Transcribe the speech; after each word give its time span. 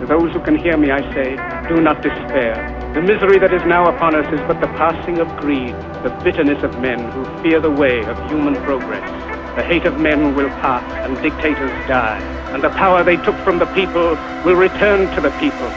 To 0.00 0.06
those 0.06 0.32
who 0.32 0.40
can 0.40 0.56
hear 0.56 0.76
me, 0.76 0.90
I 0.90 1.00
say, 1.14 1.36
do 1.68 1.80
not 1.80 2.02
despair. 2.02 2.52
The 2.94 3.00
misery 3.00 3.38
that 3.38 3.54
is 3.54 3.64
now 3.64 3.88
upon 3.88 4.14
us 4.16 4.26
is 4.34 4.40
but 4.40 4.60
the 4.60 4.66
passing 4.74 5.18
of 5.18 5.28
greed, 5.36 5.74
the 6.02 6.10
bitterness 6.22 6.62
of 6.64 6.78
men 6.80 6.98
who 7.12 7.24
fear 7.42 7.60
the 7.60 7.70
way 7.70 8.04
of 8.04 8.18
human 8.28 8.56
progress. 8.64 9.08
The 9.56 9.62
hate 9.62 9.86
of 9.86 10.00
men 10.00 10.34
will 10.34 10.48
pass 10.60 10.84
and 11.06 11.16
dictators 11.22 11.70
die, 11.86 12.18
and 12.52 12.62
the 12.62 12.70
power 12.70 13.04
they 13.04 13.16
took 13.18 13.36
from 13.36 13.60
the 13.60 13.66
people 13.66 14.18
will 14.44 14.56
return 14.56 15.14
to 15.14 15.20
the 15.20 15.30
people. 15.38 15.70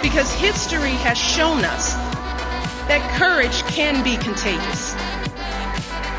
Because 0.00 0.32
history 0.32 0.94
has 1.02 1.18
shown 1.18 1.64
us 1.64 1.94
that 2.86 3.02
courage 3.18 3.64
can 3.64 4.04
be 4.04 4.16
contagious, 4.16 4.94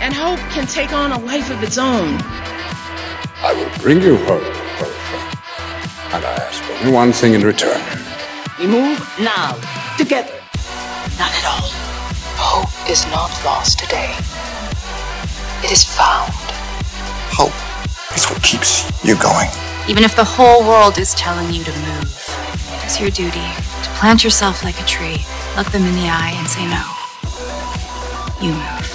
and 0.04 0.14
hope 0.14 0.40
can 0.52 0.68
take 0.68 0.92
on 0.92 1.14
a 1.14 1.20
life 1.20 1.50
of 1.50 1.64
its 1.64 1.78
own. 1.78 2.20
I 3.40 3.54
will 3.56 3.72
bring 3.82 4.02
you 4.02 4.18
hope, 4.26 4.44
old 4.44 4.94
friend, 5.08 5.38
and 6.14 6.26
I 6.26 6.34
ask 6.44 6.65
only 6.86 6.96
one 6.96 7.12
thing 7.12 7.34
in 7.34 7.42
return. 7.42 7.82
We 8.60 8.68
move 8.68 9.00
now, 9.20 9.54
together. 9.98 10.34
Not 11.18 11.32
at 11.34 11.46
all. 11.46 11.70
Hope 12.38 12.90
is 12.90 13.06
not 13.08 13.32
lost 13.44 13.80
today. 13.80 14.14
It 15.64 15.72
is 15.72 15.84
found. 15.84 16.32
Hope 17.34 17.56
is 18.16 18.26
what 18.26 18.44
keeps 18.44 18.86
you 19.04 19.16
going. 19.18 19.50
Even 19.90 20.04
if 20.04 20.16
the 20.16 20.24
whole 20.24 20.62
world 20.62 21.00
is 21.00 21.16
telling 21.16 21.52
you 21.52 21.64
to 21.64 21.72
move, 21.72 22.12
it's 22.84 23.00
your 23.00 23.10
duty 23.10 23.48
to 23.84 23.90
plant 23.98 24.24
yourself 24.24 24.64
like 24.64 24.80
a 24.80 24.86
tree, 24.86 25.26
look 25.58 25.68
them 25.72 25.84
in 25.84 25.96
the 25.96 26.08
eye, 26.08 26.36
and 26.38 26.48
say 26.48 26.66
no. 26.68 26.86
You 28.46 28.54
move. 28.54 28.95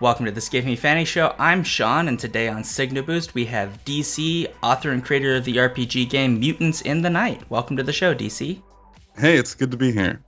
Welcome 0.00 0.24
to 0.24 0.32
the 0.32 0.40
Skiffy 0.40 0.68
and 0.68 0.78
Fanty 0.78 1.04
Show. 1.04 1.34
I'm 1.38 1.62
Shaun, 1.62 2.08
and 2.08 2.18
today 2.18 2.48
on 2.48 2.64
Signal 2.64 3.02
Boost 3.02 3.34
we 3.34 3.44
have 3.44 3.84
DC, 3.84 4.50
author 4.62 4.92
and 4.92 5.04
creator 5.04 5.36
of 5.36 5.44
the 5.44 5.56
RPG 5.56 6.08
game 6.08 6.40
Mutants 6.40 6.80
in 6.80 7.02
the 7.02 7.10
Night. 7.10 7.42
Welcome 7.50 7.76
to 7.76 7.82
the 7.82 7.92
show, 7.92 8.14
DC. 8.14 8.62
Hey, 9.18 9.36
it's 9.36 9.54
good 9.54 9.70
to 9.72 9.76
be 9.76 9.92
here. 9.92 10.22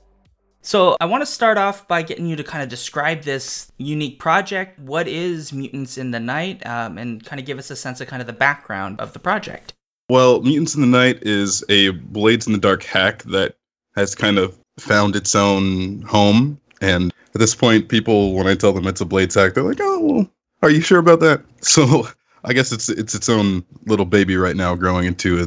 So, 0.60 0.94
I 1.00 1.06
want 1.06 1.22
to 1.22 1.26
start 1.26 1.56
off 1.56 1.88
by 1.88 2.02
getting 2.02 2.26
you 2.26 2.36
to 2.36 2.44
kind 2.44 2.62
of 2.62 2.68
describe 2.68 3.22
this 3.22 3.72
unique 3.78 4.18
project. 4.18 4.78
What 4.78 5.08
is 5.08 5.54
Mutants 5.54 5.96
in 5.96 6.10
the 6.10 6.20
Night? 6.20 6.64
Um, 6.66 6.98
and 6.98 7.24
kind 7.24 7.40
of 7.40 7.46
give 7.46 7.58
us 7.58 7.70
a 7.70 7.76
sense 7.76 8.02
of 8.02 8.08
kind 8.08 8.20
of 8.20 8.26
the 8.26 8.34
background 8.34 9.00
of 9.00 9.14
the 9.14 9.20
project. 9.20 9.72
Well, 10.10 10.42
Mutants 10.42 10.74
in 10.74 10.82
the 10.82 10.86
Night 10.86 11.20
is 11.22 11.64
a 11.70 11.92
Blades 11.92 12.46
in 12.46 12.52
the 12.52 12.58
Dark 12.58 12.82
hack 12.82 13.22
that 13.22 13.54
has 13.96 14.14
kind 14.14 14.36
of 14.36 14.54
found 14.78 15.16
its 15.16 15.34
own 15.34 16.02
home. 16.02 16.60
And 16.82 17.10
at 17.34 17.38
this 17.38 17.54
point, 17.54 17.88
people, 17.88 18.34
when 18.34 18.46
I 18.46 18.54
tell 18.54 18.72
them 18.72 18.86
it's 18.86 19.00
a 19.00 19.06
blade 19.06 19.32
hack, 19.32 19.54
they're 19.54 19.62
like, 19.62 19.80
oh, 19.80 20.00
well, 20.00 20.30
are 20.62 20.70
you 20.70 20.80
sure 20.80 20.98
about 20.98 21.20
that? 21.20 21.42
So, 21.62 22.08
I 22.44 22.52
guess 22.52 22.72
it's 22.72 22.88
it's 22.88 23.14
its 23.14 23.28
own 23.28 23.64
little 23.86 24.04
baby 24.04 24.36
right 24.36 24.56
now, 24.56 24.74
growing 24.74 25.06
into 25.06 25.44
a 25.44 25.46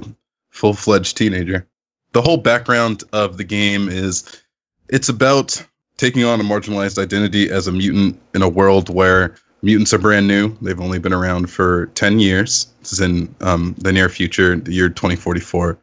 full 0.49 0.73
fledged 0.73 1.17
teenager. 1.17 1.67
The 2.13 2.21
whole 2.21 2.37
background 2.37 3.03
of 3.11 3.35
the 3.35 3.43
game 3.43 3.89
is 3.89 4.41
it's 4.87 5.09
about 5.09 5.61
taking 5.97 6.23
on 6.23 6.39
a 6.39 6.43
marginalized 6.43 6.97
identity 6.97 7.49
as 7.49 7.67
a 7.67 7.71
mutant 7.73 8.17
in 8.33 8.41
a 8.41 8.47
world 8.47 8.89
where 8.89 9.35
mutants 9.61 9.93
are 9.93 9.97
brand 9.97 10.27
new. 10.27 10.55
They've 10.61 10.79
only 10.79 10.99
been 10.99 11.13
around 11.13 11.49
for 11.49 11.87
10 11.87 12.19
years. 12.19 12.67
This 12.79 12.93
is 12.93 13.01
in 13.01 13.33
um, 13.41 13.75
the 13.79 13.91
near 13.91 14.07
future, 14.07 14.55
the 14.55 14.73
year 14.73 14.89
2044. 14.89 15.77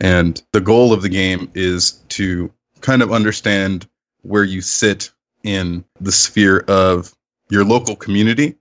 And 0.00 0.42
the 0.52 0.60
goal 0.60 0.92
of 0.92 1.02
the 1.02 1.08
game 1.08 1.50
is 1.54 1.92
to 2.10 2.50
kind 2.80 3.02
of 3.02 3.12
understand 3.12 3.88
where 4.22 4.44
you 4.44 4.60
sit 4.60 5.10
in 5.46 5.84
the 6.00 6.12
sphere 6.12 6.64
of 6.68 7.14
your 7.50 7.64
local 7.64 7.96
community 7.96 8.56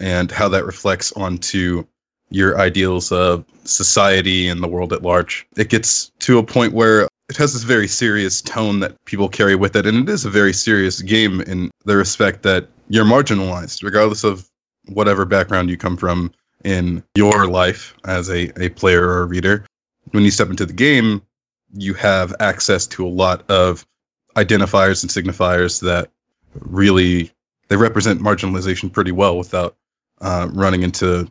and 0.00 0.30
how 0.30 0.48
that 0.48 0.64
reflects 0.64 1.12
onto 1.12 1.84
your 2.30 2.58
ideals 2.58 3.10
of 3.10 3.44
society 3.64 4.48
and 4.48 4.62
the 4.62 4.68
world 4.68 4.92
at 4.92 5.02
large. 5.02 5.46
It 5.56 5.68
gets 5.68 6.12
to 6.20 6.38
a 6.38 6.42
point 6.42 6.72
where 6.72 7.08
it 7.28 7.36
has 7.36 7.52
this 7.52 7.64
very 7.64 7.88
serious 7.88 8.40
tone 8.40 8.80
that 8.80 9.02
people 9.04 9.28
carry 9.28 9.54
with 9.54 9.76
it, 9.76 9.86
and 9.86 10.08
it 10.08 10.12
is 10.12 10.24
a 10.24 10.30
very 10.30 10.52
serious 10.52 11.02
game 11.02 11.40
in 11.42 11.70
the 11.84 11.96
respect 11.96 12.42
that 12.44 12.68
you're 12.88 13.04
marginalized, 13.04 13.82
regardless 13.82 14.24
of 14.24 14.48
whatever 14.86 15.24
background 15.24 15.68
you 15.68 15.76
come 15.76 15.96
from 15.96 16.32
in 16.64 17.02
your 17.14 17.46
life 17.46 17.94
as 18.04 18.30
a, 18.30 18.50
a 18.62 18.70
player 18.70 19.06
or 19.06 19.22
a 19.22 19.26
reader. 19.26 19.66
When 20.12 20.24
you 20.24 20.30
step 20.30 20.48
into 20.48 20.64
the 20.64 20.72
game, 20.72 21.22
you 21.74 21.92
have 21.94 22.34
access 22.40 22.86
to 22.88 23.06
a 23.06 23.08
lot 23.08 23.48
of 23.50 23.86
identifiers 24.36 25.02
and 25.02 25.10
signifiers 25.10 25.80
that 25.82 26.10
really 26.54 27.30
they 27.68 27.76
represent 27.76 28.20
marginalization 28.20 28.92
pretty 28.92 29.12
well 29.12 29.36
without 29.36 29.76
uh, 30.20 30.48
running 30.52 30.82
into 30.82 31.30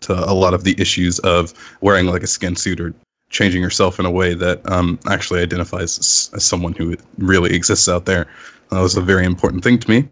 to 0.00 0.12
a 0.12 0.32
lot 0.32 0.54
of 0.54 0.64
the 0.64 0.74
issues 0.78 1.18
of 1.20 1.52
wearing 1.80 2.06
like 2.06 2.22
a 2.22 2.26
skin 2.26 2.56
suit 2.56 2.80
or 2.80 2.94
changing 3.28 3.62
yourself 3.62 4.00
in 4.00 4.06
a 4.06 4.10
way 4.10 4.34
that 4.34 4.68
um, 4.70 4.98
actually 5.08 5.40
identifies 5.40 5.98
as, 5.98 6.42
someone 6.44 6.72
who 6.72 6.96
really 7.18 7.54
exists 7.54 7.88
out 7.88 8.06
there. 8.06 8.26
That 8.70 8.80
was 8.80 8.96
a 8.96 9.02
very 9.02 9.24
important 9.24 9.62
thing 9.62 9.78
to 9.78 9.90
me. 9.90 10.08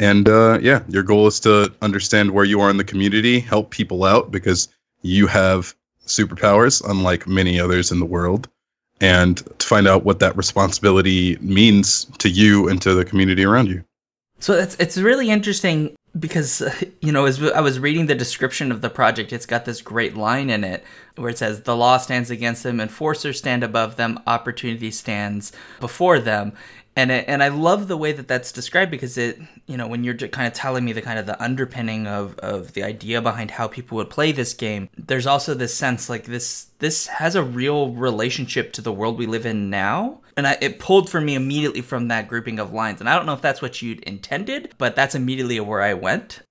And 0.00 0.28
uh, 0.28 0.58
yeah, 0.60 0.82
your 0.88 1.04
goal 1.04 1.26
is 1.26 1.38
to 1.40 1.72
understand 1.82 2.32
where 2.32 2.44
you 2.44 2.60
are 2.60 2.70
in 2.70 2.78
the 2.78 2.84
community, 2.84 3.38
help 3.38 3.70
people 3.70 4.04
out 4.04 4.32
because 4.32 4.68
you 5.02 5.26
have 5.28 5.74
superpowers, 6.06 6.82
unlike 6.88 7.28
many 7.28 7.60
others 7.60 7.92
in 7.92 8.00
the 8.00 8.06
world, 8.06 8.48
and 9.00 9.38
to 9.58 9.66
find 9.66 9.86
out 9.86 10.04
what 10.04 10.20
that 10.20 10.36
responsibility 10.36 11.36
means 11.40 12.04
to 12.18 12.28
you 12.28 12.68
and 12.68 12.80
to 12.82 12.94
the 12.94 13.04
community 13.04 13.44
around 13.44 13.68
you. 13.68 13.84
So 14.40 14.54
it's 14.54 14.76
it's 14.76 14.98
really 14.98 15.30
interesting 15.30 15.94
because 16.18 16.62
you 17.00 17.10
know 17.10 17.24
as 17.24 17.42
I 17.42 17.60
was 17.60 17.78
reading 17.78 18.06
the 18.06 18.14
description 18.14 18.70
of 18.70 18.80
the 18.82 18.90
project, 18.90 19.32
it's 19.32 19.46
got 19.46 19.64
this 19.64 19.80
great 19.80 20.16
line 20.16 20.50
in 20.50 20.64
it 20.64 20.84
where 21.16 21.30
it 21.30 21.38
says 21.38 21.62
the 21.62 21.76
law 21.76 21.96
stands 21.96 22.30
against 22.30 22.62
them, 22.62 22.80
enforcers 22.80 23.38
stand 23.38 23.62
above 23.62 23.96
them, 23.96 24.20
opportunity 24.26 24.90
stands 24.90 25.52
before 25.80 26.18
them, 26.18 26.52
and 26.96 27.10
it, 27.10 27.24
and 27.26 27.42
I 27.42 27.48
love 27.48 27.88
the 27.88 27.96
way 27.96 28.12
that 28.12 28.28
that's 28.28 28.52
described 28.52 28.90
because 28.90 29.18
it 29.18 29.38
you 29.66 29.76
know 29.76 29.86
when 29.86 30.04
you're 30.04 30.14
kind 30.14 30.46
of 30.46 30.52
telling 30.52 30.84
me 30.84 30.92
the 30.92 31.02
kind 31.02 31.18
of 31.18 31.26
the 31.26 31.42
underpinning 31.42 32.06
of 32.06 32.38
of 32.38 32.72
the 32.72 32.82
idea 32.82 33.20
behind 33.20 33.52
how 33.52 33.68
people 33.68 33.96
would 33.96 34.10
play 34.10 34.32
this 34.32 34.54
game 34.54 34.88
there's 34.96 35.26
also 35.26 35.54
this 35.54 35.74
sense 35.74 36.08
like 36.08 36.24
this 36.24 36.68
this 36.84 37.06
has 37.06 37.34
a 37.34 37.42
real 37.42 37.92
relationship 37.92 38.72
to 38.74 38.82
the 38.82 38.92
world 38.92 39.18
we 39.18 39.26
live 39.26 39.46
in 39.46 39.70
now. 39.70 40.20
And 40.36 40.46
I, 40.46 40.58
it 40.60 40.78
pulled 40.78 41.08
for 41.08 41.18
me 41.18 41.34
immediately 41.34 41.80
from 41.80 42.08
that 42.08 42.28
grouping 42.28 42.58
of 42.58 42.74
lines. 42.74 43.00
And 43.00 43.08
I 43.08 43.16
don't 43.16 43.24
know 43.24 43.32
if 43.32 43.40
that's 43.40 43.62
what 43.62 43.80
you'd 43.80 44.00
intended 44.00 44.74
but 44.76 44.94
that's 44.94 45.14
immediately 45.14 45.58
where 45.60 45.80
I 45.80 45.94
went. 45.94 46.42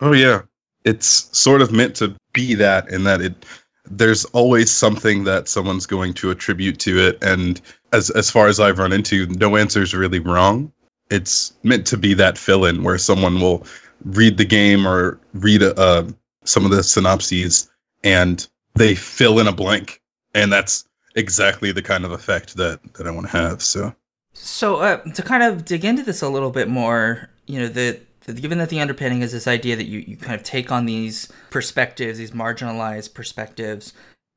Oh 0.00 0.12
yeah. 0.12 0.42
It's 0.84 1.28
sort 1.36 1.62
of 1.62 1.70
meant 1.70 1.94
to 1.96 2.16
be 2.32 2.54
that 2.54 2.90
in 2.90 3.04
that 3.04 3.20
it 3.20 3.46
there's 3.90 4.24
always 4.26 4.70
something 4.70 5.24
that 5.24 5.48
someone's 5.48 5.86
going 5.86 6.14
to 6.14 6.30
attribute 6.30 6.78
to 6.80 6.98
it 6.98 7.22
and 7.22 7.60
as 7.92 8.10
as 8.10 8.30
far 8.30 8.48
as 8.48 8.60
I've 8.60 8.78
run 8.78 8.92
into, 8.92 9.26
no 9.26 9.56
answer 9.56 9.82
is 9.82 9.94
really 9.94 10.18
wrong. 10.18 10.72
It's 11.10 11.54
meant 11.62 11.86
to 11.88 11.96
be 11.96 12.14
that 12.14 12.36
fill-in 12.36 12.82
where 12.82 12.98
someone 12.98 13.40
will 13.40 13.66
read 14.04 14.36
the 14.36 14.44
game 14.44 14.86
or 14.86 15.18
read 15.34 15.62
uh, 15.62 16.04
some 16.44 16.64
of 16.64 16.70
the 16.70 16.82
synopses 16.82 17.70
and 18.04 18.46
they 18.74 18.94
fill 18.94 19.38
in 19.38 19.46
a 19.46 19.52
blank, 19.52 20.02
and 20.34 20.52
that's 20.52 20.86
exactly 21.14 21.72
the 21.72 21.82
kind 21.82 22.04
of 22.04 22.12
effect 22.12 22.56
that 22.56 22.80
that 22.94 23.06
I 23.06 23.10
want 23.10 23.26
to 23.26 23.32
have. 23.32 23.62
So, 23.62 23.94
so 24.34 24.76
uh, 24.76 24.96
to 24.98 25.22
kind 25.22 25.42
of 25.42 25.64
dig 25.64 25.84
into 25.84 26.02
this 26.02 26.22
a 26.22 26.28
little 26.28 26.50
bit 26.50 26.68
more, 26.68 27.30
you 27.46 27.58
know, 27.58 27.68
the 27.68 27.98
given 28.32 28.58
that 28.58 28.70
the 28.70 28.80
underpinning 28.80 29.22
is 29.22 29.32
this 29.32 29.46
idea 29.46 29.76
that 29.76 29.86
you, 29.86 30.00
you 30.00 30.16
kind 30.16 30.34
of 30.34 30.42
take 30.42 30.72
on 30.72 30.86
these 30.86 31.32
perspectives, 31.50 32.18
these 32.18 32.32
marginalized 32.32 33.14
perspectives, 33.14 33.92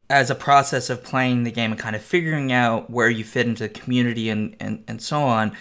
as 0.10 0.30
a 0.30 0.36
process 0.36 0.90
of 0.90 1.04
playing 1.04 1.44
the 1.44 1.52
game 1.52 1.72
and 1.72 1.80
kind 1.80 1.96
of 1.96 2.02
figuring 2.02 2.52
out 2.52 2.90
where 2.90 3.10
you 3.10 3.24
fit 3.24 3.48
into 3.48 3.64
the 3.64 3.70
community 3.70 4.30
and, 4.30 4.56
and, 4.60 4.84
and 4.88 5.02
so 5.02 5.22
on. 5.22 5.56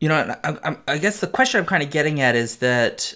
You 0.00 0.08
know, 0.08 0.36
I, 0.42 0.76
I 0.88 0.98
guess 0.98 1.20
the 1.20 1.26
question 1.26 1.60
I'm 1.60 1.66
kind 1.66 1.82
of 1.82 1.90
getting 1.90 2.20
at 2.20 2.34
is 2.34 2.56
that 2.56 3.14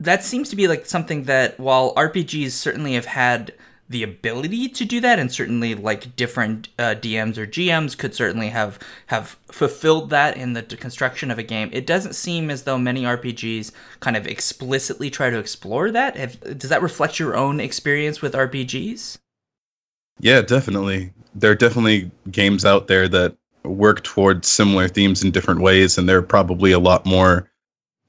that 0.00 0.22
seems 0.22 0.50
to 0.50 0.56
be 0.56 0.68
like 0.68 0.86
something 0.86 1.24
that 1.24 1.58
while 1.58 1.94
RPGs 1.94 2.50
certainly 2.50 2.94
have 2.94 3.06
had 3.06 3.52
the 3.88 4.02
ability 4.02 4.68
to 4.68 4.84
do 4.84 5.00
that 5.00 5.18
and 5.18 5.32
certainly 5.32 5.74
like 5.74 6.14
different 6.14 6.68
uh, 6.78 6.94
DMs 6.94 7.38
or 7.38 7.46
GMs 7.46 7.96
could 7.96 8.14
certainly 8.14 8.48
have 8.48 8.78
have 9.06 9.38
fulfilled 9.50 10.10
that 10.10 10.36
in 10.36 10.52
the 10.52 10.62
construction 10.62 11.30
of 11.30 11.38
a 11.38 11.42
game 11.42 11.70
it 11.72 11.86
doesn't 11.86 12.14
seem 12.14 12.50
as 12.50 12.64
though 12.64 12.78
many 12.78 13.04
RPGs 13.04 13.72
kind 14.00 14.16
of 14.16 14.26
explicitly 14.26 15.10
try 15.10 15.30
to 15.30 15.38
explore 15.38 15.90
that 15.90 16.58
does 16.58 16.70
that 16.70 16.82
reflect 16.82 17.18
your 17.18 17.36
own 17.36 17.60
experience 17.60 18.20
with 18.20 18.34
RPGs 18.34 19.18
yeah, 20.20 20.42
definitely. 20.42 21.12
There 21.34 21.50
are 21.50 21.56
definitely 21.56 22.10
games 22.30 22.64
out 22.64 22.88
there 22.88 23.08
that 23.08 23.36
work 23.64 24.02
towards 24.02 24.48
similar 24.48 24.88
themes 24.88 25.22
in 25.22 25.30
different 25.30 25.60
ways, 25.60 25.98
and 25.98 26.08
there 26.08 26.18
are 26.18 26.22
probably 26.22 26.72
a 26.72 26.78
lot 26.78 27.06
more 27.06 27.50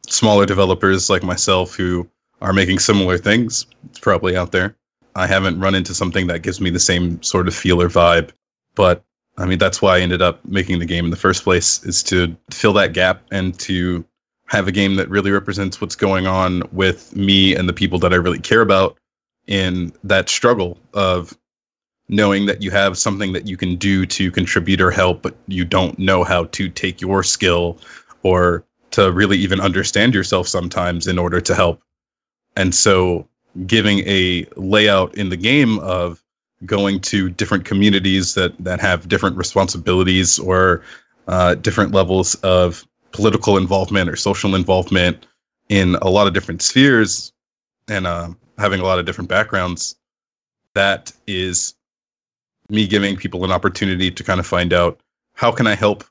smaller 0.08 0.46
developers 0.46 1.10
like 1.10 1.24
myself 1.24 1.76
who 1.76 2.10
are 2.42 2.54
making 2.54 2.80
similar 2.80 3.18
things. 3.18 3.68
It's 3.90 4.00
probably 4.00 4.36
out 4.36 4.52
there. 4.52 4.76
I 5.16 5.28
haven't 5.28 5.60
run 5.60 5.76
into 5.76 5.94
something 5.94 6.28
that 6.28 6.44
gives 6.44 6.62
me 6.62 6.70
the 6.70 6.80
same 6.80 7.22
sort 7.22 7.48
of 7.48 7.56
feel 7.56 7.82
or 7.82 7.90
vibe, 7.90 8.32
but 8.76 9.04
I 9.38 9.46
mean 9.46 9.58
that's 9.58 9.82
why 9.82 9.98
I 9.98 10.02
ended 10.02 10.22
up 10.22 10.44
making 10.46 10.80
the 10.80 10.86
game 10.86 11.06
in 11.06 11.12
the 11.12 11.18
first 11.18 11.44
place 11.44 11.84
is 11.84 12.04
to 12.04 12.36
fill 12.52 12.74
that 12.74 12.94
gap 12.94 13.24
and 13.32 13.58
to 13.60 14.06
have 14.48 14.68
a 14.68 14.72
game 14.72 14.96
that 14.96 15.10
really 15.10 15.32
represents 15.32 15.80
what's 15.80 15.96
going 15.96 16.26
on 16.26 16.64
with 16.72 17.16
me 17.16 17.56
and 17.56 17.70
the 17.70 17.74
people 17.74 18.00
that 18.00 18.14
I 18.14 18.18
really 18.18 18.40
care 18.40 18.62
about 18.62 18.98
in 19.48 19.94
that 20.04 20.30
struggle 20.30 20.78
of 20.94 21.38
knowing 22.10 22.48
that 22.48 22.64
you 22.64 22.72
have 22.72 22.98
something 22.98 23.34
that 23.34 23.48
you 23.48 23.56
can 23.56 23.76
do 23.76 24.06
to 24.08 24.32
contribute 24.32 24.82
or 24.82 24.90
help, 24.90 25.22
but 25.22 25.36
you 25.48 25.64
don't 25.64 25.98
know 26.00 26.24
how 26.24 26.46
to 26.46 26.68
take 26.68 27.00
your 27.00 27.22
skill 27.24 27.78
or 28.24 28.66
to 28.92 29.12
really 29.12 29.38
even 29.38 29.62
understand 29.62 30.16
yourself 30.16 30.48
sometimes 30.48 31.06
in 31.06 31.20
order 31.20 31.40
to 31.40 31.54
help. 31.54 31.82
And 32.56 32.74
so 32.74 33.28
giving 33.66 34.00
a 34.00 34.46
layout 34.56 35.16
in 35.16 35.30
the 35.30 35.38
game 35.38 35.80
of 35.80 36.24
going 36.66 37.00
to 37.00 37.30
different 37.30 37.66
communities 37.66 38.34
that 38.34 38.54
that 38.60 38.80
have 38.80 39.08
different 39.08 39.38
responsibilities 39.38 40.40
or 40.40 40.84
uh, 41.28 41.56
different 41.56 41.94
levels 41.94 42.36
of 42.36 42.86
political 43.12 43.58
involvement 43.58 44.10
or 44.10 44.16
social 44.16 44.56
involvement 44.56 45.26
in 45.70 45.96
a 46.02 46.10
lot 46.10 46.28
of 46.28 46.34
different 46.34 46.62
spheres 46.62 47.32
and 47.88 48.06
uh, 48.06 48.30
having 48.58 48.80
a 48.80 48.84
lot 48.84 49.00
of 49.00 49.06
different 49.06 49.30
backgrounds 49.30 49.96
that 50.76 51.12
is 51.28 51.76
me 52.70 52.88
giving 52.88 53.16
people 53.16 53.44
an 53.44 53.52
opportunity 53.52 54.12
to 54.12 54.24
kind 54.24 54.40
of 54.40 54.46
find 54.46 54.74
out 54.74 55.00
how 55.34 55.52
can 55.52 55.66
i 55.66 55.76
help 55.76 56.04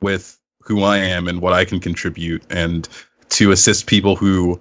with 0.00 0.38
who 0.60 0.82
i 0.82 0.96
am 0.96 1.28
and 1.28 1.40
what 1.40 1.52
i 1.52 1.64
can 1.64 1.80
contribute 1.80 2.42
and 2.50 2.88
to 3.28 3.50
assist 3.50 3.86
people 3.86 4.16
who 4.16 4.60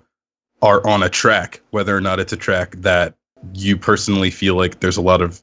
are 0.61 0.85
on 0.87 1.03
a 1.03 1.09
track 1.09 1.61
whether 1.71 1.95
or 1.95 2.01
not 2.01 2.19
it's 2.19 2.33
a 2.33 2.37
track 2.37 2.75
that 2.77 3.15
you 3.53 3.77
personally 3.77 4.31
feel 4.31 4.55
like 4.55 4.79
there's 4.79 4.97
a 4.97 5.01
lot 5.01 5.21
of 5.21 5.41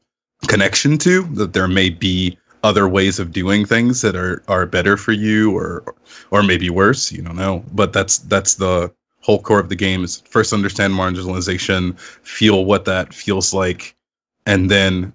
connection 0.48 0.98
to 0.98 1.22
that 1.34 1.52
there 1.52 1.68
may 1.68 1.88
be 1.90 2.36
other 2.62 2.88
ways 2.88 3.18
of 3.18 3.30
doing 3.30 3.64
things 3.64 4.00
that 4.00 4.16
are 4.16 4.42
are 4.48 4.66
better 4.66 4.96
for 4.96 5.12
you 5.12 5.56
or 5.56 5.94
or 6.30 6.42
maybe 6.42 6.70
worse 6.70 7.12
you 7.12 7.22
don't 7.22 7.36
know. 7.36 7.62
But 7.72 7.92
that's 7.92 8.18
that's 8.18 8.54
the 8.54 8.92
whole 9.20 9.40
core 9.40 9.60
of 9.60 9.68
the 9.68 9.76
game 9.76 10.02
is 10.02 10.22
first 10.22 10.52
understand 10.52 10.94
marginalization 10.94 11.98
feel 11.98 12.64
what 12.64 12.86
that 12.86 13.14
feels 13.14 13.54
like 13.54 13.94
and 14.44 14.70
then 14.70 15.12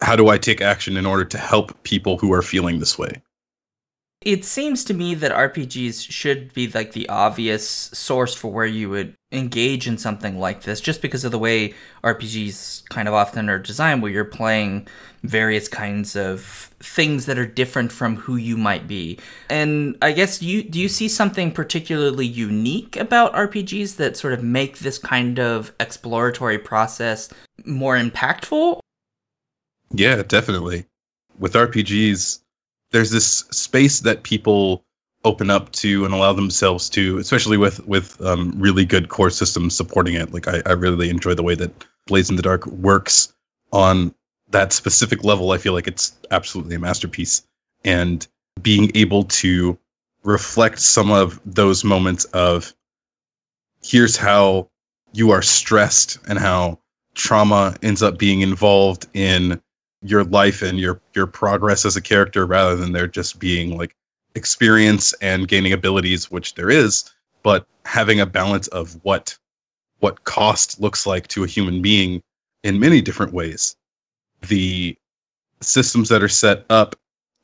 how 0.00 0.16
do 0.16 0.28
i 0.28 0.38
take 0.38 0.62
action 0.62 0.96
in 0.96 1.04
order 1.04 1.26
to 1.26 1.36
help 1.36 1.82
people 1.82 2.16
who 2.16 2.32
are 2.32 2.40
feeling 2.40 2.78
this 2.78 2.98
way 2.98 3.20
it 4.20 4.44
seems 4.44 4.84
to 4.84 4.94
me 4.94 5.14
that 5.14 5.32
RPGs 5.32 6.10
should 6.10 6.52
be 6.52 6.68
like 6.68 6.92
the 6.92 7.08
obvious 7.08 7.68
source 7.68 8.34
for 8.34 8.50
where 8.50 8.66
you 8.66 8.90
would 8.90 9.14
engage 9.30 9.86
in 9.86 9.96
something 9.96 10.40
like 10.40 10.62
this, 10.62 10.80
just 10.80 11.02
because 11.02 11.24
of 11.24 11.30
the 11.30 11.38
way 11.38 11.74
RPGs 12.02 12.88
kind 12.88 13.06
of 13.06 13.14
often 13.14 13.48
are 13.48 13.58
designed, 13.58 14.02
where 14.02 14.10
you're 14.10 14.24
playing 14.24 14.88
various 15.22 15.68
kinds 15.68 16.16
of 16.16 16.70
things 16.80 17.26
that 17.26 17.38
are 17.38 17.46
different 17.46 17.92
from 17.92 18.16
who 18.16 18.36
you 18.36 18.56
might 18.56 18.88
be. 18.88 19.18
And 19.50 19.96
I 20.02 20.12
guess 20.12 20.42
you 20.42 20.62
do 20.62 20.80
you 20.80 20.88
see 20.88 21.08
something 21.08 21.52
particularly 21.52 22.26
unique 22.26 22.96
about 22.96 23.34
RPGs 23.34 23.96
that 23.96 24.16
sort 24.16 24.32
of 24.32 24.42
make 24.42 24.78
this 24.78 24.98
kind 24.98 25.38
of 25.38 25.72
exploratory 25.78 26.58
process 26.58 27.28
more 27.64 27.96
impactful? 27.96 28.80
Yeah, 29.92 30.22
definitely. 30.22 30.86
With 31.38 31.54
RPGs, 31.54 32.40
there's 32.90 33.10
this 33.10 33.26
space 33.50 34.00
that 34.00 34.22
people 34.22 34.84
open 35.24 35.50
up 35.50 35.72
to 35.72 36.04
and 36.04 36.14
allow 36.14 36.32
themselves 36.32 36.88
to, 36.90 37.18
especially 37.18 37.56
with 37.56 37.86
with 37.86 38.20
um, 38.22 38.52
really 38.56 38.84
good 38.84 39.08
core 39.08 39.30
systems 39.30 39.76
supporting 39.76 40.14
it. 40.14 40.32
Like 40.32 40.48
I, 40.48 40.62
I 40.66 40.72
really 40.72 41.10
enjoy 41.10 41.34
the 41.34 41.42
way 41.42 41.54
that 41.56 41.84
Blades 42.06 42.30
in 42.30 42.36
the 42.36 42.42
Dark 42.42 42.66
works 42.66 43.32
on 43.72 44.14
that 44.50 44.72
specific 44.72 45.24
level. 45.24 45.52
I 45.52 45.58
feel 45.58 45.72
like 45.72 45.86
it's 45.86 46.16
absolutely 46.30 46.76
a 46.76 46.78
masterpiece, 46.78 47.42
and 47.84 48.26
being 48.62 48.90
able 48.94 49.24
to 49.24 49.78
reflect 50.24 50.80
some 50.80 51.10
of 51.10 51.40
those 51.44 51.84
moments 51.84 52.24
of 52.26 52.74
here's 53.82 54.16
how 54.16 54.68
you 55.12 55.30
are 55.30 55.42
stressed 55.42 56.18
and 56.28 56.38
how 56.38 56.78
trauma 57.14 57.76
ends 57.82 58.02
up 58.02 58.18
being 58.18 58.40
involved 58.40 59.06
in 59.14 59.60
your 60.02 60.24
life 60.24 60.62
and 60.62 60.78
your 60.78 61.00
your 61.14 61.26
progress 61.26 61.84
as 61.84 61.96
a 61.96 62.02
character 62.02 62.46
rather 62.46 62.76
than 62.76 62.92
there 62.92 63.08
just 63.08 63.38
being 63.38 63.76
like 63.76 63.94
experience 64.34 65.12
and 65.14 65.48
gaining 65.48 65.72
abilities 65.72 66.30
which 66.30 66.54
there 66.54 66.70
is 66.70 67.10
but 67.42 67.66
having 67.84 68.20
a 68.20 68.26
balance 68.26 68.68
of 68.68 68.98
what 69.02 69.36
what 70.00 70.24
cost 70.24 70.80
looks 70.80 71.06
like 71.06 71.26
to 71.28 71.44
a 71.44 71.46
human 71.46 71.82
being 71.82 72.22
in 72.62 72.78
many 72.78 73.00
different 73.00 73.32
ways. 73.32 73.76
The 74.46 74.96
systems 75.60 76.08
that 76.08 76.22
are 76.22 76.28
set 76.28 76.64
up 76.70 76.94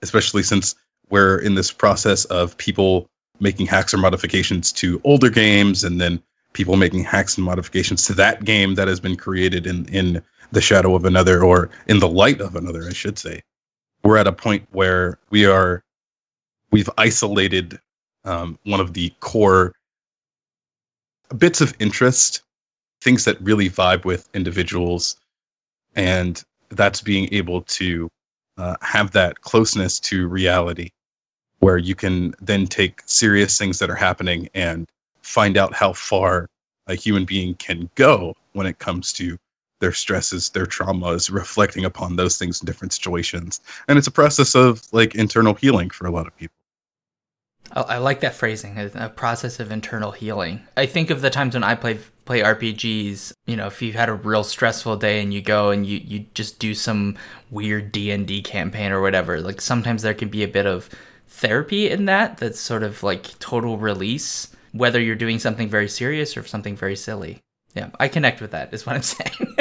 especially 0.02 0.42
since 0.42 0.74
we're 1.08 1.38
in 1.38 1.54
this 1.54 1.72
process 1.72 2.26
of 2.26 2.56
people 2.58 3.08
making 3.40 3.66
hacks 3.66 3.94
or 3.94 3.98
modifications 3.98 4.70
to 4.70 5.00
older 5.02 5.30
games 5.30 5.82
and 5.82 6.00
then 6.00 6.22
people 6.52 6.76
making 6.76 7.02
hacks 7.02 7.36
and 7.36 7.44
modifications 7.44 8.06
to 8.06 8.12
that 8.14 8.44
game 8.44 8.74
that 8.74 8.86
has 8.86 9.00
been 9.00 9.16
created 9.16 9.66
in 9.66 9.86
in 9.86 10.22
the 10.54 10.60
shadow 10.60 10.94
of 10.94 11.04
another 11.04 11.44
or 11.44 11.70
in 11.88 11.98
the 11.98 12.08
light 12.08 12.40
of 12.40 12.56
another, 12.56 12.84
I 12.88 12.92
should 12.92 13.18
say. 13.18 13.42
We're 14.02 14.16
at 14.18 14.26
a 14.26 14.32
point 14.32 14.66
where 14.72 15.18
we 15.30 15.46
are, 15.46 15.82
we've 16.70 16.90
isolated 16.98 17.78
um, 18.24 18.58
one 18.64 18.80
of 18.80 18.94
the 18.94 19.12
core 19.20 19.74
bits 21.36 21.60
of 21.60 21.74
interest, 21.80 22.42
things 23.00 23.24
that 23.24 23.40
really 23.40 23.68
vibe 23.68 24.04
with 24.04 24.28
individuals, 24.34 25.16
and 25.96 26.42
that's 26.70 27.00
being 27.00 27.28
able 27.32 27.62
to 27.62 28.08
uh, 28.56 28.76
have 28.82 29.12
that 29.12 29.40
closeness 29.40 29.98
to 30.00 30.28
reality 30.28 30.90
where 31.58 31.78
you 31.78 31.94
can 31.94 32.34
then 32.40 32.66
take 32.66 33.00
serious 33.06 33.56
things 33.58 33.78
that 33.78 33.88
are 33.90 33.94
happening 33.94 34.48
and 34.54 34.86
find 35.22 35.56
out 35.56 35.72
how 35.74 35.92
far 35.92 36.46
a 36.86 36.94
human 36.94 37.24
being 37.24 37.54
can 37.54 37.88
go 37.94 38.34
when 38.52 38.66
it 38.66 38.78
comes 38.78 39.12
to 39.12 39.38
their 39.80 39.92
stresses, 39.92 40.50
their 40.50 40.66
traumas, 40.66 41.32
reflecting 41.32 41.84
upon 41.84 42.16
those 42.16 42.38
things 42.38 42.60
in 42.60 42.66
different 42.66 42.92
situations. 42.92 43.60
And 43.88 43.98
it's 43.98 44.06
a 44.06 44.12
process 44.12 44.54
of 44.54 44.82
like 44.92 45.14
internal 45.14 45.54
healing 45.54 45.90
for 45.90 46.06
a 46.06 46.10
lot 46.10 46.26
of 46.26 46.36
people. 46.36 46.54
I 47.72 47.98
like 47.98 48.20
that 48.20 48.34
phrasing, 48.34 48.78
a 48.94 49.08
process 49.08 49.58
of 49.58 49.72
internal 49.72 50.12
healing. 50.12 50.60
I 50.76 50.86
think 50.86 51.10
of 51.10 51.22
the 51.22 51.30
times 51.30 51.54
when 51.54 51.64
I 51.64 51.74
play 51.74 51.98
play 52.24 52.40
RPGs, 52.40 53.32
you 53.46 53.56
know, 53.56 53.66
if 53.66 53.82
you've 53.82 53.96
had 53.96 54.08
a 54.08 54.14
real 54.14 54.44
stressful 54.44 54.96
day 54.96 55.20
and 55.20 55.34
you 55.34 55.42
go 55.42 55.70
and 55.70 55.84
you, 55.84 55.98
you 55.98 56.26
just 56.34 56.58
do 56.58 56.74
some 56.74 57.18
weird 57.50 57.92
D&D 57.92 58.42
campaign 58.42 58.92
or 58.92 59.02
whatever, 59.02 59.40
like 59.40 59.60
sometimes 59.60 60.02
there 60.02 60.14
can 60.14 60.28
be 60.28 60.42
a 60.42 60.48
bit 60.48 60.66
of 60.66 60.88
therapy 61.28 61.90
in 61.90 62.06
that 62.06 62.38
that's 62.38 62.60
sort 62.60 62.82
of 62.82 63.02
like 63.02 63.38
total 63.40 63.76
release, 63.76 64.54
whether 64.72 65.00
you're 65.00 65.16
doing 65.16 65.38
something 65.38 65.68
very 65.68 65.88
serious 65.88 66.36
or 66.36 66.44
something 66.44 66.76
very 66.76 66.96
silly. 66.96 67.40
Yeah, 67.74 67.90
I 67.98 68.08
connect 68.08 68.40
with 68.40 68.52
that 68.52 68.72
is 68.72 68.86
what 68.86 68.96
I'm 68.96 69.02
saying. 69.02 69.53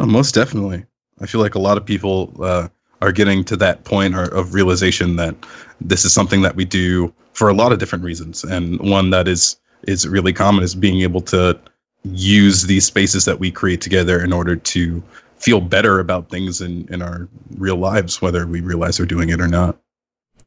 Oh, 0.00 0.06
most 0.06 0.34
definitely. 0.34 0.86
I 1.20 1.26
feel 1.26 1.42
like 1.42 1.54
a 1.54 1.58
lot 1.58 1.76
of 1.76 1.84
people 1.84 2.34
uh, 2.42 2.68
are 3.02 3.12
getting 3.12 3.44
to 3.44 3.56
that 3.58 3.84
point 3.84 4.14
or, 4.14 4.24
of 4.34 4.54
realization 4.54 5.16
that 5.16 5.34
this 5.78 6.06
is 6.06 6.12
something 6.14 6.40
that 6.40 6.56
we 6.56 6.64
do 6.64 7.12
for 7.34 7.50
a 7.50 7.52
lot 7.52 7.70
of 7.70 7.78
different 7.78 8.02
reasons, 8.02 8.42
and 8.42 8.80
one 8.80 9.10
that 9.10 9.28
is 9.28 9.60
is 9.82 10.08
really 10.08 10.32
common 10.32 10.64
is 10.64 10.74
being 10.74 11.02
able 11.02 11.20
to 11.20 11.58
use 12.04 12.62
these 12.62 12.86
spaces 12.86 13.26
that 13.26 13.38
we 13.38 13.50
create 13.50 13.82
together 13.82 14.24
in 14.24 14.32
order 14.32 14.56
to 14.56 15.02
feel 15.36 15.60
better 15.60 16.00
about 16.00 16.30
things 16.30 16.62
in 16.62 16.88
in 16.90 17.02
our 17.02 17.28
real 17.58 17.76
lives, 17.76 18.22
whether 18.22 18.46
we 18.46 18.62
realize 18.62 18.98
we're 18.98 19.04
doing 19.04 19.28
it 19.28 19.40
or 19.40 19.48
not. 19.48 19.76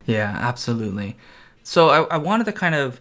Yeah, 0.07 0.35
absolutely. 0.41 1.15
So 1.61 1.89
I, 1.89 2.15
I 2.15 2.17
wanted 2.17 2.45
to 2.45 2.53
kind 2.53 2.73
of 2.73 2.99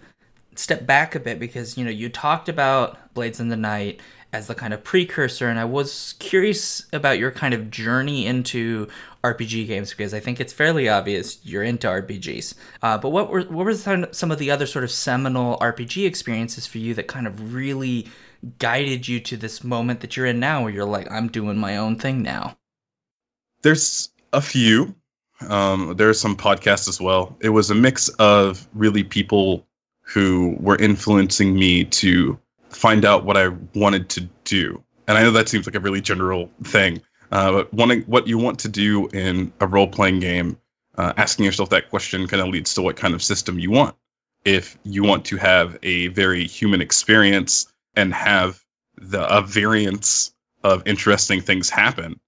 step 0.55 0.87
back 0.87 1.15
a 1.15 1.21
bit 1.21 1.41
because 1.41 1.79
you 1.79 1.85
know 1.85 1.91
you 1.91 2.11
talked 2.11 2.51
about 2.51 3.15
Blades 3.15 3.41
in 3.41 3.49
the 3.49 3.57
Night 3.57 4.01
as 4.33 4.47
the 4.47 4.55
kind 4.55 4.73
of 4.73 4.83
precursor 4.83 5.49
and 5.49 5.59
i 5.59 5.65
was 5.65 6.15
curious 6.19 6.87
about 6.93 7.19
your 7.19 7.31
kind 7.31 7.55
of 7.55 7.71
journey 7.71 8.27
into 8.27 8.87
rpg 9.25 9.67
games 9.67 9.91
because 9.91 10.15
i 10.15 10.21
think 10.21 10.41
it's 10.41 10.53
fairly 10.53 10.89
obvious 10.89 11.39
you're 11.45 11.63
into 11.63 11.87
rpgs 11.87 12.55
uh, 12.83 12.97
but 12.99 13.11
what 13.11 13.31
were 13.31 13.43
what 13.43 13.65
were 13.65 13.75
some 13.75 14.31
of 14.31 14.39
the 14.39 14.51
other 14.51 14.67
sort 14.67 14.85
of 14.85 14.91
seminal 14.91 15.59
rpg 15.59 16.07
experiences 16.07 16.67
for 16.67 16.79
you 16.79 16.95
that 16.95 17.09
kind 17.09 17.27
of 17.27 17.55
really 17.55 18.09
guided 18.59 19.07
you 19.07 19.21
to 19.21 19.37
this 19.37 19.63
moment 19.63 20.01
that 20.01 20.17
you're 20.17 20.27
in 20.27 20.41
now 20.41 20.63
where 20.63 20.73
you're 20.73 20.85
like 20.85 21.11
i'm 21.11 21.29
doing 21.29 21.57
my 21.57 21.77
own 21.77 21.97
thing 21.97 22.23
now 22.23 22.57
there's 23.63 24.11
a 24.33 24.41
few. 24.41 24.95
Um, 25.49 25.95
there's 25.97 26.21
some 26.21 26.37
podcasts 26.37 26.89
as 26.89 27.01
well. 27.01 27.37
It 27.41 27.51
was 27.51 27.71
a 27.71 27.75
mix 27.75 28.09
of 28.19 28.69
really 28.75 29.03
people 29.03 29.67
who 30.03 30.57
were 30.61 30.77
influencing 30.77 31.55
me 31.55 31.85
to 31.85 32.39
find 32.75 33.05
out 33.05 33.25
what 33.25 33.37
I 33.37 33.49
wanted 33.75 34.09
to 34.11 34.23
do. 34.45 34.83
And 35.07 35.19
I 35.19 35.23
know 35.23 35.31
that 35.33 35.49
seems 35.49 35.67
like 35.67 35.75
a 35.75 35.81
really 35.81 36.01
general 36.01 36.51
thing, 36.65 37.01
uh, 37.31 37.53
but 37.53 37.75
wanting 37.75 38.03
what 38.03 38.27
you 38.27 38.39
want 38.39 38.59
to 38.61 38.69
do 38.69 39.09
in 39.09 39.53
a 39.61 39.67
role 39.67 39.89
playing 39.89 40.21
game, 40.21 40.59
uh, 40.97 41.13
asking 41.17 41.45
yourself 41.45 41.71
that 41.71 41.91
question 41.91 42.27
kind 42.27 42.43
of 42.43 42.49
leads 42.49 42.75
to 42.75 42.83
what 42.83 42.97
kind 42.97 43.15
of 43.15 43.23
system 43.23 43.59
you 43.59 43.71
want. 43.71 43.97
If 44.45 44.79
you 44.85 45.03
want 45.03 45.25
to 45.27 45.37
have 45.37 45.79
a 45.83 46.09
very 46.09 46.47
human 46.47 46.81
experience 46.81 47.73
and 47.95 48.13
have 48.15 48.65
the 48.97 49.27
a 49.29 49.43
variance 49.43 50.35
of 50.65 50.83
interesting 50.87 51.41
things 51.41 51.71
happen 51.71 52.19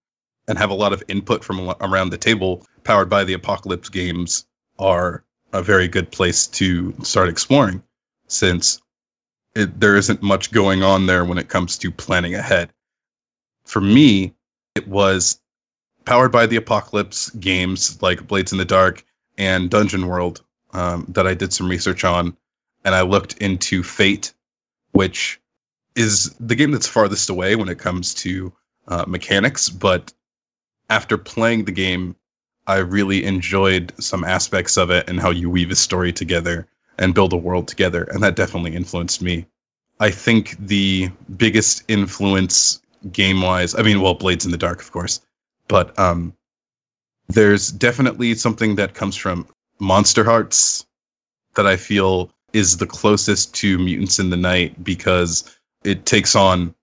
and 0.48 0.58
have 0.58 0.70
a 0.70 0.74
lot 0.74 0.92
of 0.92 1.02
input 1.08 1.44
from 1.44 1.72
around 1.80 2.10
the 2.10 2.18
table, 2.18 2.66
powered 2.84 3.08
by 3.08 3.24
the 3.24 3.32
apocalypse 3.32 3.88
games 3.88 4.46
are 4.78 5.24
a 5.52 5.62
very 5.62 5.88
good 5.88 6.10
place 6.10 6.46
to 6.46 6.94
start 7.02 7.28
exploring 7.28 7.82
since 8.26 8.80
it, 9.54 9.80
there 9.80 9.96
isn't 9.96 10.22
much 10.22 10.50
going 10.50 10.82
on 10.82 11.06
there 11.06 11.24
when 11.24 11.38
it 11.38 11.48
comes 11.48 11.78
to 11.78 11.90
planning 11.90 12.34
ahead. 12.34 12.70
For 13.64 13.80
me, 13.80 14.34
it 14.74 14.86
was 14.88 15.40
powered 16.04 16.32
by 16.32 16.46
the 16.46 16.56
Apocalypse 16.56 17.30
games 17.30 18.00
like 18.02 18.26
Blades 18.26 18.52
in 18.52 18.58
the 18.58 18.64
Dark 18.64 19.04
and 19.38 19.70
Dungeon 19.70 20.06
World 20.06 20.42
um, 20.72 21.06
that 21.08 21.26
I 21.26 21.34
did 21.34 21.52
some 21.52 21.68
research 21.68 22.04
on, 22.04 22.36
and 22.84 22.94
I 22.94 23.02
looked 23.02 23.38
into 23.38 23.82
Fate, 23.82 24.34
which 24.92 25.40
is 25.94 26.34
the 26.40 26.56
game 26.56 26.72
that's 26.72 26.88
farthest 26.88 27.30
away 27.30 27.56
when 27.56 27.68
it 27.68 27.78
comes 27.78 28.12
to 28.14 28.52
uh, 28.88 29.04
mechanics. 29.06 29.70
But 29.70 30.12
after 30.90 31.16
playing 31.16 31.64
the 31.64 31.72
game, 31.72 32.16
I 32.66 32.78
really 32.78 33.24
enjoyed 33.24 33.92
some 33.98 34.24
aspects 34.24 34.76
of 34.76 34.90
it 34.90 35.08
and 35.08 35.20
how 35.20 35.30
you 35.30 35.48
weave 35.48 35.70
a 35.70 35.76
story 35.76 36.12
together 36.12 36.66
and 36.98 37.14
build 37.14 37.32
a 37.32 37.36
world 37.36 37.68
together, 37.68 38.04
and 38.04 38.22
that 38.22 38.36
definitely 38.36 38.74
influenced 38.74 39.22
me. 39.22 39.46
I 40.00 40.10
think 40.10 40.56
the 40.58 41.10
biggest 41.36 41.84
influence 41.88 42.80
game 43.12 43.42
wise, 43.42 43.74
I 43.74 43.82
mean, 43.82 44.00
well, 44.00 44.14
Blades 44.14 44.44
in 44.44 44.50
the 44.50 44.58
Dark, 44.58 44.80
of 44.80 44.90
course, 44.90 45.20
but 45.68 45.96
um, 45.98 46.34
there's 47.28 47.70
definitely 47.70 48.34
something 48.34 48.76
that 48.76 48.94
comes 48.94 49.16
from 49.16 49.46
Monsterhearts 49.80 50.84
that 51.54 51.66
I 51.66 51.76
feel 51.76 52.30
is 52.52 52.76
the 52.76 52.86
closest 52.86 53.54
to 53.56 53.78
Mutants 53.78 54.18
in 54.18 54.30
the 54.30 54.36
Night 54.36 54.82
because 54.84 55.58
it 55.84 56.06
takes 56.06 56.34
on 56.34 56.74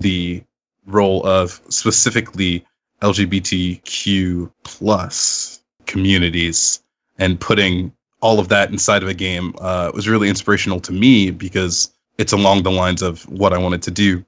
the 0.00 0.42
role 0.86 1.24
of 1.26 1.60
specifically 1.68 2.64
LGBTQ 3.02 4.50
plus 4.64 5.62
communities 5.86 6.82
and 7.18 7.38
putting 7.38 7.92
all 8.20 8.40
of 8.40 8.48
that 8.48 8.70
inside 8.70 9.02
of 9.02 9.08
a 9.08 9.14
game 9.14 9.54
uh, 9.60 9.90
was 9.94 10.08
really 10.08 10.28
inspirational 10.28 10.80
to 10.80 10.92
me 10.92 11.30
because 11.30 11.92
it's 12.18 12.32
along 12.32 12.64
the 12.64 12.70
lines 12.70 13.02
of 13.02 13.22
what 13.28 13.52
I 13.52 13.58
wanted 13.58 13.82
to 13.82 13.90
do. 13.90 14.24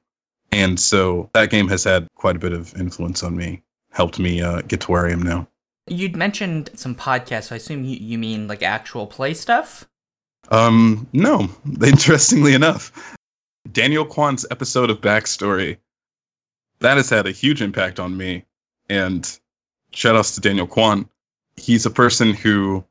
And 0.53 0.79
so 0.79 1.29
that 1.35 1.51
game 1.51 1.69
has 1.69 1.85
had 1.85 2.09
quite 2.15 2.37
a 2.37 2.39
bit 2.39 2.53
of 2.53 2.75
influence 2.77 3.23
on 3.23 3.37
me, 3.37 3.63
helped 3.91 4.19
me 4.19 4.43
uh, 4.43 4.63
get 4.63 4.81
to 4.83 4.91
where 4.91 5.07
I 5.07 5.13
am 5.13 5.23
now. 5.23 5.47
You'd 5.87 6.17
mentioned 6.17 6.71
some 6.75 6.95
podcasts, 6.95 7.45
so 7.45 7.55
I 7.55 7.57
assume 7.57 7.85
you, 7.85 7.97
you 7.97 8.19
mean 8.19 8.47
like 8.47 8.63
actual 8.63 9.07
play 9.07 9.35
stuff? 9.35 9.89
Um, 10.51 11.09
no. 11.13 11.49
Interestingly 11.85 12.55
enough, 12.55 13.17
Daniel 13.73 14.05
Kwan's 14.05 14.47
episode 14.51 14.91
of 14.91 15.01
Backstory, 15.01 15.79
that 16.81 16.97
has 16.97 17.11
had 17.11 17.27
a 17.27 17.33
huge 17.33 17.61
impact 17.63 18.01
on 18.01 18.17
me. 18.17 18.45
And 18.89 19.39
shout 19.93 20.17
outs 20.17 20.35
to 20.35 20.41
Daniel 20.41 20.67
Kwan. 20.67 21.09
He's 21.57 21.87
a 21.87 21.91
person 21.91 22.35
who 22.35 22.85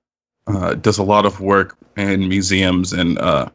uh, 0.50 0.74
does 0.76 0.98
a 0.98 1.04
lot 1.04 1.26
of 1.26 1.40
work 1.40 1.78
in 1.96 2.28
museums 2.28 2.92
and 2.92 3.18
uh, 3.20 3.50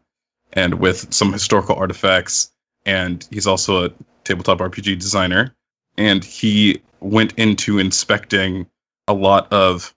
and 0.53 0.75
with 0.75 1.13
some 1.13 1.33
historical 1.33 1.75
artifacts. 1.77 2.53
And 2.87 3.27
he's 3.31 3.47
also 3.47 3.87
a 3.87 3.91
tabletop 4.25 4.59
RPG 4.59 4.99
designer. 4.99 5.55
And 5.97 6.25
he 6.25 6.83
went 7.01 7.33
into 7.37 7.79
inspecting 7.79 8.67
a 9.09 9.15
lot 9.15 9.53
of 9.53 9.95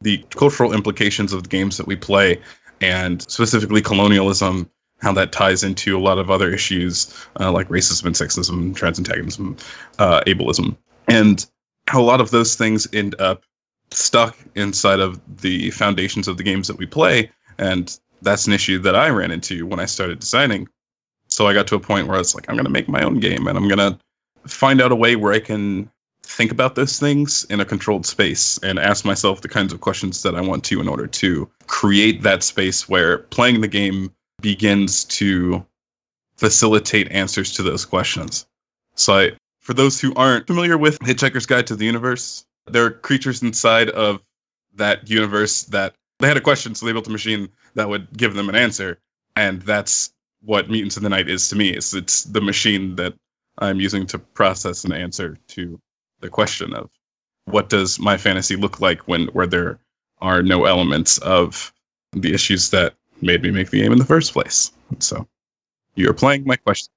the 0.00 0.24
cultural 0.30 0.72
implications 0.72 1.32
of 1.32 1.42
the 1.42 1.48
games 1.48 1.76
that 1.76 1.86
we 1.86 1.94
play, 1.94 2.40
and 2.80 3.22
specifically 3.30 3.82
colonialism, 3.82 4.70
how 5.00 5.12
that 5.12 5.32
ties 5.32 5.62
into 5.62 5.96
a 5.96 6.00
lot 6.00 6.18
of 6.18 6.30
other 6.30 6.50
issues 6.50 7.14
uh, 7.38 7.52
like 7.52 7.68
racism 7.68 8.06
and 8.06 8.14
sexism, 8.14 8.74
trans 8.74 8.98
antagonism, 8.98 9.56
uh, 9.98 10.22
ableism, 10.26 10.76
and 11.08 11.46
how 11.86 12.00
a 12.00 12.02
lot 12.02 12.20
of 12.20 12.30
those 12.30 12.54
things 12.54 12.88
end 12.94 13.14
up 13.20 13.44
stuck 13.92 14.36
inside 14.54 15.00
of 15.00 15.20
the 15.40 15.70
foundations 15.70 16.28
of 16.28 16.36
the 16.36 16.42
games 16.42 16.68
that 16.68 16.78
we 16.78 16.86
play. 16.86 17.30
And 17.58 17.98
that's 18.22 18.46
an 18.46 18.52
issue 18.52 18.78
that 18.80 18.94
I 18.94 19.08
ran 19.08 19.30
into 19.30 19.66
when 19.66 19.80
I 19.80 19.86
started 19.86 20.20
designing. 20.20 20.68
So 21.28 21.46
I 21.46 21.54
got 21.54 21.66
to 21.68 21.76
a 21.76 21.80
point 21.80 22.06
where 22.06 22.16
I 22.16 22.20
was 22.20 22.34
like, 22.34 22.48
I'm 22.48 22.56
going 22.56 22.64
to 22.64 22.70
make 22.70 22.88
my 22.88 23.02
own 23.02 23.20
game 23.20 23.46
and 23.46 23.56
I'm 23.56 23.68
going 23.68 23.78
to 23.78 23.98
find 24.48 24.80
out 24.80 24.92
a 24.92 24.96
way 24.96 25.16
where 25.16 25.32
I 25.32 25.40
can 25.40 25.90
think 26.22 26.52
about 26.52 26.74
those 26.74 26.98
things 26.98 27.44
in 27.50 27.60
a 27.60 27.64
controlled 27.64 28.06
space 28.06 28.58
and 28.62 28.78
ask 28.78 29.04
myself 29.04 29.40
the 29.40 29.48
kinds 29.48 29.72
of 29.72 29.80
questions 29.80 30.22
that 30.22 30.34
I 30.34 30.40
want 30.40 30.64
to 30.64 30.80
in 30.80 30.88
order 30.88 31.06
to 31.06 31.50
create 31.66 32.22
that 32.22 32.42
space 32.42 32.88
where 32.88 33.18
playing 33.18 33.60
the 33.60 33.68
game 33.68 34.12
begins 34.40 35.04
to 35.04 35.64
facilitate 36.36 37.10
answers 37.10 37.52
to 37.54 37.62
those 37.62 37.84
questions. 37.84 38.46
So, 38.94 39.14
I, 39.14 39.32
for 39.58 39.74
those 39.74 40.00
who 40.00 40.14
aren't 40.14 40.46
familiar 40.46 40.78
with 40.78 40.98
Hitchhiker's 41.00 41.46
Guide 41.46 41.66
to 41.66 41.76
the 41.76 41.84
Universe, 41.84 42.46
there 42.72 42.84
are 42.84 42.90
creatures 42.90 43.42
inside 43.42 43.90
of 43.90 44.20
that 44.74 45.08
universe 45.08 45.64
that 45.64 45.94
they 46.18 46.28
had 46.28 46.36
a 46.36 46.40
question, 46.40 46.74
so 46.74 46.86
they 46.86 46.92
built 46.92 47.06
a 47.06 47.10
machine 47.10 47.48
that 47.74 47.88
would 47.88 48.16
give 48.16 48.34
them 48.34 48.48
an 48.48 48.54
answer. 48.54 48.98
And 49.36 49.62
that's 49.62 50.12
what 50.42 50.70
Mutants 50.70 50.96
in 50.96 51.02
the 51.02 51.08
Night 51.08 51.28
is 51.28 51.48
to 51.48 51.56
me. 51.56 51.70
It's, 51.70 51.94
it's 51.94 52.24
the 52.24 52.40
machine 52.40 52.96
that 52.96 53.14
I'm 53.58 53.80
using 53.80 54.06
to 54.08 54.18
process 54.18 54.84
an 54.84 54.92
answer 54.92 55.38
to 55.48 55.80
the 56.20 56.28
question 56.28 56.74
of 56.74 56.90
what 57.46 57.68
does 57.68 57.98
my 57.98 58.16
fantasy 58.16 58.56
look 58.56 58.80
like 58.80 59.00
when 59.08 59.26
where 59.28 59.46
there 59.46 59.78
are 60.20 60.42
no 60.42 60.64
elements 60.64 61.18
of 61.18 61.72
the 62.12 62.32
issues 62.32 62.70
that 62.70 62.94
made 63.22 63.42
me 63.42 63.50
make 63.50 63.70
the 63.70 63.80
game 63.80 63.92
in 63.92 63.98
the 63.98 64.04
first 64.04 64.32
place. 64.32 64.72
So 64.98 65.26
you're 65.94 66.14
playing 66.14 66.44
my 66.44 66.56
question. 66.56 66.92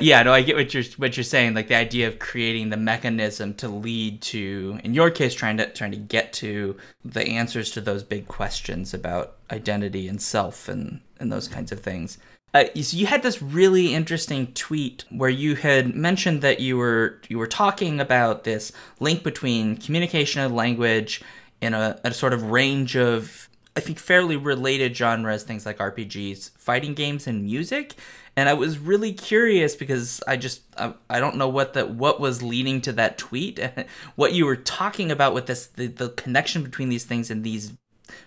Yeah, 0.00 0.22
no, 0.22 0.32
I 0.32 0.42
get 0.42 0.56
what 0.56 0.72
you're 0.74 0.84
what 0.96 1.16
you're 1.16 1.24
saying. 1.24 1.54
Like 1.54 1.68
the 1.68 1.74
idea 1.74 2.08
of 2.08 2.18
creating 2.18 2.70
the 2.70 2.76
mechanism 2.76 3.54
to 3.54 3.68
lead 3.68 4.22
to, 4.22 4.78
in 4.84 4.94
your 4.94 5.10
case, 5.10 5.34
trying 5.34 5.56
to 5.58 5.70
trying 5.72 5.90
to 5.92 5.96
get 5.96 6.32
to 6.34 6.76
the 7.04 7.26
answers 7.26 7.70
to 7.72 7.80
those 7.80 8.02
big 8.02 8.28
questions 8.28 8.94
about 8.94 9.36
identity 9.50 10.08
and 10.08 10.20
self 10.20 10.68
and 10.68 11.00
and 11.18 11.32
those 11.32 11.48
kinds 11.48 11.72
of 11.72 11.80
things. 11.80 12.18
Uh, 12.54 12.64
so 12.80 12.96
you 12.96 13.06
had 13.06 13.22
this 13.22 13.42
really 13.42 13.94
interesting 13.94 14.46
tweet 14.54 15.04
where 15.10 15.28
you 15.30 15.54
had 15.54 15.94
mentioned 15.94 16.40
that 16.42 16.60
you 16.60 16.76
were 16.76 17.20
you 17.28 17.38
were 17.38 17.46
talking 17.46 18.00
about 18.00 18.44
this 18.44 18.72
link 19.00 19.22
between 19.22 19.76
communication 19.76 20.40
and 20.40 20.54
language 20.54 21.20
in 21.60 21.74
a, 21.74 22.00
a 22.04 22.12
sort 22.12 22.32
of 22.32 22.50
range 22.50 22.96
of 22.96 23.48
I 23.76 23.80
think 23.80 23.98
fairly 23.98 24.36
related 24.36 24.96
genres, 24.96 25.44
things 25.44 25.64
like 25.64 25.78
RPGs, 25.78 26.50
fighting 26.58 26.94
games, 26.94 27.26
and 27.26 27.44
music. 27.44 27.94
And 28.38 28.48
I 28.48 28.54
was 28.54 28.78
really 28.78 29.12
curious 29.12 29.74
because 29.74 30.22
I 30.28 30.36
just 30.36 30.62
I, 30.76 30.94
I 31.10 31.18
don't 31.18 31.34
know 31.34 31.48
what 31.48 31.72
the 31.72 31.84
what 31.84 32.20
was 32.20 32.40
leading 32.40 32.80
to 32.82 32.92
that 32.92 33.18
tweet 33.18 33.58
what 34.14 34.32
you 34.32 34.46
were 34.46 34.54
talking 34.54 35.10
about 35.10 35.34
with 35.34 35.46
this 35.46 35.66
the, 35.66 35.88
the 35.88 36.10
connection 36.10 36.62
between 36.62 36.88
these 36.88 37.02
things 37.02 37.32
and 37.32 37.42
these 37.42 37.72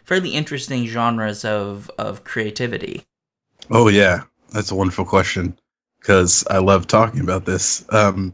fairly 0.04 0.32
interesting 0.32 0.86
genres 0.86 1.46
of 1.46 1.90
of 1.98 2.26
creativity. 2.26 3.06
Oh 3.70 3.88
yeah, 3.88 4.24
that's 4.52 4.70
a 4.70 4.76
wonderful 4.76 5.06
question 5.06 5.58
because 6.02 6.46
I 6.48 6.58
love 6.58 6.88
talking 6.88 7.22
about 7.22 7.46
this. 7.46 7.86
Um, 7.94 8.34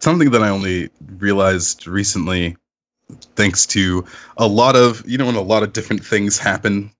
something 0.00 0.30
that 0.32 0.42
I 0.42 0.50
only 0.50 0.90
realized 1.16 1.86
recently, 1.86 2.54
thanks 3.34 3.64
to 3.68 4.04
a 4.36 4.46
lot 4.46 4.76
of 4.76 5.02
you 5.08 5.16
know 5.16 5.24
when 5.24 5.36
a 5.36 5.40
lot 5.40 5.62
of 5.62 5.72
different 5.72 6.04
things 6.04 6.36
happen, 6.36 6.90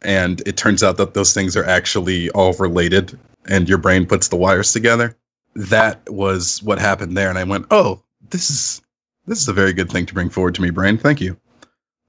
and 0.00 0.40
it 0.46 0.56
turns 0.56 0.82
out 0.82 0.96
that 0.96 1.12
those 1.12 1.34
things 1.34 1.58
are 1.58 1.66
actually 1.66 2.30
all 2.30 2.54
related, 2.54 3.18
and 3.48 3.68
your 3.68 3.78
brain 3.78 4.06
puts 4.06 4.28
the 4.28 4.36
wires 4.36 4.72
together. 4.72 5.16
That 5.54 6.08
was 6.10 6.62
what 6.62 6.78
happened 6.78 7.16
there, 7.16 7.30
and 7.30 7.38
I 7.38 7.44
went, 7.44 7.66
"Oh, 7.70 8.02
this 8.30 8.50
is 8.50 8.82
this 9.26 9.40
is 9.40 9.48
a 9.48 9.52
very 9.52 9.72
good 9.72 9.90
thing 9.90 10.06
to 10.06 10.14
bring 10.14 10.30
forward 10.30 10.54
to 10.56 10.62
me, 10.62 10.70
brain. 10.70 10.98
Thank 10.98 11.20
you." 11.20 11.36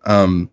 Um, 0.06 0.50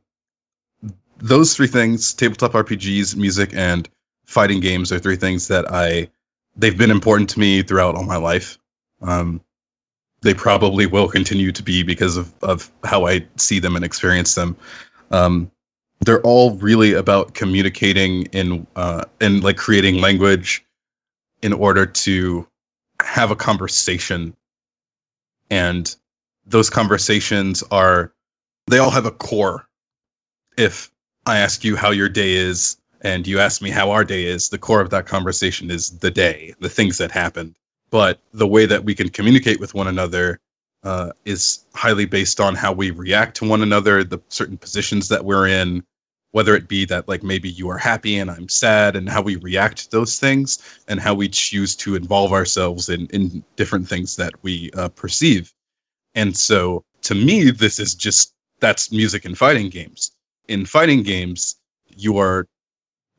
those 1.19 1.55
three 1.55 1.67
things: 1.67 2.15
tabletop 2.15 2.53
RPGs, 2.53 3.17
music, 3.17 3.51
and 3.55 3.89
fighting 4.25 4.61
games 4.61 4.93
are 4.93 4.99
three 4.99 5.17
things 5.17 5.49
that 5.49 5.71
I 5.71 6.09
they've 6.57 6.79
been 6.79 6.91
important 6.91 7.29
to 7.31 7.41
me 7.41 7.63
throughout 7.63 7.95
all 7.95 8.05
my 8.05 8.17
life. 8.17 8.59
Um, 9.03 9.41
they 10.23 10.35
probably 10.35 10.87
will 10.87 11.09
continue 11.09 11.53
to 11.53 11.63
be 11.63 11.83
because 11.83 12.17
of, 12.17 12.33
of 12.43 12.71
how 12.83 13.07
I 13.07 13.27
see 13.37 13.59
them 13.59 13.77
and 13.77 13.85
experience 13.85 14.35
them. 14.35 14.57
Um, 15.11 15.51
they're 16.01 16.23
all 16.23 16.57
really 16.57 16.95
about 16.95 17.35
communicating 17.35 18.25
in 18.27 18.67
uh, 18.77 19.05
and 19.21 19.45
like 19.45 19.57
creating 19.57 20.01
language 20.01 20.64
in 21.43 21.53
order 21.53 21.87
to 21.87 22.47
have 23.03 23.31
a 23.31 23.37
conversation. 23.37 24.35
And 25.51 25.95
those 26.47 26.71
conversations 26.71 27.63
are 27.71 28.13
they 28.67 28.79
all 28.79 28.91
have 28.91 29.07
a 29.07 29.11
core. 29.11 29.67
If 30.57 30.91
I 31.27 31.39
ask 31.39 31.65
you 31.65 31.77
how 31.77 31.91
your 31.91 32.09
day 32.09 32.35
is, 32.35 32.77
and 33.03 33.27
you 33.27 33.39
ask 33.39 33.61
me 33.61 33.71
how 33.71 33.91
our 33.91 34.05
day 34.05 34.25
is, 34.25 34.49
the 34.49 34.59
core 34.59 34.81
of 34.81 34.91
that 34.91 35.07
conversation 35.07 35.71
is 35.71 35.91
the 35.99 36.11
day, 36.11 36.55
the 36.61 36.71
things 36.71 36.97
that 36.99 37.11
happened. 37.11 37.55
But 37.91 38.19
the 38.33 38.47
way 38.47 38.67
that 38.67 38.85
we 38.85 38.95
can 38.95 39.11
communicate 39.11 39.61
with 39.61 39.75
one 39.75 39.87
another 39.87 40.41
uh, 40.83 41.13
is 41.25 41.65
highly 41.75 42.07
based 42.07 42.41
on 42.41 42.55
how 42.55 42.73
we 42.73 42.91
react 42.91 43.37
to 43.37 43.49
one 43.49 43.63
another, 43.63 44.05
the 44.05 44.19
certain 44.29 44.57
positions 44.57 45.09
that 45.09 45.25
we're 45.25 45.47
in, 45.47 45.85
whether 46.35 46.57
it 46.57 46.67
be 46.67 46.85
that 46.85 47.07
like 47.07 47.23
maybe 47.23 47.49
you 47.49 47.69
are 47.71 47.79
happy 47.79 48.19
and 48.19 48.29
I'm 48.29 48.49
sad, 48.49 48.97
and 48.97 49.09
how 49.09 49.23
we 49.23 49.37
react 49.37 49.79
to 49.79 49.91
those 49.93 50.19
things, 50.19 50.59
and 50.89 50.99
how 50.99 51.15
we 51.15 51.29
choose 51.29 51.77
to 51.77 51.95
involve 51.95 52.33
ourselves 52.33 52.89
in 52.89 53.07
in 53.09 53.45
different 53.55 53.89
things 53.89 54.17
that 54.17 54.33
we 54.43 54.71
uh, 54.77 54.89
perceive. 54.89 55.55
And 56.17 56.37
so, 56.37 56.83
to 57.03 57.15
me, 57.15 57.53
this 57.53 57.79
is 57.79 57.95
just 57.95 58.35
that's 58.59 58.91
music 58.91 59.25
in 59.25 59.37
fighting 59.37 59.71
games. 59.71 60.11
In 60.49 60.67
fighting 60.67 61.05
games, 61.05 61.57
you 61.97 62.19
are 62.19 62.49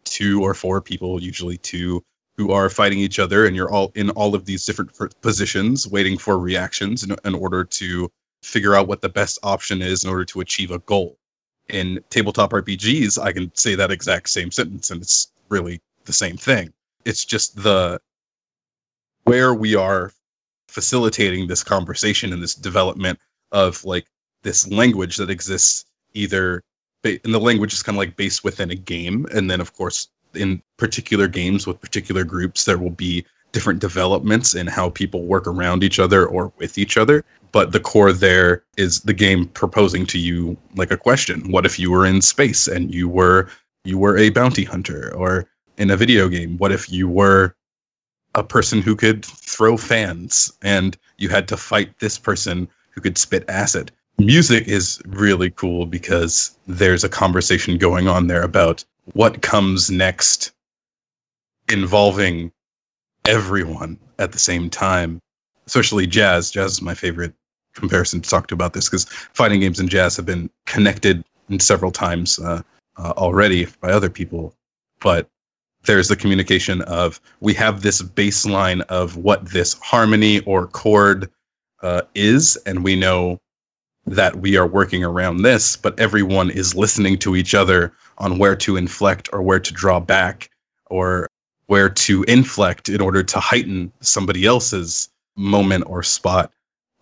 two 0.03 0.43
or 0.43 0.53
four 0.53 0.81
people, 0.81 1.23
usually 1.23 1.57
two, 1.57 2.03
who 2.35 2.51
are 2.51 2.69
fighting 2.69 2.99
each 2.99 3.17
other, 3.19 3.45
and 3.45 3.55
you're 3.55 3.71
all 3.71 3.93
in 3.95 4.09
all 4.09 4.35
of 4.35 4.43
these 4.43 4.65
different 4.65 4.91
positions, 5.21 5.87
waiting 5.87 6.17
for 6.17 6.37
reactions 6.37 7.03
in, 7.03 7.15
in 7.23 7.33
order 7.33 7.63
to 7.63 8.11
figure 8.43 8.75
out 8.75 8.89
what 8.89 9.01
the 9.01 9.09
best 9.09 9.39
option 9.41 9.81
is 9.81 10.03
in 10.03 10.09
order 10.09 10.25
to 10.25 10.41
achieve 10.41 10.71
a 10.71 10.79
goal. 10.79 11.17
In 11.69 11.99
tabletop 12.09 12.51
RPGs, 12.51 13.21
I 13.21 13.31
can 13.31 13.53
say 13.55 13.75
that 13.75 13.91
exact 13.91 14.29
same 14.29 14.51
sentence, 14.51 14.91
and 14.91 15.01
it's 15.01 15.31
really 15.49 15.81
the 16.05 16.13
same 16.13 16.37
thing. 16.37 16.71
It's 17.05 17.25
just 17.25 17.61
the 17.61 17.99
where 19.23 19.53
we 19.53 19.75
are 19.75 20.11
facilitating 20.67 21.47
this 21.47 21.63
conversation 21.63 22.33
and 22.33 22.41
this 22.41 22.55
development 22.55 23.19
of 23.51 23.83
like 23.83 24.05
this 24.43 24.67
language 24.67 25.17
that 25.17 25.29
exists 25.29 25.85
either 26.13 26.63
ba- 27.03 27.19
and 27.23 27.33
the 27.33 27.39
language 27.39 27.73
is 27.73 27.83
kind 27.83 27.95
of 27.95 27.99
like 27.99 28.15
based 28.15 28.43
within 28.43 28.71
a 28.71 28.75
game 28.75 29.25
and 29.33 29.49
then 29.49 29.61
of 29.61 29.73
course 29.73 30.09
in 30.33 30.61
particular 30.77 31.27
games 31.27 31.65
with 31.65 31.79
particular 31.79 32.23
groups 32.23 32.65
there 32.65 32.77
will 32.77 32.89
be 32.89 33.25
different 33.55 33.79
developments 33.79 34.53
in 34.53 34.67
how 34.67 34.89
people 34.89 35.21
work 35.23 35.47
around 35.47 35.83
each 35.83 35.99
other 36.05 36.25
or 36.25 36.51
with 36.59 36.77
each 36.77 36.97
other 36.97 37.23
but 37.55 37.71
the 37.71 37.79
core 37.79 38.11
there 38.11 38.65
is 38.75 38.99
the 39.03 39.13
game 39.13 39.45
proposing 39.47 40.05
to 40.07 40.19
you 40.19 40.57
like 40.75 40.91
a 40.91 40.97
question. 40.97 41.49
What 41.49 41.65
if 41.65 41.79
you 41.79 41.89
were 41.89 42.05
in 42.05 42.21
space 42.21 42.67
and 42.67 42.93
you 42.93 43.07
were 43.07 43.47
you 43.85 43.97
were 43.97 44.17
a 44.17 44.29
bounty 44.29 44.65
hunter 44.65 45.15
or 45.15 45.47
in 45.77 45.89
a 45.89 45.95
video 45.95 46.27
game? 46.27 46.57
What 46.57 46.73
if 46.73 46.91
you 46.91 47.07
were 47.07 47.55
a 48.33 48.43
person 48.43 48.81
who 48.81 48.93
could 48.93 49.23
throw 49.23 49.77
fans 49.77 50.51
and 50.63 50.97
you 51.17 51.29
had 51.29 51.47
to 51.47 51.55
fight 51.55 51.97
this 51.99 52.17
person 52.17 52.67
who 52.91 52.99
could 52.99 53.17
spit 53.17 53.45
acid? 53.47 53.89
Music 54.17 54.67
is 54.67 55.01
really 55.05 55.51
cool 55.51 55.85
because 55.85 56.57
there's 56.67 57.05
a 57.05 57.15
conversation 57.23 57.77
going 57.77 58.09
on 58.09 58.27
there 58.27 58.43
about 58.43 58.83
what 59.13 59.41
comes 59.41 59.89
next 59.89 60.51
involving 61.71 62.51
everyone 63.27 63.97
at 64.19 64.31
the 64.31 64.39
same 64.39 64.69
time 64.69 65.19
especially 65.67 66.07
jazz. 66.07 66.51
Jazz 66.51 66.73
is 66.73 66.81
my 66.81 66.93
favorite 66.93 67.33
comparison 67.73 68.21
to 68.21 68.29
talk 68.29 68.47
to 68.47 68.53
about 68.53 68.73
this 68.73 68.87
because 68.87 69.05
fighting 69.05 69.59
games 69.59 69.79
and 69.79 69.89
jazz 69.89 70.15
have 70.15 70.25
been 70.25 70.49
connected 70.65 71.23
in 71.49 71.59
several 71.59 71.91
times 71.91 72.39
uh, 72.39 72.61
uh, 72.97 73.13
already 73.17 73.67
by 73.81 73.91
other 73.91 74.09
people. 74.09 74.53
But 75.01 75.27
there's 75.83 76.07
the 76.07 76.15
communication 76.15 76.81
of 76.83 77.19
we 77.41 77.53
have 77.55 77.81
this 77.81 78.01
baseline 78.01 78.81
of 78.83 79.17
what 79.17 79.45
this 79.45 79.73
harmony 79.73 80.39
or 80.41 80.67
chord 80.67 81.29
uh, 81.81 82.01
is 82.15 82.57
and 82.65 82.83
we 82.83 82.95
know 82.95 83.39
that 84.07 84.37
we 84.37 84.55
are 84.55 84.65
working 84.65 85.03
around 85.03 85.41
this 85.41 85.75
but 85.75 85.99
everyone 85.99 86.49
is 86.49 86.73
listening 86.73 87.17
to 87.17 87.35
each 87.35 87.53
other 87.53 87.91
on 88.17 88.39
where 88.39 88.55
to 88.55 88.77
inflect 88.77 89.29
or 89.33 89.41
where 89.41 89.59
to 89.59 89.73
draw 89.73 89.99
back 89.99 90.49
or 90.87 91.27
where 91.67 91.89
to 91.89 92.23
inflect 92.23 92.89
in 92.89 93.01
order 93.01 93.23
to 93.23 93.39
heighten 93.39 93.91
somebody 94.01 94.45
else's 94.45 95.09
moment 95.35 95.83
or 95.87 96.03
spot. 96.03 96.51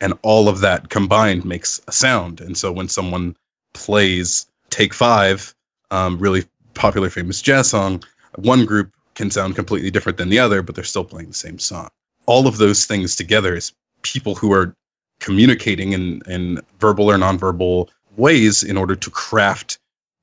And 0.02 0.14
all 0.22 0.50
of 0.50 0.60
that 0.62 0.90
combined 0.90 1.46
makes 1.46 1.80
a 1.88 1.92
sound. 1.92 2.42
And 2.42 2.58
so 2.58 2.72
when 2.72 2.88
someone 2.88 3.36
plays 3.74 4.48
take 4.70 4.94
five 4.94 5.54
um, 5.92 6.18
really 6.18 6.44
popular 6.74 7.10
famous 7.10 7.42
jazz 7.42 7.70
song 7.70 8.04
one 8.36 8.66
group 8.66 8.92
can 9.14 9.30
sound 9.30 9.56
completely 9.56 9.92
different 9.92 10.18
than 10.18 10.30
the 10.30 10.40
other 10.40 10.64
but 10.64 10.74
they're 10.74 10.84
still 10.84 11.04
playing 11.04 11.28
the 11.28 11.34
same 11.34 11.60
song. 11.60 11.90
All 12.26 12.48
of 12.48 12.58
those 12.58 12.86
things 12.86 13.16
together 13.16 13.56
is 13.56 13.74
people 14.02 14.36
who 14.36 14.52
are 14.52 14.76
communicating 15.20 15.94
in 15.94 16.22
in 16.28 16.60
verbal 16.80 17.10
or 17.10 17.18
nonverbal 17.18 17.90
ways 18.18 18.64
in 18.64 18.78
order 18.78 18.96
to 18.96 19.10
craft 19.10 19.78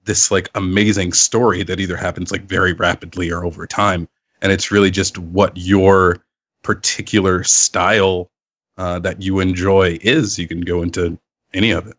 this 0.04 0.30
like 0.30 0.48
amazing 0.54 1.12
story 1.12 1.62
that 1.62 1.80
either 1.80 1.96
happens 1.96 2.32
like 2.32 2.42
very 2.42 2.72
rapidly 2.72 3.30
or 3.30 3.44
over 3.44 3.66
time 3.66 4.08
and 4.42 4.52
it's 4.52 4.70
really 4.70 4.90
just 4.90 5.18
what 5.18 5.56
your 5.56 6.24
particular 6.62 7.44
style 7.44 8.30
uh, 8.78 8.98
that 9.00 9.22
you 9.22 9.40
enjoy 9.40 9.98
is. 10.02 10.38
You 10.38 10.48
can 10.48 10.60
go 10.60 10.82
into 10.82 11.18
any 11.52 11.70
of 11.70 11.86
it. 11.86 11.96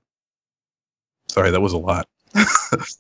Sorry 1.27 1.51
that 1.51 1.61
was 1.61 1.73
a 1.73 1.77
lot. 1.77 2.07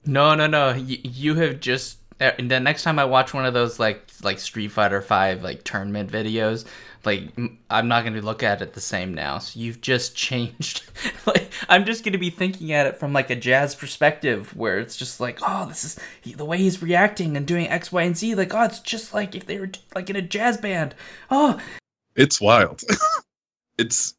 No, 0.05 0.35
no, 0.35 0.47
no. 0.47 0.73
You, 0.73 0.97
you 1.03 1.35
have 1.35 1.59
just 1.59 1.97
Uh, 2.21 2.31
the 2.37 2.59
next 2.59 2.83
time 2.83 2.99
I 2.99 3.05
watch 3.05 3.33
one 3.33 3.45
of 3.45 3.53
those 3.53 3.79
like 3.79 4.07
like 4.21 4.39
Street 4.39 4.69
Fighter 4.69 5.01
Five 5.01 5.41
like 5.41 5.63
tournament 5.63 6.11
videos, 6.11 6.65
like 7.03 7.29
I'm 7.69 7.87
not 7.87 8.03
going 8.03 8.13
to 8.13 8.21
look 8.21 8.43
at 8.43 8.61
it 8.61 8.73
the 8.73 8.81
same 8.81 9.13
now. 9.13 9.39
So 9.39 9.59
you've 9.59 9.81
just 9.81 10.15
changed. 10.27 10.83
like 11.25 11.51
I'm 11.67 11.83
just 11.83 12.03
going 12.03 12.13
to 12.13 12.19
be 12.19 12.29
thinking 12.29 12.71
at 12.71 12.85
it 12.85 12.97
from 12.97 13.11
like 13.11 13.29
a 13.31 13.35
jazz 13.35 13.73
perspective, 13.73 14.55
where 14.55 14.79
it's 14.79 14.95
just 14.95 15.19
like, 15.19 15.39
oh, 15.41 15.67
this 15.67 15.83
is 15.83 15.99
he, 16.21 16.33
the 16.33 16.45
way 16.45 16.59
he's 16.59 16.81
reacting 16.81 17.35
and 17.35 17.47
doing 17.47 17.67
X, 17.67 17.91
Y, 17.91 18.03
and 18.03 18.15
Z. 18.15 18.35
Like, 18.35 18.53
oh, 18.53 18.63
it's 18.63 18.79
just 18.79 19.13
like 19.13 19.35
if 19.35 19.47
they 19.47 19.59
were 19.59 19.71
like 19.95 20.09
in 20.09 20.15
a 20.15 20.21
jazz 20.21 20.57
band. 20.57 20.93
Oh, 21.31 21.59
it's 22.15 22.41
wild 22.41 22.83
it's 23.77 24.13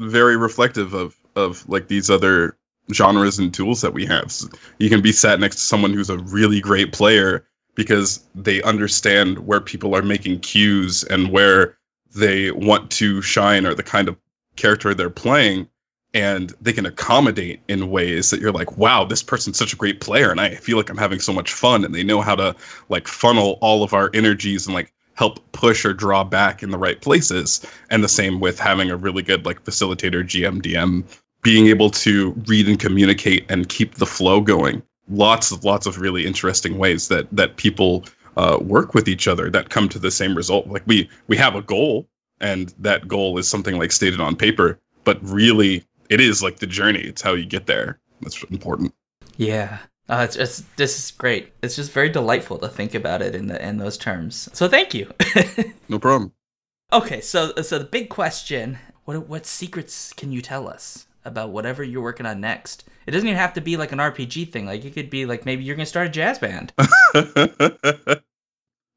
very 0.00 0.36
reflective 0.36 0.94
of 0.94 1.16
of 1.34 1.68
like 1.68 1.88
these 1.88 2.10
other 2.10 2.56
genres 2.92 3.38
and 3.38 3.52
tools 3.52 3.80
that 3.80 3.92
we 3.92 4.06
have 4.06 4.30
So 4.32 4.48
you 4.78 4.88
can 4.88 5.02
be 5.02 5.12
sat 5.12 5.40
next 5.40 5.56
to 5.56 5.62
someone 5.62 5.92
who's 5.92 6.10
a 6.10 6.18
really 6.18 6.60
great 6.60 6.92
player 6.92 7.47
because 7.78 8.26
they 8.34 8.60
understand 8.62 9.46
where 9.46 9.60
people 9.60 9.94
are 9.94 10.02
making 10.02 10.40
cues 10.40 11.04
and 11.04 11.30
where 11.30 11.78
they 12.12 12.50
want 12.50 12.90
to 12.90 13.22
shine 13.22 13.64
or 13.64 13.72
the 13.72 13.84
kind 13.84 14.08
of 14.08 14.16
character 14.56 14.94
they're 14.94 15.08
playing 15.08 15.68
and 16.12 16.52
they 16.60 16.72
can 16.72 16.86
accommodate 16.86 17.60
in 17.68 17.88
ways 17.88 18.30
that 18.30 18.40
you're 18.40 18.50
like 18.50 18.76
wow 18.76 19.04
this 19.04 19.22
person's 19.22 19.56
such 19.56 19.72
a 19.72 19.76
great 19.76 20.00
player 20.00 20.32
and 20.32 20.40
i 20.40 20.56
feel 20.56 20.76
like 20.76 20.90
i'm 20.90 20.96
having 20.96 21.20
so 21.20 21.32
much 21.32 21.52
fun 21.52 21.84
and 21.84 21.94
they 21.94 22.02
know 22.02 22.20
how 22.20 22.34
to 22.34 22.52
like 22.88 23.06
funnel 23.06 23.58
all 23.60 23.84
of 23.84 23.94
our 23.94 24.10
energies 24.12 24.66
and 24.66 24.74
like 24.74 24.92
help 25.14 25.38
push 25.52 25.84
or 25.84 25.92
draw 25.92 26.24
back 26.24 26.62
in 26.62 26.70
the 26.70 26.78
right 26.78 27.00
places. 27.00 27.66
And 27.90 28.04
the 28.04 28.08
same 28.08 28.38
with 28.38 28.56
having 28.60 28.88
a 28.88 28.96
really 28.96 29.22
good 29.22 29.44
like 29.44 29.64
facilitator 29.64 30.22
gmdm 30.22 31.04
being 31.42 31.66
able 31.66 31.90
to 31.90 32.30
read 32.46 32.68
and 32.68 32.78
communicate 32.78 33.44
and 33.50 33.68
keep 33.68 33.96
the 33.96 34.06
flow 34.06 34.40
going 34.40 34.80
lots 35.08 35.50
of 35.50 35.64
lots 35.64 35.86
of 35.86 35.98
really 35.98 36.26
interesting 36.26 36.78
ways 36.78 37.08
that 37.08 37.26
that 37.32 37.56
people 37.56 38.04
uh, 38.36 38.58
work 38.60 38.94
with 38.94 39.08
each 39.08 39.26
other 39.26 39.50
that 39.50 39.70
come 39.70 39.88
to 39.88 39.98
the 39.98 40.10
same 40.10 40.34
result 40.34 40.66
like 40.68 40.82
we 40.86 41.08
we 41.26 41.36
have 41.36 41.54
a 41.54 41.62
goal 41.62 42.06
and 42.40 42.74
that 42.78 43.08
goal 43.08 43.38
is 43.38 43.48
something 43.48 43.78
like 43.78 43.92
stated 43.92 44.20
on 44.20 44.36
paper 44.36 44.78
but 45.04 45.18
really 45.22 45.84
it 46.08 46.20
is 46.20 46.42
like 46.42 46.58
the 46.58 46.66
journey 46.66 47.00
it's 47.00 47.22
how 47.22 47.34
you 47.34 47.46
get 47.46 47.66
there 47.66 47.98
that's 48.20 48.42
important 48.44 48.92
yeah. 49.36 49.78
Uh, 50.08 50.22
it's 50.24 50.36
just 50.36 50.76
this 50.78 50.98
is 50.98 51.10
great. 51.12 51.52
It's 51.62 51.76
just 51.76 51.92
very 51.92 52.08
delightful 52.08 52.58
to 52.58 52.68
think 52.68 52.94
about 52.94 53.20
it 53.20 53.34
in 53.34 53.46
the 53.46 53.64
in 53.64 53.76
those 53.76 53.98
terms. 53.98 54.48
So 54.54 54.66
thank 54.66 54.94
you. 54.94 55.12
no 55.88 55.98
problem 55.98 56.32
okay, 56.92 57.20
so 57.20 57.54
so 57.62 57.78
the 57.78 57.84
big 57.84 58.08
question: 58.08 58.78
what 59.04 59.28
what 59.28 59.46
secrets 59.46 60.12
can 60.12 60.32
you 60.32 60.42
tell 60.42 60.68
us 60.68 61.06
about 61.24 61.50
whatever 61.50 61.82
you're 61.82 62.02
working 62.02 62.26
on 62.26 62.40
next? 62.40 62.84
It 63.06 63.12
doesn't 63.12 63.26
even 63.26 63.38
have 63.38 63.54
to 63.54 63.60
be 63.60 63.76
like 63.76 63.92
an 63.92 63.98
RPG 63.98 64.52
thing. 64.52 64.66
Like 64.66 64.84
it 64.84 64.94
could 64.94 65.10
be 65.10 65.26
like 65.26 65.44
maybe 65.44 65.64
you're 65.64 65.76
gonna 65.76 65.86
start 65.86 66.06
a 66.06 66.10
jazz 66.10 66.38
band. 66.38 66.72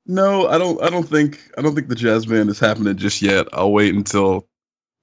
no 0.05 0.47
i 0.47 0.57
don't 0.57 0.81
i 0.81 0.89
don't 0.89 1.07
think 1.07 1.39
i 1.57 1.61
don't 1.61 1.75
think 1.75 1.87
the 1.87 1.95
jazz 1.95 2.25
band 2.25 2.49
is 2.49 2.59
happening 2.59 2.95
just 2.95 3.21
yet 3.21 3.47
i'll 3.53 3.71
wait 3.71 3.93
until 3.93 4.47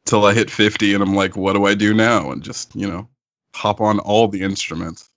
till 0.07 0.24
i 0.24 0.35
hit 0.35 0.50
50 0.50 0.94
and 0.94 1.02
i'm 1.02 1.14
like 1.14 1.37
what 1.37 1.52
do 1.52 1.66
i 1.66 1.74
do 1.74 1.94
now 1.94 2.31
and 2.31 2.42
just 2.42 2.74
you 2.74 2.87
know 2.87 3.09
hop 3.54 3.81
on 3.81 3.98
all 4.00 4.28
the 4.28 4.42
instruments 4.42 5.11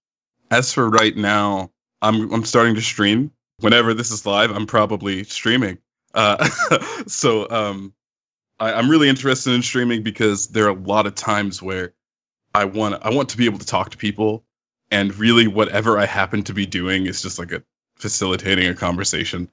as 0.51 0.71
for 0.71 0.89
right 0.89 1.17
now 1.17 1.71
i'm 2.01 2.31
i'm 2.31 2.45
starting 2.45 2.75
to 2.75 2.81
stream 2.81 3.31
whenever 3.59 3.93
this 3.93 4.11
is 4.11 4.25
live 4.25 4.51
i'm 4.51 4.67
probably 4.67 5.23
streaming 5.23 5.77
uh 6.13 6.47
so 7.07 7.49
um 7.49 7.93
I, 8.61 8.73
i'm 8.73 8.89
really 8.89 9.09
interested 9.09 9.53
in 9.53 9.61
streaming 9.61 10.03
because 10.03 10.47
there 10.47 10.65
are 10.65 10.69
a 10.69 10.81
lot 10.81 11.05
of 11.05 11.15
times 11.15 11.61
where 11.61 11.93
i 12.55 12.63
want 12.63 13.03
i 13.03 13.09
want 13.09 13.27
to 13.29 13.37
be 13.37 13.45
able 13.45 13.59
to 13.59 13.65
talk 13.65 13.91
to 13.91 13.97
people 13.97 14.45
and 14.91 15.13
really 15.17 15.47
whatever 15.47 15.99
i 15.99 16.05
happen 16.05 16.43
to 16.43 16.53
be 16.53 16.65
doing 16.65 17.05
is 17.07 17.21
just 17.21 17.37
like 17.37 17.51
a 17.51 17.61
facilitating 18.01 18.67
a 18.67 18.73
conversation. 18.73 19.49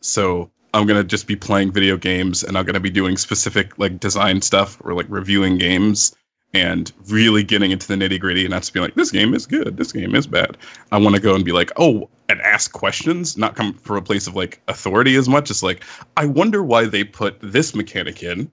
So 0.00 0.50
I'm 0.72 0.86
gonna 0.86 1.04
just 1.04 1.26
be 1.26 1.36
playing 1.36 1.72
video 1.72 1.96
games, 1.96 2.44
and 2.44 2.56
I'm 2.56 2.64
gonna 2.64 2.80
be 2.80 2.90
doing 2.90 3.16
specific 3.16 3.78
like 3.78 4.00
design 4.00 4.40
stuff 4.40 4.80
or 4.84 4.94
like 4.94 5.06
reviewing 5.08 5.58
games, 5.58 6.14
and 6.54 6.92
really 7.08 7.42
getting 7.42 7.70
into 7.70 7.86
the 7.86 7.94
nitty 7.94 8.18
gritty, 8.18 8.44
and 8.44 8.50
not 8.50 8.62
just 8.62 8.72
be 8.72 8.80
like, 8.80 8.94
this 8.94 9.10
game 9.10 9.34
is 9.34 9.46
good, 9.46 9.76
this 9.76 9.92
game 9.92 10.14
is 10.14 10.26
bad. 10.26 10.56
I 10.92 10.98
want 10.98 11.14
to 11.14 11.20
go 11.20 11.34
and 11.34 11.44
be 11.44 11.52
like, 11.52 11.70
oh, 11.76 12.08
and 12.28 12.40
ask 12.40 12.72
questions, 12.72 13.36
not 13.36 13.54
come 13.54 13.74
from 13.74 13.96
a 13.96 14.02
place 14.02 14.26
of 14.26 14.34
like 14.34 14.60
authority 14.68 15.16
as 15.16 15.28
much 15.28 15.50
as 15.50 15.62
like, 15.62 15.84
I 16.16 16.26
wonder 16.26 16.62
why 16.62 16.86
they 16.86 17.04
put 17.04 17.38
this 17.40 17.74
mechanic 17.74 18.22
in, 18.22 18.50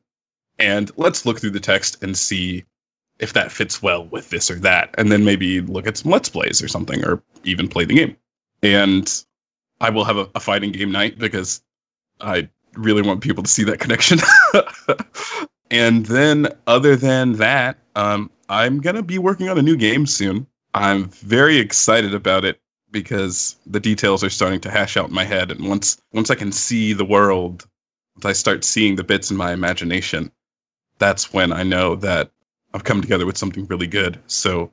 and 0.59 0.91
let's 0.97 1.25
look 1.25 1.39
through 1.39 1.51
the 1.51 1.59
text 1.59 2.01
and 2.03 2.17
see 2.17 2.65
if 3.19 3.31
that 3.33 3.51
fits 3.51 3.81
well 3.81 4.05
with 4.07 4.29
this 4.29 4.51
or 4.51 4.55
that, 4.55 4.93
and 4.97 5.11
then 5.11 5.23
maybe 5.23 5.61
look 5.61 5.87
at 5.87 5.97
some 5.97 6.11
let's 6.11 6.29
plays 6.29 6.61
or 6.61 6.67
something, 6.67 7.03
or 7.05 7.23
even 7.43 7.67
play 7.67 7.85
the 7.85 7.95
game. 7.95 8.17
And 8.61 9.23
I 9.79 9.89
will 9.89 10.03
have 10.03 10.17
a, 10.17 10.29
a 10.35 10.39
fighting 10.39 10.71
game 10.71 10.91
night 10.91 11.17
because 11.17 11.61
I 12.19 12.49
really 12.73 13.01
want 13.01 13.21
people 13.21 13.43
to 13.43 13.49
see 13.49 13.63
that 13.65 13.79
connection. 13.79 14.19
and 15.71 16.05
then, 16.05 16.47
other 16.67 16.95
than 16.95 17.33
that, 17.33 17.77
um, 17.95 18.29
I'm 18.49 18.79
gonna 18.79 19.03
be 19.03 19.17
working 19.17 19.49
on 19.49 19.57
a 19.57 19.61
new 19.61 19.75
game 19.77 20.05
soon. 20.05 20.47
I'm 20.73 21.05
very 21.09 21.57
excited 21.57 22.13
about 22.13 22.45
it 22.45 22.59
because 22.91 23.55
the 23.65 23.79
details 23.79 24.23
are 24.23 24.29
starting 24.29 24.59
to 24.61 24.71
hash 24.71 24.97
out 24.97 25.09
in 25.09 25.15
my 25.15 25.23
head 25.23 25.51
and 25.51 25.67
once 25.67 25.97
once 26.13 26.29
I 26.29 26.35
can 26.35 26.51
see 26.51 26.93
the 26.93 27.05
world, 27.05 27.67
once 28.15 28.25
I 28.25 28.33
start 28.33 28.63
seeing 28.63 28.95
the 28.95 29.03
bits 29.03 29.31
in 29.31 29.37
my 29.37 29.51
imagination, 29.51 30.31
that's 30.99 31.33
when 31.33 31.51
I 31.51 31.63
know 31.63 31.95
that 31.95 32.31
I've 32.73 32.83
come 32.83 33.01
together 33.01 33.25
with 33.25 33.37
something 33.37 33.65
really 33.67 33.87
good. 33.87 34.19
So 34.27 34.71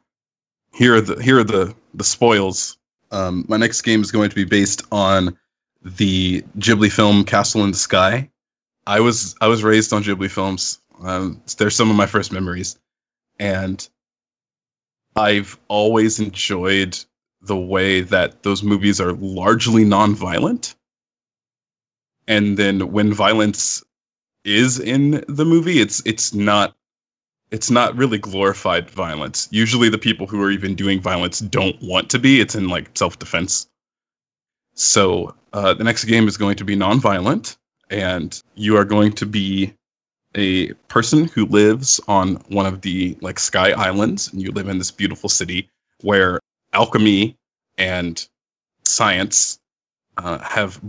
here 0.75 0.97
are 0.97 1.01
the 1.01 1.23
here 1.23 1.39
are 1.39 1.45
the 1.45 1.75
the 1.95 2.05
spoils. 2.05 2.79
Um, 3.11 3.45
my 3.49 3.57
next 3.57 3.83
game 3.83 4.01
is 4.01 4.11
going 4.11 4.31
to 4.31 4.37
be 4.37 4.45
based 4.45 4.83
on 4.91 5.37
the 5.83 6.43
Ghibli 6.59 6.91
film 6.91 7.25
Castle 7.25 7.65
in 7.65 7.73
the 7.73 7.77
Sky. 7.77 8.29
I 8.87 9.01
was 9.01 9.35
I 9.41 9.49
was 9.49 9.63
raised 9.63 9.93
on 9.93 10.03
Ghibli 10.03 10.31
films. 10.31 10.81
Um, 11.03 11.43
they're 11.59 11.71
some 11.71 11.91
of 11.91 11.97
my 11.97 12.07
first 12.07 12.33
memories, 12.33 12.79
and 13.39 13.89
I've 15.17 15.59
always 15.69 16.21
enjoyed 16.21 16.99
the 17.43 17.57
way 17.57 18.01
that 18.03 18.43
those 18.43 18.63
movies 18.63 19.01
are 19.01 19.13
largely 19.13 19.85
non-violent. 19.85 20.77
And 22.29 22.57
then 22.57 22.93
when 22.93 23.13
violence 23.13 23.83
is 24.45 24.79
in 24.79 25.25
the 25.29 25.45
movie, 25.45 25.81
it's 25.81 26.03
it's 26.07 26.33
not 26.33 26.75
it's 27.51 27.71
not 27.71 27.97
really 27.97 28.19
glorified 28.19 28.89
violence. 28.89 29.49
Usually 29.51 29.89
the 29.89 29.99
people 29.99 30.27
who 30.27 30.41
are 30.41 30.51
even 30.51 30.75
doing 30.75 31.01
violence 31.01 31.41
don't 31.41 31.77
want 31.83 32.09
to 32.11 32.19
be. 32.19 32.41
It's 32.41 32.55
in 32.55 32.69
like 32.69 32.97
self-defense. 32.97 33.69
So 34.75 35.35
uh, 35.53 35.75
the 35.75 35.85
next 35.85 36.05
game 36.05 36.29
is 36.29 36.39
going 36.39 36.57
to 36.57 36.65
be 36.65 36.75
non-violent, 36.75 37.59
and 37.91 38.41
you 38.55 38.77
are 38.79 38.87
going 38.87 39.13
to 39.15 39.27
be 39.27 39.75
a 40.35 40.73
person 40.89 41.27
who 41.27 41.47
lives 41.47 42.01
on 42.09 42.37
one 42.49 42.67
of 42.67 42.81
the 42.81 43.17
like 43.21 43.39
sky 43.39 43.73
islands, 43.73 44.33
and 44.33 44.41
you 44.41 44.51
live 44.53 44.69
in 44.69 44.79
this 44.79 44.91
beautiful 44.91 45.29
city 45.29 45.69
where 46.03 46.41
alchemy 46.73 47.37
and 47.79 48.29
science 48.85 49.59
uh, 50.17 50.39
have 50.39 50.81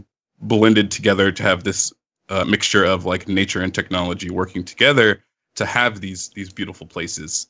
blended 0.41 0.91
together 0.91 1.31
to 1.31 1.43
have 1.43 1.63
this 1.63 1.93
uh, 2.29 2.45
mixture 2.45 2.83
of 2.83 3.05
like 3.05 3.27
nature 3.27 3.61
and 3.61 3.73
technology 3.73 4.29
working 4.29 4.63
together 4.63 5.23
to 5.55 5.65
have 5.65 6.01
these 6.01 6.29
these 6.29 6.51
beautiful 6.51 6.87
places. 6.87 7.47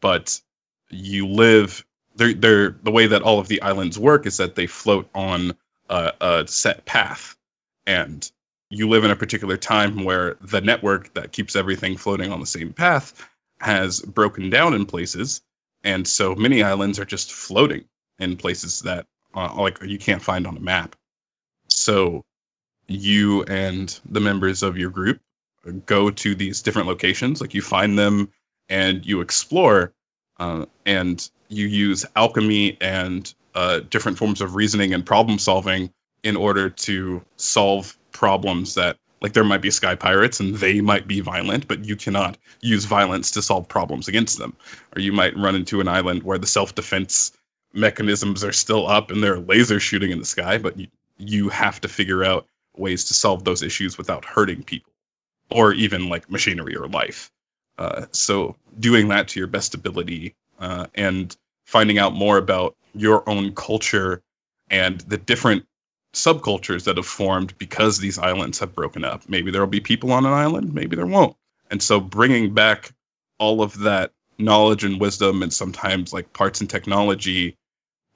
But 0.00 0.40
you 0.90 1.26
live 1.26 1.84
they're, 2.16 2.34
they're 2.34 2.70
the 2.82 2.90
way 2.90 3.06
that 3.06 3.22
all 3.22 3.38
of 3.38 3.48
the 3.48 3.60
islands 3.62 3.98
work 3.98 4.26
is 4.26 4.38
that 4.38 4.54
they 4.54 4.66
float 4.66 5.08
on 5.14 5.52
a, 5.88 6.12
a 6.20 6.44
set 6.46 6.84
path, 6.86 7.36
and 7.86 8.30
you 8.70 8.88
live 8.88 9.04
in 9.04 9.10
a 9.10 9.16
particular 9.16 9.56
time 9.56 10.04
where 10.04 10.36
the 10.40 10.60
network 10.60 11.12
that 11.14 11.32
keeps 11.32 11.56
everything 11.56 11.96
floating 11.96 12.32
on 12.32 12.40
the 12.40 12.46
same 12.46 12.72
path 12.72 13.28
has 13.60 14.00
broken 14.00 14.50
down 14.50 14.74
in 14.74 14.84
places, 14.84 15.40
and 15.84 16.06
so 16.06 16.34
many 16.34 16.62
islands 16.62 16.98
are 16.98 17.04
just 17.04 17.32
floating 17.32 17.84
in 18.18 18.36
places 18.36 18.80
that 18.80 19.06
uh, 19.34 19.54
like 19.56 19.82
you 19.82 19.98
can't 19.98 20.22
find 20.22 20.46
on 20.46 20.56
a 20.56 20.60
map. 20.60 20.96
So 21.68 22.24
you 22.88 23.42
and 23.44 23.98
the 24.06 24.20
members 24.20 24.62
of 24.62 24.76
your 24.76 24.90
group 24.90 25.20
go 25.86 26.10
to 26.10 26.34
these 26.34 26.62
different 26.62 26.88
locations. 26.88 27.40
Like 27.40 27.54
you 27.54 27.62
find 27.62 27.98
them 27.98 28.30
and 28.68 29.04
you 29.04 29.20
explore, 29.20 29.92
uh, 30.38 30.66
and 30.84 31.28
you 31.48 31.66
use 31.66 32.04
alchemy 32.16 32.76
and 32.80 33.32
uh, 33.54 33.80
different 33.90 34.18
forms 34.18 34.40
of 34.40 34.54
reasoning 34.54 34.92
and 34.92 35.04
problem 35.04 35.38
solving 35.38 35.92
in 36.22 36.36
order 36.36 36.68
to 36.68 37.22
solve 37.36 37.96
problems 38.16 38.74
that 38.74 38.96
like 39.22 39.32
there 39.32 39.44
might 39.44 39.62
be 39.62 39.70
sky 39.70 39.94
pirates 39.94 40.40
and 40.40 40.56
they 40.56 40.80
might 40.80 41.06
be 41.06 41.20
violent 41.20 41.66
but 41.68 41.84
you 41.84 41.96
cannot 41.96 42.36
use 42.60 42.84
violence 42.84 43.30
to 43.30 43.42
solve 43.42 43.68
problems 43.68 44.08
against 44.08 44.38
them 44.38 44.54
or 44.94 45.00
you 45.00 45.12
might 45.12 45.36
run 45.36 45.54
into 45.54 45.80
an 45.80 45.88
island 45.88 46.22
where 46.22 46.38
the 46.38 46.46
self-defense 46.46 47.32
mechanisms 47.72 48.42
are 48.42 48.52
still 48.52 48.86
up 48.88 49.10
and 49.10 49.22
there 49.22 49.34
are 49.34 49.40
laser 49.40 49.80
shooting 49.80 50.10
in 50.10 50.18
the 50.18 50.24
sky 50.24 50.58
but 50.58 50.78
you, 50.78 50.86
you 51.18 51.48
have 51.48 51.80
to 51.80 51.88
figure 51.88 52.24
out 52.24 52.46
ways 52.76 53.04
to 53.04 53.14
solve 53.14 53.44
those 53.44 53.62
issues 53.62 53.98
without 53.98 54.24
hurting 54.24 54.62
people 54.62 54.92
or 55.50 55.72
even 55.72 56.08
like 56.08 56.30
machinery 56.30 56.76
or 56.76 56.88
life. 56.88 57.30
Uh, 57.78 58.06
so 58.10 58.56
doing 58.80 59.08
that 59.08 59.28
to 59.28 59.38
your 59.38 59.46
best 59.46 59.74
ability 59.74 60.34
uh, 60.60 60.86
and 60.94 61.36
finding 61.64 61.98
out 61.98 62.14
more 62.14 62.38
about 62.38 62.74
your 62.94 63.28
own 63.28 63.54
culture 63.54 64.22
and 64.70 65.00
the 65.02 65.18
different 65.18 65.64
subcultures 66.16 66.84
that 66.84 66.96
have 66.96 67.06
formed 67.06 67.56
because 67.58 67.98
these 67.98 68.18
islands 68.18 68.58
have 68.58 68.74
broken 68.74 69.04
up. 69.04 69.28
Maybe 69.28 69.50
there 69.50 69.60
will 69.60 69.68
be 69.68 69.80
people 69.80 70.12
on 70.12 70.24
an 70.24 70.32
island, 70.32 70.72
maybe 70.72 70.96
there 70.96 71.06
won't. 71.06 71.36
And 71.70 71.82
so 71.82 72.00
bringing 72.00 72.54
back 72.54 72.92
all 73.38 73.62
of 73.62 73.78
that 73.80 74.12
knowledge 74.38 74.82
and 74.82 75.00
wisdom 75.00 75.42
and 75.42 75.52
sometimes 75.52 76.12
like 76.12 76.32
parts 76.32 76.60
and 76.60 76.70
technology 76.70 77.56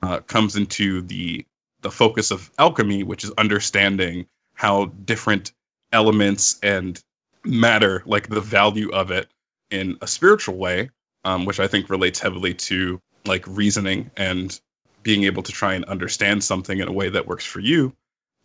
uh, 0.03 0.21
comes 0.21 0.57
into 0.57 1.03
the 1.03 1.45
the 1.83 1.91
focus 1.91 2.31
of 2.31 2.51
alchemy, 2.59 3.03
which 3.03 3.25
is 3.25 3.31
understanding 3.39 4.27
how 4.55 4.87
different 5.05 5.53
elements 5.93 6.59
and 6.63 7.03
matter, 7.45 8.03
like 8.05 8.29
the 8.29 8.41
value 8.41 8.91
of 8.91 9.11
it 9.11 9.29
in 9.71 9.97
a 10.03 10.07
spiritual 10.07 10.57
way, 10.57 10.91
um, 11.25 11.47
which 11.47 11.59
I 11.59 11.67
think 11.67 11.89
relates 11.89 12.19
heavily 12.19 12.53
to 12.55 13.01
like 13.25 13.45
reasoning 13.47 14.11
and 14.17 14.61
being 15.03 15.25
able 15.25 15.43
to 15.43 15.53
try 15.53 15.75
and 15.75 15.85
understand 15.87 16.45
something 16.45 16.79
in 16.79 16.89
a 16.89 16.93
way 16.93 17.09
that 17.09 17.27
works 17.27 17.45
for 17.45 17.61
you. 17.61 17.95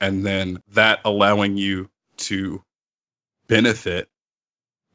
And 0.01 0.25
then 0.25 0.61
that 0.73 0.99
allowing 1.05 1.57
you 1.57 1.89
to 2.17 2.63
benefit 3.47 4.09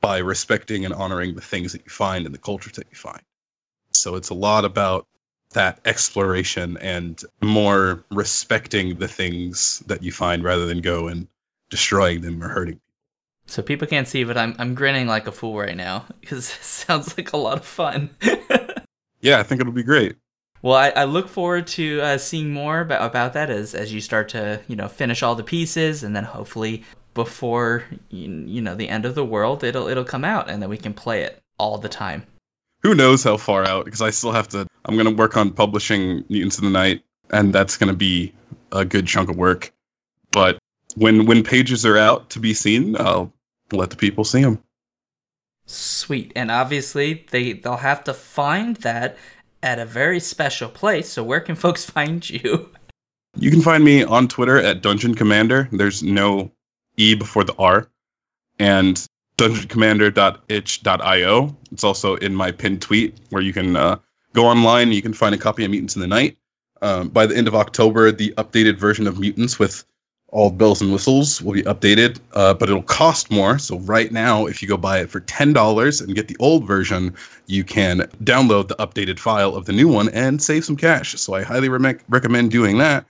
by 0.00 0.18
respecting 0.18 0.84
and 0.84 0.94
honoring 0.94 1.34
the 1.34 1.40
things 1.40 1.72
that 1.72 1.84
you 1.84 1.90
find 1.90 2.26
and 2.26 2.34
the 2.34 2.38
cultures 2.38 2.74
that 2.74 2.86
you 2.90 2.96
find. 2.96 3.20
So 3.92 4.14
it's 4.14 4.30
a 4.30 4.34
lot 4.34 4.64
about 4.64 5.06
that 5.52 5.80
exploration 5.84 6.76
and 6.78 7.22
more 7.42 8.04
respecting 8.10 8.96
the 8.96 9.08
things 9.08 9.80
that 9.86 10.02
you 10.02 10.12
find 10.12 10.44
rather 10.44 10.64
than 10.64 10.80
go 10.80 11.08
and 11.08 11.26
destroying 11.68 12.20
them 12.20 12.42
or 12.42 12.48
hurting 12.48 12.80
so 13.50 13.62
people 13.62 13.88
can't 13.88 14.06
see, 14.06 14.22
but 14.22 14.38
I'm 14.38 14.54
I'm 14.58 14.74
grinning 14.74 15.08
like 15.08 15.26
a 15.26 15.32
fool 15.32 15.58
right 15.58 15.76
now 15.76 16.06
because 16.20 16.50
it 16.50 16.62
sounds 16.62 17.16
like 17.16 17.32
a 17.32 17.36
lot 17.36 17.58
of 17.58 17.66
fun. 17.66 18.10
yeah, 19.20 19.40
I 19.40 19.42
think 19.42 19.60
it'll 19.60 19.72
be 19.72 19.82
great. 19.82 20.16
Well, 20.62 20.74
I, 20.74 20.90
I 20.90 21.04
look 21.04 21.28
forward 21.28 21.66
to 21.68 22.00
uh, 22.02 22.18
seeing 22.18 22.52
more 22.52 22.80
about, 22.80 23.08
about 23.08 23.32
that 23.32 23.48
as, 23.48 23.74
as 23.74 23.92
you 23.92 24.00
start 24.00 24.28
to 24.30 24.60
you 24.68 24.76
know 24.76 24.88
finish 24.88 25.22
all 25.22 25.34
the 25.34 25.42
pieces, 25.42 26.02
and 26.02 26.14
then 26.14 26.24
hopefully 26.24 26.84
before 27.14 27.84
you, 28.10 28.30
you 28.46 28.60
know 28.60 28.74
the 28.74 28.88
end 28.88 29.04
of 29.04 29.14
the 29.14 29.24
world, 29.24 29.64
it'll 29.64 29.88
it'll 29.88 30.04
come 30.04 30.24
out, 30.24 30.50
and 30.50 30.62
then 30.62 30.68
we 30.68 30.76
can 30.76 30.92
play 30.92 31.22
it 31.22 31.40
all 31.58 31.78
the 31.78 31.88
time. 31.88 32.24
Who 32.82 32.94
knows 32.94 33.24
how 33.24 33.36
far 33.36 33.64
out? 33.66 33.84
Because 33.84 34.02
I 34.02 34.10
still 34.10 34.32
have 34.32 34.48
to. 34.48 34.66
I'm 34.84 34.96
gonna 34.96 35.10
work 35.10 35.36
on 35.36 35.50
publishing 35.50 36.24
Mutants 36.28 36.58
of 36.58 36.64
the 36.64 36.70
Night, 36.70 37.02
and 37.30 37.52
that's 37.52 37.76
gonna 37.76 37.94
be 37.94 38.32
a 38.72 38.84
good 38.84 39.06
chunk 39.06 39.30
of 39.30 39.36
work. 39.36 39.72
But 40.32 40.58
when 40.96 41.26
when 41.26 41.42
pages 41.42 41.86
are 41.86 41.96
out 41.96 42.30
to 42.30 42.40
be 42.40 42.54
seen, 42.54 42.96
I'll 42.98 43.32
let 43.72 43.90
the 43.90 43.96
people 43.96 44.24
see 44.24 44.42
them. 44.42 44.62
Sweet. 45.66 46.32
And 46.34 46.50
obviously 46.50 47.26
they 47.30 47.52
they'll 47.52 47.76
have 47.76 48.02
to 48.04 48.14
find 48.14 48.76
that 48.78 49.16
at 49.62 49.78
a 49.78 49.84
very 49.84 50.18
special 50.20 50.68
place. 50.68 51.08
So 51.08 51.22
where 51.22 51.40
can 51.40 51.54
folks 51.56 51.84
find 51.84 52.28
you? 52.28 52.70
You 53.36 53.50
can 53.50 53.62
find 53.62 53.84
me 53.84 54.02
on 54.02 54.26
Twitter 54.28 54.58
at 54.58 54.82
Dungeon 54.82 55.14
Commander. 55.14 55.68
There's 55.72 56.02
no 56.02 56.50
E 56.96 57.14
before 57.14 57.44
the 57.44 57.54
R. 57.58 57.88
And 58.58 59.06
dungeoncommander.itch.io. 59.38 61.56
It's 61.72 61.84
also 61.84 62.16
in 62.16 62.34
my 62.34 62.50
pinned 62.50 62.82
tweet 62.82 63.18
where 63.30 63.42
you 63.42 63.54
can 63.54 63.76
uh, 63.76 63.96
go 64.34 64.46
online. 64.46 64.92
You 64.92 65.00
can 65.00 65.14
find 65.14 65.34
a 65.34 65.38
copy 65.38 65.64
of 65.64 65.70
Mutants 65.70 65.96
in 65.96 66.02
the 66.02 66.08
Night. 66.08 66.36
Um, 66.82 67.08
by 67.08 67.26
the 67.26 67.36
end 67.36 67.48
of 67.48 67.54
October, 67.54 68.10
the 68.10 68.34
updated 68.36 68.76
version 68.76 69.06
of 69.06 69.18
Mutants 69.18 69.58
with 69.58 69.84
all 70.32 70.50
bells 70.50 70.80
and 70.80 70.92
whistles 70.92 71.42
will 71.42 71.54
be 71.54 71.62
updated, 71.62 72.20
uh, 72.34 72.54
but 72.54 72.68
it'll 72.68 72.82
cost 72.82 73.30
more. 73.30 73.58
So 73.58 73.78
right 73.80 74.12
now, 74.12 74.46
if 74.46 74.62
you 74.62 74.68
go 74.68 74.76
buy 74.76 75.00
it 75.00 75.10
for 75.10 75.20
ten 75.20 75.52
dollars 75.52 76.00
and 76.00 76.14
get 76.14 76.28
the 76.28 76.36
old 76.38 76.66
version, 76.66 77.14
you 77.46 77.64
can 77.64 78.00
download 78.22 78.68
the 78.68 78.76
updated 78.76 79.18
file 79.18 79.54
of 79.54 79.66
the 79.66 79.72
new 79.72 79.88
one 79.88 80.08
and 80.10 80.40
save 80.40 80.64
some 80.64 80.76
cash. 80.76 81.18
So 81.18 81.34
I 81.34 81.42
highly 81.42 81.68
re- 81.68 81.96
recommend 82.08 82.50
doing 82.50 82.78
that. 82.78 83.06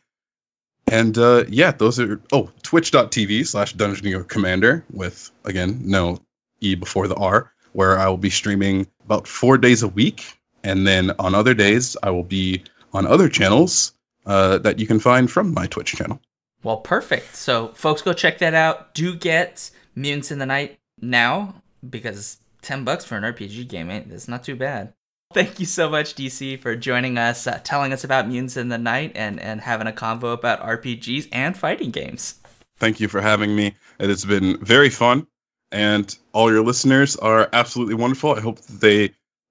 And 0.86 1.18
uh, 1.18 1.44
yeah, 1.48 1.72
those 1.72 2.00
are 2.00 2.20
oh 2.32 2.50
twitch.tv 2.62 3.46
slash 3.46 3.74
dungeon 3.74 4.24
commander 4.24 4.84
with 4.92 5.30
again 5.44 5.80
no 5.84 6.18
e 6.60 6.74
before 6.74 7.06
the 7.06 7.14
r, 7.16 7.52
where 7.72 7.98
I 7.98 8.08
will 8.08 8.16
be 8.16 8.30
streaming 8.30 8.86
about 9.04 9.28
four 9.28 9.58
days 9.58 9.82
a 9.82 9.88
week, 9.88 10.38
and 10.64 10.86
then 10.86 11.12
on 11.18 11.34
other 11.34 11.54
days 11.54 11.96
I 12.02 12.10
will 12.10 12.24
be 12.24 12.62
on 12.92 13.06
other 13.06 13.28
channels 13.28 13.92
uh, 14.26 14.58
that 14.58 14.78
you 14.78 14.86
can 14.86 14.98
find 14.98 15.30
from 15.30 15.54
my 15.54 15.66
Twitch 15.66 15.94
channel. 15.94 16.20
Well, 16.62 16.78
perfect. 16.78 17.36
So, 17.36 17.68
folks, 17.68 18.02
go 18.02 18.12
check 18.12 18.38
that 18.38 18.54
out. 18.54 18.94
Do 18.94 19.14
get 19.14 19.70
Mutants 19.94 20.30
in 20.30 20.38
the 20.38 20.46
Night 20.46 20.78
now 21.00 21.62
because 21.88 22.38
10 22.62 22.84
bucks 22.84 23.04
for 23.04 23.16
an 23.16 23.22
RPG 23.22 23.68
game 23.68 23.90
it's 23.90 24.28
not 24.28 24.44
too 24.44 24.56
bad. 24.56 24.92
Thank 25.32 25.60
you 25.60 25.66
so 25.66 25.88
much, 25.88 26.16
DC, 26.16 26.60
for 26.60 26.74
joining 26.74 27.16
us, 27.16 27.46
uh, 27.46 27.60
telling 27.62 27.92
us 27.92 28.02
about 28.02 28.26
Mutants 28.26 28.56
in 28.56 28.68
the 28.68 28.78
Night, 28.78 29.12
and, 29.14 29.38
and 29.38 29.60
having 29.60 29.86
a 29.86 29.92
convo 29.92 30.34
about 30.34 30.60
RPGs 30.60 31.28
and 31.30 31.56
fighting 31.56 31.92
games. 31.92 32.40
Thank 32.78 32.98
you 32.98 33.06
for 33.06 33.20
having 33.20 33.54
me. 33.54 33.76
It 34.00 34.08
has 34.08 34.24
been 34.24 34.58
very 34.64 34.90
fun, 34.90 35.28
and 35.70 36.16
all 36.32 36.50
your 36.50 36.64
listeners 36.64 37.14
are 37.16 37.48
absolutely 37.52 37.94
wonderful. 37.94 38.34
I 38.34 38.40
hope 38.40 38.60
they 38.62 39.10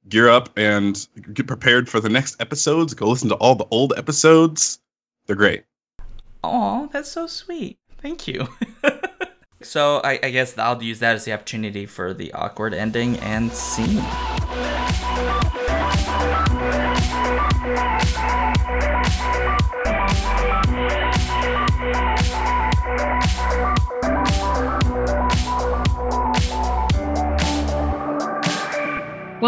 gear 0.09 0.27
up 0.27 0.49
and 0.57 1.07
get 1.33 1.47
prepared 1.47 1.87
for 1.87 2.01
the 2.01 2.09
next 2.09 2.41
episodes. 2.41 2.93
Go 2.93 3.07
listen 3.07 3.29
to 3.29 3.35
all 3.35 3.55
the 3.55 3.67
old 3.71 3.93
episodes 3.95 4.79
They're 5.27 5.35
great. 5.35 5.63
Oh, 6.43 6.89
that's 6.91 7.11
so 7.11 7.27
sweet. 7.27 7.79
Thank 8.01 8.27
you. 8.27 8.47
so 9.61 10.01
I, 10.03 10.19
I 10.23 10.29
guess 10.31 10.57
I'll 10.57 10.81
use 10.81 10.99
that 10.99 11.15
as 11.15 11.25
the 11.25 11.33
opportunity 11.33 11.85
for 11.85 12.13
the 12.13 12.31
awkward 12.33 12.73
ending 12.73 13.17
and 13.19 13.51
scene. 13.51 14.03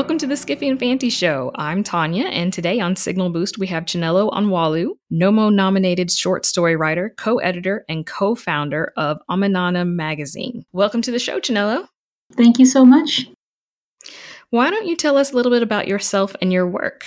Welcome 0.01 0.17
to 0.17 0.25
the 0.25 0.33
Skiffy 0.33 0.67
and 0.67 0.79
Fanty 0.79 1.11
Show. 1.11 1.51
I'm 1.53 1.83
Tanya, 1.83 2.25
and 2.25 2.51
today 2.51 2.79
on 2.79 2.95
Signal 2.95 3.29
Boost 3.29 3.59
we 3.59 3.67
have 3.67 3.85
Chinelo 3.85 4.31
Onwualu, 4.31 4.93
Nommo 5.11 5.53
nominated 5.53 6.09
short 6.09 6.43
story 6.43 6.75
writer, 6.75 7.13
co 7.17 7.37
editor, 7.37 7.85
and 7.87 8.03
co 8.03 8.33
founder 8.33 8.93
of 8.97 9.19
Omenana 9.29 9.87
magazine. 9.87 10.65
Welcome 10.71 11.03
to 11.03 11.11
the 11.11 11.19
show, 11.19 11.39
Chinelo. 11.39 11.87
Thank 12.35 12.57
you 12.57 12.65
so 12.65 12.83
much. 12.83 13.29
Why 14.49 14.71
don't 14.71 14.87
you 14.87 14.95
tell 14.95 15.17
us 15.17 15.33
a 15.33 15.35
little 15.35 15.51
bit 15.51 15.61
about 15.61 15.87
yourself 15.87 16.35
and 16.41 16.51
your 16.51 16.65
work? 16.65 17.05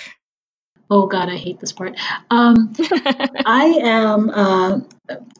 Oh 0.89 1.05
God, 1.05 1.27
I 1.27 1.35
hate 1.35 1.59
this 1.59 1.73
part. 1.73 1.99
Um, 2.29 2.71
I 2.79 3.77
am 3.83 4.29
uh, 4.29 4.79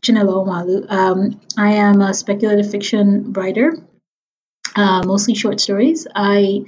Chinelo 0.02 0.46
Onwualu. 0.46 0.92
Um, 0.92 1.40
I 1.58 1.76
am 1.76 2.02
a 2.02 2.14
speculative 2.14 2.70
fiction 2.70 3.32
writer, 3.32 3.78
uh, 4.76 5.04
mostly 5.06 5.36
short 5.36 5.62
stories. 5.62 6.06
I 6.14 6.66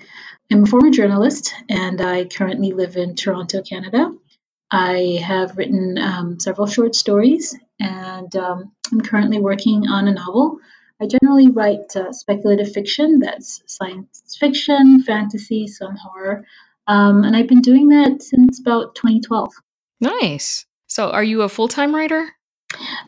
I'm 0.51 0.63
a 0.63 0.67
former 0.67 0.91
journalist 0.91 1.53
and 1.69 1.99
I 1.99 2.25
currently 2.25 2.71
live 2.71 2.95
in 2.95 3.15
Toronto, 3.15 3.61
Canada. 3.61 4.13
I 4.71 5.19
have 5.21 5.57
written 5.57 5.97
um, 5.97 6.39
several 6.39 6.67
short 6.67 6.95
stories 6.95 7.57
and 7.79 8.33
um, 8.35 8.71
I'm 8.91 9.01
currently 9.01 9.39
working 9.39 9.87
on 9.87 10.07
a 10.07 10.13
novel. 10.13 10.59
I 11.01 11.07
generally 11.07 11.49
write 11.49 11.95
uh, 11.95 12.13
speculative 12.13 12.71
fiction 12.71 13.19
that's 13.19 13.61
science 13.65 14.37
fiction, 14.39 15.03
fantasy, 15.03 15.67
some 15.67 15.95
horror. 15.95 16.45
Um, 16.87 17.25
and 17.25 17.35
I've 17.35 17.47
been 17.47 17.61
doing 17.61 17.89
that 17.89 18.21
since 18.23 18.59
about 18.61 18.95
2012. 18.95 19.53
Nice. 19.99 20.65
So, 20.87 21.09
are 21.11 21.23
you 21.23 21.41
a 21.41 21.49
full 21.49 21.67
time 21.67 21.93
writer? 21.93 22.29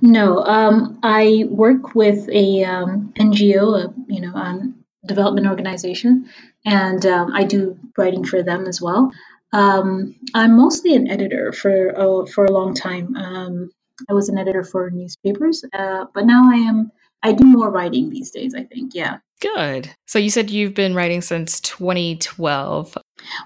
No, 0.01 0.43
um, 0.43 0.99
I 1.03 1.45
work 1.49 1.95
with 1.95 2.27
a 2.29 2.63
um, 2.65 3.13
NGO, 3.17 3.85
a, 3.85 3.93
you 4.07 4.21
know, 4.21 4.33
um, 4.33 4.83
development 5.05 5.47
organization, 5.47 6.29
and 6.65 7.05
um, 7.05 7.31
I 7.33 7.43
do 7.43 7.77
writing 7.97 8.25
for 8.25 8.43
them 8.43 8.65
as 8.65 8.81
well. 8.81 9.11
Um, 9.51 10.15
I'm 10.33 10.55
mostly 10.55 10.95
an 10.95 11.09
editor 11.09 11.51
for 11.51 11.97
uh, 11.97 12.25
for 12.27 12.45
a 12.45 12.51
long 12.51 12.73
time. 12.73 13.15
Um, 13.15 13.71
I 14.09 14.13
was 14.13 14.29
an 14.29 14.37
editor 14.37 14.63
for 14.63 14.89
newspapers, 14.89 15.63
uh, 15.73 16.05
but 16.13 16.25
now 16.25 16.49
I 16.51 16.55
am. 16.55 16.91
I 17.21 17.33
do 17.33 17.43
more 17.43 17.69
writing 17.69 18.09
these 18.09 18.31
days. 18.31 18.55
I 18.55 18.63
think, 18.63 18.95
yeah. 18.95 19.17
Good. 19.41 19.93
So 20.07 20.19
you 20.19 20.29
said 20.29 20.49
you've 20.49 20.73
been 20.73 20.95
writing 20.95 21.21
since 21.21 21.59
2012. 21.61 22.97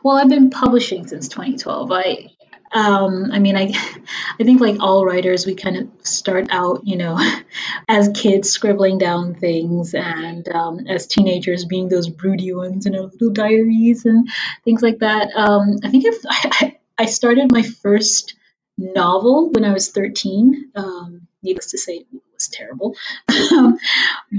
Well, 0.04 0.18
I've 0.18 0.30
been 0.30 0.52
publishing 0.52 1.08
since 1.08 1.28
2012. 1.28 1.92
I 1.92 2.30
um, 2.74 3.32
I 3.32 3.40
mean, 3.40 3.56
I, 3.56 3.72
I 4.40 4.44
think 4.44 4.62
like 4.62 4.78
all 4.80 5.06
writers, 5.06 5.46
we 5.46 5.56
kind 5.56 5.78
of 5.78 5.90
start 6.06 6.48
out, 6.50 6.82
you 6.86 6.98
know, 6.98 7.20
as 7.88 8.10
kids 8.14 8.50
scribbling 8.50 8.98
down 8.98 9.36
things, 9.36 9.94
and 9.94 10.48
um, 10.50 10.88
as 10.88 11.08
teenagers 11.08 11.66
being 11.66 11.90
those 11.90 12.10
broody 12.10 12.54
ones 12.54 12.86
in 12.86 12.96
our 12.96 13.04
little 13.04 13.32
diaries 13.32 14.06
and 14.06 14.28
things 14.64 14.82
like 14.82 15.00
that. 15.00 15.30
Um, 15.36 15.78
I 15.84 15.90
think 15.90 16.06
if 16.06 16.22
I, 16.30 16.78
I 16.98 17.06
started 17.06 17.52
my 17.52 17.64
first 17.64 18.36
novel 18.78 19.52
when 19.52 19.66
I 19.66 19.74
was 19.74 19.92
13. 19.92 20.72
Um, 20.76 21.28
needless 21.44 21.72
to 21.72 21.78
say, 21.78 21.98
it 21.98 22.08
was 22.34 22.48
terrible. 22.48 22.96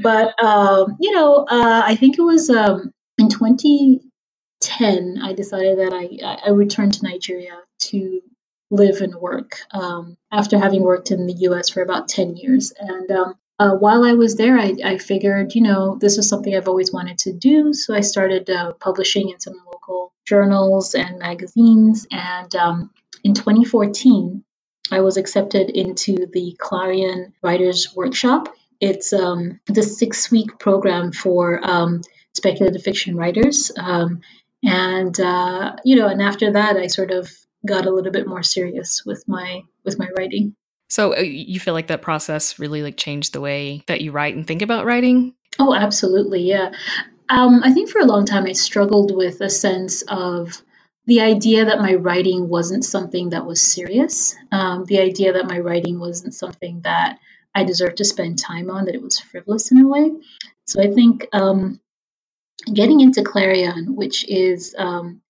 but 0.03 0.43
um, 0.43 0.97
you 1.01 1.15
know, 1.15 1.47
uh, 1.49 1.83
I 1.85 1.97
think 1.97 2.19
it 2.19 2.23
was 2.23 2.51
um, 2.51 2.93
in 3.19 3.29
20 3.29 4.01
10, 4.79 5.21
I 5.23 5.33
decided 5.33 5.79
that 5.79 5.93
I, 5.93 6.49
I 6.49 6.51
returned 6.51 6.95
to 6.95 7.05
Nigeria 7.05 7.59
to 7.91 8.21
live 8.71 9.01
and 9.01 9.15
work 9.15 9.59
um, 9.71 10.17
after 10.33 10.59
having 10.59 10.83
worked 10.83 11.11
in 11.11 11.27
the 11.27 11.35
US 11.49 11.71
for 11.71 11.83
about 11.83 12.09
10 12.09 12.37
years. 12.37 12.73
And 12.79 13.11
um, 13.11 13.35
uh, 13.59 13.75
while 13.75 14.05
I 14.05 14.15
was 14.15 14.37
there, 14.37 14.59
I, 14.59 14.75
I, 14.85 14.99
figured, 14.99 15.55
you 15.55 15.63
know, 15.63 15.97
this 16.01 16.17
was 16.17 16.29
something 16.29 16.55
I've 16.55 16.69
always 16.69 16.93
wanted 16.93 17.19
to 17.19 17.33
do. 17.33 17.73
So 17.73 17.95
I 17.95 18.01
started 18.01 18.51
uh, 18.51 18.73
publishing 18.73 19.31
in 19.31 19.39
some 19.39 19.55
local 19.67 20.13
journals 20.27 20.95
and 20.95 21.19
magazines. 21.19 22.07
And 22.11 22.55
um, 22.57 22.91
in 23.23 23.35
2014, 23.35 24.43
I 24.91 25.01
was 25.01 25.17
accepted 25.17 25.71
into 25.71 26.27
the 26.33 26.57
Clarion 26.59 27.33
Writers 27.43 27.95
Workshop. 27.95 28.49
It's 28.81 29.13
um, 29.13 29.61
the 29.67 29.83
six 29.83 30.31
week 30.31 30.59
program 30.59 31.13
for 31.13 31.61
um, 31.63 32.03
speculative 32.35 32.83
fiction 32.83 33.17
writers. 33.17 33.71
Um, 33.77 34.21
and 34.65 35.19
uh, 35.21 35.77
you 35.85 35.97
know 35.97 36.09
and 36.09 36.23
after 36.23 36.53
that 36.53 36.77
i 36.77 36.87
sort 36.87 37.11
of 37.11 37.31
got 37.67 37.87
a 37.87 37.91
little 37.91 38.13
bit 38.13 38.27
more 38.27 38.43
serious 38.43 39.05
with 39.05 39.27
my 39.27 39.63
with 39.85 39.99
my 39.99 40.09
writing. 40.17 40.55
So 40.89 41.17
uh, 41.17 41.21
you 41.21 41.59
feel 41.59 41.75
like 41.75 41.89
that 41.89 42.03
process 42.03 42.59
really 42.59 42.83
like 42.83 42.97
changed 42.97 43.33
the 43.33 43.41
way 43.41 43.83
that 43.87 44.01
you 44.01 44.13
write 44.13 44.37
and 44.37 44.47
think 44.47 44.63
about 44.63 44.85
writing? 44.85 45.35
Oh 45.59 45.75
absolutely 45.75 46.43
yeah. 46.43 46.73
Um, 47.29 47.63
i 47.65 47.73
think 47.73 47.89
for 47.89 48.01
a 48.01 48.05
long 48.05 48.27
time 48.27 48.45
i 48.45 48.53
struggled 48.53 49.15
with 49.17 49.41
a 49.41 49.49
sense 49.49 50.03
of 50.03 50.61
the 51.07 51.21
idea 51.21 51.67
that 51.67 51.81
my 51.81 51.95
writing 51.95 52.49
wasn't 52.49 52.85
something 52.85 53.31
that 53.31 53.45
was 53.45 53.61
serious. 53.61 54.35
Um, 54.51 54.85
the 54.87 55.01
idea 55.01 55.35
that 55.35 55.47
my 55.47 55.59
writing 55.59 55.99
wasn't 55.99 56.35
something 56.35 56.83
that 56.83 57.19
i 57.55 57.65
deserved 57.65 57.99
to 57.99 58.05
spend 58.05 58.39
time 58.39 58.71
on 58.71 58.85
that 58.85 58.95
it 58.95 59.03
was 59.03 59.21
frivolous 59.21 59.73
in 59.73 59.81
a 59.81 59.89
way. 59.89 60.13
So 60.67 60.83
i 60.83 60.91
think 60.91 61.29
um, 61.33 61.81
getting 62.73 63.01
into 63.01 63.23
Clarion, 63.23 63.97
which 63.97 64.29
is 64.29 64.75
um, 64.77 65.21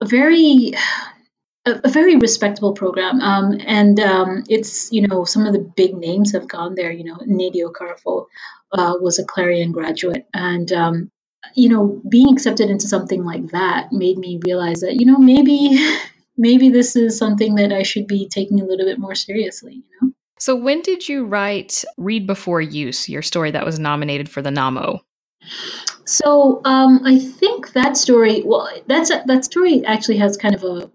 a 0.00 0.06
very 0.06 0.74
a, 1.66 1.80
a, 1.84 1.88
very 1.88 2.16
respectable 2.16 2.72
program, 2.72 3.20
um, 3.20 3.60
and 3.64 3.98
um, 4.00 4.44
it's 4.48 4.92
you 4.92 5.06
know 5.06 5.24
some 5.24 5.46
of 5.46 5.52
the 5.52 5.72
big 5.76 5.94
names 5.94 6.32
have 6.32 6.48
gone 6.48 6.74
there. 6.74 6.90
You 6.90 7.04
know, 7.04 7.16
Nnedi 7.16 7.62
Okorafor 7.62 8.26
uh, 8.72 8.94
was 9.00 9.18
a 9.18 9.24
Clarion 9.24 9.72
graduate, 9.72 10.26
and 10.32 10.70
um, 10.72 11.10
you 11.54 11.68
know 11.68 12.00
being 12.08 12.32
accepted 12.32 12.70
into 12.70 12.86
something 12.86 13.24
like 13.24 13.48
that 13.48 13.92
made 13.92 14.18
me 14.18 14.40
realize 14.44 14.80
that 14.80 14.94
you 14.94 15.06
know 15.06 15.18
maybe 15.18 15.78
maybe 16.36 16.70
this 16.70 16.96
is 16.96 17.18
something 17.18 17.56
that 17.56 17.72
I 17.72 17.82
should 17.82 18.06
be 18.06 18.28
taking 18.28 18.60
a 18.60 18.64
little 18.64 18.86
bit 18.86 18.98
more 18.98 19.14
seriously. 19.14 19.74
You 19.74 19.82
know. 20.00 20.12
So 20.38 20.54
when 20.54 20.82
did 20.82 21.08
you 21.08 21.24
write 21.24 21.82
Read 21.96 22.26
Before 22.26 22.60
Use, 22.60 23.08
your 23.08 23.22
story 23.22 23.50
that 23.52 23.64
was 23.64 23.78
nominated 23.78 24.28
for 24.28 24.42
the 24.42 24.50
Nommo? 24.50 25.00
So 26.04 26.60
um, 26.64 27.02
I 27.04 27.18
think 27.18 27.72
that 27.72 27.96
story. 27.96 28.42
Well, 28.44 28.68
that's 28.86 29.10
that 29.10 29.44
story 29.44 29.84
actually 29.84 30.18
has 30.18 30.36
kind 30.36 30.54
of 30.54 30.64
a 30.64 30.90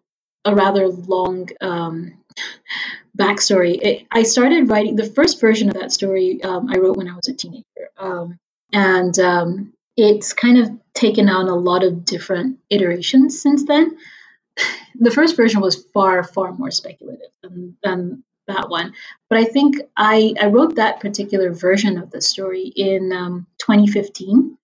a 0.46 0.56
rather 0.56 0.88
long 0.88 1.50
um, 1.60 2.14
backstory. 3.18 3.80
It, 3.82 4.08
I 4.12 4.24
started 4.24 4.70
writing 4.70 4.96
the 4.96 5.06
first 5.10 5.40
version 5.40 5.70
of 5.70 5.76
that 5.76 5.92
story. 5.92 6.42
Um, 6.44 6.70
I 6.70 6.78
wrote 6.78 6.98
when 6.98 7.10
I 7.10 7.16
was 7.16 7.28
a 7.28 7.34
teenager, 7.34 7.66
um, 7.98 8.40
and 8.72 9.18
um, 9.20 9.74
it's 9.98 10.34
kind 10.34 10.58
of 10.58 10.72
taken 10.94 11.30
on 11.30 11.48
a 11.48 11.56
lot 11.56 11.84
of 11.84 12.06
different 12.06 12.60
iterations 12.70 13.42
since 13.42 13.66
then. 13.66 13.98
The 14.96 15.12
first 15.12 15.36
version 15.36 15.62
was 15.62 15.84
far 15.94 16.24
far 16.24 16.52
more 16.52 16.72
speculative 16.72 17.32
than, 17.42 17.78
than 17.84 18.24
that 18.48 18.70
one. 18.70 18.94
But 19.30 19.40
I 19.40 19.46
think 19.46 19.78
I, 19.96 20.34
I 20.40 20.48
wrote 20.48 20.76
that 20.76 21.00
particular 21.00 21.52
version 21.52 21.98
of 21.98 22.12
the 22.12 22.22
story 22.22 22.72
in 22.76 23.12
um, 23.12 23.48
2015. 23.60 24.58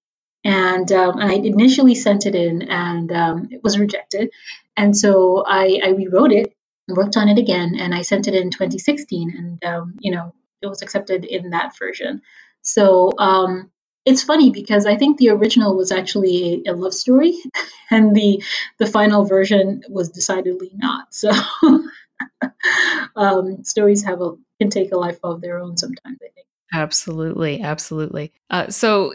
And 0.44 0.92
um, 0.92 1.18
I 1.18 1.34
initially 1.34 1.96
sent 1.96 2.26
it 2.26 2.36
in 2.36 2.64
and 2.64 3.12
um, 3.12 3.50
it 3.52 3.64
was 3.64 3.78
rejected. 3.78 4.32
And 4.78 4.96
so 4.96 5.44
I, 5.46 5.82
I 5.84 5.90
rewrote 5.90 6.32
it, 6.32 6.54
worked 6.88 7.18
on 7.18 7.28
it 7.28 7.38
again, 7.38 7.76
and 7.78 7.94
I 7.94 8.04
sent 8.04 8.28
it 8.28 8.34
in 8.34 8.52
2016. 8.52 9.34
And, 9.38 9.64
um, 9.66 9.96
you 10.00 10.12
know, 10.12 10.34
it 10.62 10.68
was 10.68 10.82
accepted 10.82 11.26
in 11.26 11.50
that 11.50 11.78
version. 11.78 12.22
So 12.62 13.14
um, 13.18 13.72
it's 14.06 14.24
funny 14.24 14.52
because 14.52 14.86
I 14.86 14.96
think 14.96 15.18
the 15.18 15.30
original 15.30 15.76
was 15.76 15.92
actually 15.92 16.64
a, 16.66 16.72
a 16.72 16.74
love 16.74 16.94
story, 16.94 17.38
and 17.92 18.16
the 18.16 18.44
the 18.80 18.86
final 18.86 19.26
version 19.26 19.84
was 19.90 20.10
decidedly 20.10 20.72
not. 20.74 21.14
So 21.14 21.32
um, 23.16 23.64
stories 23.64 24.04
have 24.04 24.22
a 24.22 24.36
can 24.60 24.70
take 24.70 24.92
a 24.92 24.98
life 24.98 25.20
of 25.24 25.42
their 25.42 25.60
own 25.60 25.78
sometimes. 25.78 26.18
I 26.22 26.30
think. 26.34 26.48
Absolutely, 26.74 27.62
absolutely. 27.62 28.34
Uh, 28.50 28.70
so, 28.70 29.14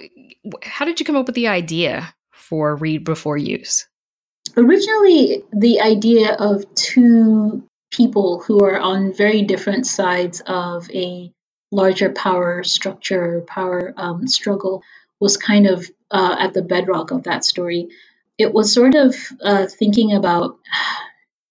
how 0.62 0.84
did 0.84 1.00
you 1.00 1.06
come 1.06 1.16
up 1.16 1.26
with 1.26 1.34
the 1.34 1.48
idea 1.48 2.14
for 2.30 2.76
Read 2.76 3.04
Before 3.04 3.36
Use? 3.36 3.86
Originally, 4.56 5.44
the 5.52 5.80
idea 5.80 6.34
of 6.34 6.74
two 6.74 7.68
people 7.90 8.40
who 8.40 8.64
are 8.64 8.78
on 8.78 9.12
very 9.12 9.42
different 9.42 9.86
sides 9.86 10.42
of 10.46 10.90
a 10.90 11.32
larger 11.70 12.10
power 12.10 12.62
structure, 12.62 13.42
power 13.46 13.94
um, 13.96 14.26
struggle, 14.26 14.82
was 15.20 15.36
kind 15.36 15.66
of 15.66 15.88
uh, 16.10 16.36
at 16.38 16.54
the 16.54 16.62
bedrock 16.62 17.10
of 17.10 17.24
that 17.24 17.44
story. 17.44 17.88
It 18.38 18.52
was 18.52 18.72
sort 18.72 18.94
of 18.94 19.14
uh, 19.42 19.66
thinking 19.66 20.12
about 20.12 20.58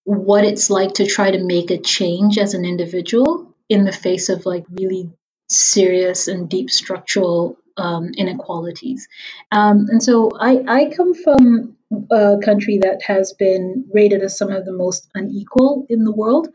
what 0.03 0.43
it's 0.43 0.69
like 0.69 0.95
to 0.95 1.05
try 1.05 1.31
to 1.31 1.43
make 1.43 1.71
a 1.71 1.77
change 1.77 2.37
as 2.37 2.53
an 2.53 2.65
individual 2.65 3.53
in 3.69 3.85
the 3.85 3.91
face 3.91 4.29
of 4.29 4.45
like 4.45 4.65
really 4.69 5.11
serious 5.49 6.27
and 6.27 6.49
deep 6.49 6.69
structural 6.69 7.57
um, 7.77 8.11
inequalities. 8.17 9.07
Um, 9.51 9.87
and 9.89 10.01
so 10.01 10.31
I, 10.39 10.63
I 10.67 10.93
come 10.95 11.13
from 11.13 11.77
a 12.09 12.37
country 12.43 12.79
that 12.81 13.01
has 13.03 13.33
been 13.33 13.85
rated 13.93 14.21
as 14.21 14.37
some 14.37 14.51
of 14.51 14.65
the 14.65 14.73
most 14.73 15.09
unequal 15.13 15.85
in 15.89 16.03
the 16.03 16.11
world 16.11 16.49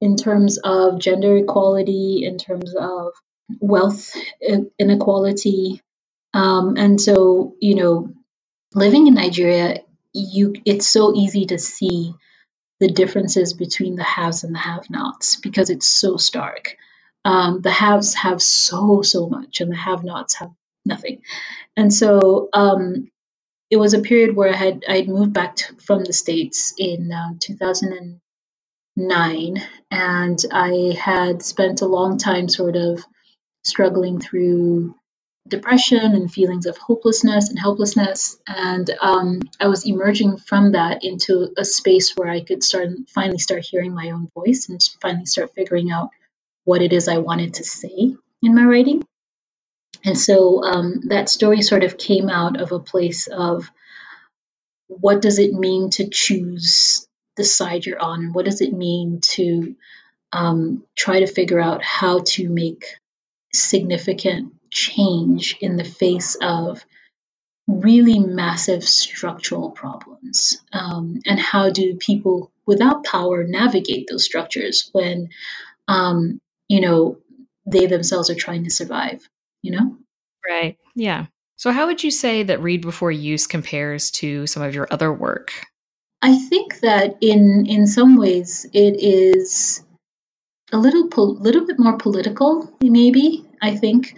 in 0.00 0.16
terms 0.16 0.58
of 0.58 0.98
gender 0.98 1.36
equality, 1.36 2.24
in 2.24 2.38
terms 2.38 2.74
of 2.74 3.12
wealth 3.60 4.14
inequality. 4.78 5.82
Um, 6.32 6.76
and 6.76 7.00
so, 7.00 7.54
you 7.60 7.74
know, 7.74 8.12
living 8.74 9.06
in 9.06 9.14
Nigeria, 9.14 9.80
you 10.12 10.54
it's 10.64 10.88
so 10.88 11.14
easy 11.14 11.46
to 11.46 11.58
see 11.58 12.14
the 12.80 12.88
differences 12.88 13.52
between 13.52 13.94
the 13.94 14.02
haves 14.02 14.42
and 14.42 14.52
the 14.54 14.58
have-nots 14.58 15.36
because 15.36 15.70
it's 15.70 15.86
so 15.86 16.16
stark. 16.16 16.76
Um, 17.24 17.60
the 17.60 17.70
haves 17.70 18.14
have 18.14 18.42
so 18.42 19.02
so 19.02 19.28
much, 19.28 19.60
and 19.60 19.70
the 19.70 19.76
have-nots 19.76 20.34
have 20.36 20.50
nothing. 20.86 21.20
And 21.76 21.92
so 21.92 22.48
um, 22.52 23.10
it 23.70 23.76
was 23.76 23.94
a 23.94 24.00
period 24.00 24.34
where 24.34 24.52
I 24.52 24.56
had 24.56 24.84
I 24.88 24.96
had 24.96 25.08
moved 25.08 25.34
back 25.34 25.56
to, 25.56 25.74
from 25.76 26.04
the 26.04 26.14
states 26.14 26.74
in 26.78 27.12
um, 27.12 27.38
2009, 27.38 29.62
and 29.90 30.44
I 30.50 30.96
had 30.98 31.42
spent 31.42 31.82
a 31.82 31.86
long 31.86 32.16
time 32.18 32.48
sort 32.48 32.76
of 32.76 33.04
struggling 33.62 34.20
through 34.20 34.94
depression 35.50 36.14
and 36.14 36.32
feelings 36.32 36.66
of 36.66 36.78
hopelessness 36.78 37.50
and 37.50 37.58
helplessness. 37.58 38.38
And 38.46 38.90
um, 39.00 39.40
I 39.60 39.68
was 39.68 39.86
emerging 39.86 40.38
from 40.38 40.72
that 40.72 41.04
into 41.04 41.52
a 41.58 41.64
space 41.64 42.16
where 42.16 42.30
I 42.30 42.40
could 42.40 42.62
start 42.62 42.88
finally 43.08 43.38
start 43.38 43.64
hearing 43.64 43.94
my 43.94 44.10
own 44.10 44.28
voice 44.34 44.68
and 44.68 44.80
finally 45.02 45.26
start 45.26 45.54
figuring 45.54 45.90
out 45.90 46.10
what 46.64 46.82
it 46.82 46.92
is 46.92 47.08
I 47.08 47.18
wanted 47.18 47.54
to 47.54 47.64
say 47.64 48.16
in 48.42 48.54
my 48.54 48.64
writing. 48.64 49.04
And 50.04 50.16
so 50.16 50.64
um, 50.64 51.02
that 51.08 51.28
story 51.28 51.60
sort 51.60 51.84
of 51.84 51.98
came 51.98 52.30
out 52.30 52.60
of 52.60 52.72
a 52.72 52.78
place 52.78 53.26
of 53.26 53.70
what 54.86 55.20
does 55.20 55.38
it 55.38 55.52
mean 55.52 55.90
to 55.90 56.08
choose 56.08 57.06
the 57.36 57.44
side 57.44 57.86
you're 57.86 58.00
on? 58.00 58.20
And 58.20 58.34
what 58.34 58.44
does 58.44 58.60
it 58.60 58.72
mean 58.72 59.20
to 59.34 59.76
um, 60.32 60.84
try 60.96 61.20
to 61.20 61.26
figure 61.26 61.60
out 61.60 61.82
how 61.82 62.20
to 62.20 62.48
make 62.48 62.84
significant 63.52 64.54
change 64.70 65.56
in 65.60 65.76
the 65.76 65.84
face 65.84 66.36
of 66.40 66.84
really 67.66 68.18
massive 68.18 68.84
structural 68.84 69.70
problems? 69.70 70.60
Um, 70.72 71.20
and 71.26 71.38
how 71.38 71.70
do 71.70 71.96
people 71.96 72.50
without 72.66 73.04
power 73.04 73.44
navigate 73.44 74.08
those 74.10 74.24
structures 74.24 74.88
when, 74.92 75.30
um, 75.88 76.40
you 76.68 76.80
know, 76.80 77.18
they 77.66 77.86
themselves 77.86 78.30
are 78.30 78.34
trying 78.34 78.64
to 78.64 78.70
survive? 78.70 79.28
you 79.62 79.72
know? 79.72 79.96
Right. 80.48 80.78
Yeah. 80.94 81.26
So, 81.56 81.72
how 81.72 81.86
would 81.86 82.02
you 82.02 82.10
say 82.10 82.42
that 82.42 82.62
Read 82.62 82.82
Before 82.82 83.12
Use 83.12 83.46
compares 83.46 84.10
to 84.12 84.46
some 84.46 84.62
of 84.62 84.74
your 84.74 84.88
other 84.90 85.12
work? 85.12 85.52
I 86.22 86.36
think 86.36 86.80
that 86.80 87.16
in 87.20 87.66
in 87.66 87.86
some 87.86 88.16
ways 88.16 88.66
it 88.72 88.96
is 89.02 89.82
a 90.72 90.78
little 90.78 91.08
po- 91.08 91.36
little 91.40 91.66
bit 91.66 91.78
more 91.78 91.98
political. 91.98 92.72
Maybe 92.82 93.46
I 93.60 93.76
think 93.76 94.16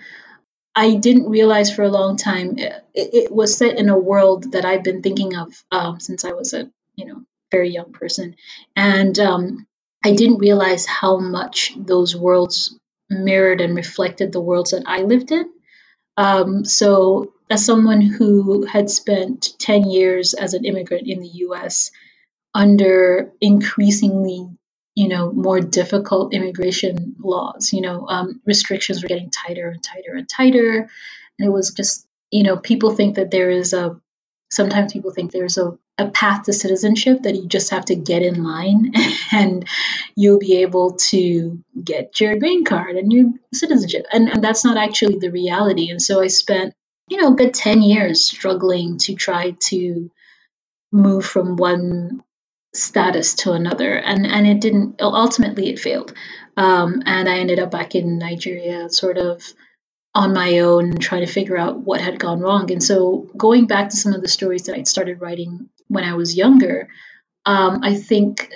I 0.75 0.95
didn't 0.95 1.29
realize 1.29 1.75
for 1.75 1.83
a 1.83 1.91
long 1.91 2.17
time 2.17 2.59
it, 2.59 2.85
it 2.95 3.33
was 3.33 3.57
set 3.57 3.79
in 3.79 3.89
a 3.89 3.99
world 3.99 4.53
that 4.53 4.65
I've 4.65 4.85
been 4.85 5.03
thinking 5.03 5.37
of 5.37 5.53
um, 5.71 6.01
since 6.01 6.25
I 6.25 6.33
was 6.33 6.55
a 6.55 6.71
you 6.97 7.07
know 7.07 7.23
very 7.51 7.71
young 7.71 7.93
person, 7.93 8.37
and 8.77 9.19
um, 9.19 9.67
I 10.05 10.13
didn't 10.15 10.39
realize 10.39 10.87
how 10.87 11.19
much 11.19 11.73
those 11.77 12.17
worlds 12.17 12.79
mirrored 13.11 13.61
and 13.61 13.77
reflected 13.77 14.33
the 14.33 14.41
worlds 14.41 14.71
that 14.71 14.85
I 14.87 15.03
lived 15.03 15.33
in. 15.33 15.51
Um, 16.17 16.65
so, 16.65 17.33
as 17.51 17.65
someone 17.65 18.01
who 18.01 18.65
had 18.67 18.91
spent 18.91 19.55
10 19.59 19.91
years 19.91 20.35
as 20.35 20.55
an 20.55 20.65
immigrant 20.65 21.09
in 21.09 21.21
the 21.21 21.29
US 21.47 21.91
under 22.55 23.33
increasingly 23.41 24.49
you 24.95 25.09
know 25.09 25.33
more 25.33 25.61
difficult 25.61 26.35
immigration 26.35 27.17
laws 27.19 27.73
you 27.73 27.81
know 27.81 28.07
um, 28.09 28.41
restrictions 28.47 29.03
were 29.03 29.09
getting 29.09 29.31
tighter 29.31 29.69
and 29.69 29.83
tighter 29.83 30.15
and 30.15 30.29
tighter 30.29 30.89
and 31.39 31.49
it 31.49 31.51
was 31.51 31.71
just 31.71 32.07
you 32.31 32.43
know 32.43 32.57
people 32.57 32.91
think 32.91 33.17
that 33.17 33.31
there 33.31 33.51
is 33.51 33.73
a 33.73 34.01
sometimes 34.53 34.93
people 34.93 35.11
think 35.11 35.33
there's 35.33 35.57
a, 35.57 35.77
a 35.97 36.11
path 36.11 36.45
to 36.45 36.53
citizenship 36.53 37.23
that 37.23 37.35
you 37.35 37.47
just 37.49 37.71
have 37.71 37.87
to 37.87 37.97
get 37.97 38.23
in 38.23 38.45
line 38.45 38.93
and 39.33 39.67
you'll 40.15 40.39
be 40.39 40.61
able 40.61 40.93
to 40.93 41.65
get 41.83 42.21
your 42.21 42.37
green 42.37 42.63
card 42.63 42.97
and 42.97 43.11
your 43.11 43.31
citizenship. 43.55 44.05
And, 44.13 44.29
and 44.29 44.45
that's 44.45 44.63
not 44.63 44.77
actually 44.77 45.19
the 45.19 45.31
reality. 45.31 45.91
And 45.91 46.03
so 46.03 46.21
I 46.21 46.27
spent, 46.27 46.75
you 47.09 47.17
know, 47.21 47.33
a 47.33 47.37
good 47.37 47.55
10 47.55 47.81
years 47.81 48.25
struggling 48.27 48.99
to 48.99 49.15
try 49.15 49.57
to 49.69 50.11
move 50.93 51.25
from 51.25 51.57
one 51.57 52.23
status 52.75 53.35
to 53.35 53.53
another. 53.53 53.97
And, 53.97 54.27
and 54.27 54.47
it 54.47 54.61
didn't, 54.61 55.01
ultimately, 55.01 55.71
it 55.71 55.79
failed. 55.79 56.15
Um, 56.57 57.03
and 57.07 57.29
I 57.29 57.39
ended 57.39 57.59
up 57.59 57.71
back 57.71 57.95
in 57.95 58.19
Nigeria, 58.19 58.89
sort 58.89 59.19
of 59.19 59.43
on 60.15 60.35
my 60.35 60.59
own 60.59 60.99
trying 60.99 61.25
to 61.25 61.33
figure 61.33 61.57
out 61.57 61.81
what 61.81 62.01
had 62.01 62.19
gone 62.19 62.41
wrong. 62.41 62.71
And 62.71 62.83
so, 62.83 63.31
going 63.37 63.67
back 63.67 63.89
to 63.91 63.97
some 63.97 64.13
of 64.13 64.21
the 64.21 64.29
stories 64.29 64.65
that 64.65 64.77
I'd 64.77 64.89
started 64.89 65.21
writing 65.21 65.71
when 65.89 66.05
I 66.05 66.15
was 66.15 66.37
younger, 66.37 66.89
um, 67.47 67.81
I 67.83 67.95
think 67.95 68.53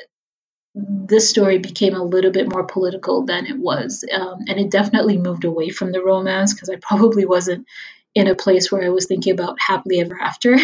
this 0.75 1.31
story 1.31 1.59
became 1.59 1.95
a 1.95 2.05
little 2.05 2.31
bit 2.31 2.51
more 2.51 2.65
political 2.65 3.25
than 3.25 3.47
it 3.47 3.57
was. 3.57 4.05
Um, 4.13 4.41
and 4.47 4.61
it 4.61 4.71
definitely 4.71 5.17
moved 5.17 5.45
away 5.45 5.71
from 5.71 5.93
the 5.93 6.03
romance 6.03 6.53
because 6.53 6.69
I 6.69 6.77
probably 6.77 7.25
wasn't 7.25 7.67
in 8.15 8.27
a 8.27 8.35
place 8.35 8.71
where 8.71 8.85
I 8.85 8.91
was 8.91 9.07
thinking 9.07 9.33
about 9.33 9.59
happily 9.59 10.01
ever 10.01 10.19
after. 10.21 10.59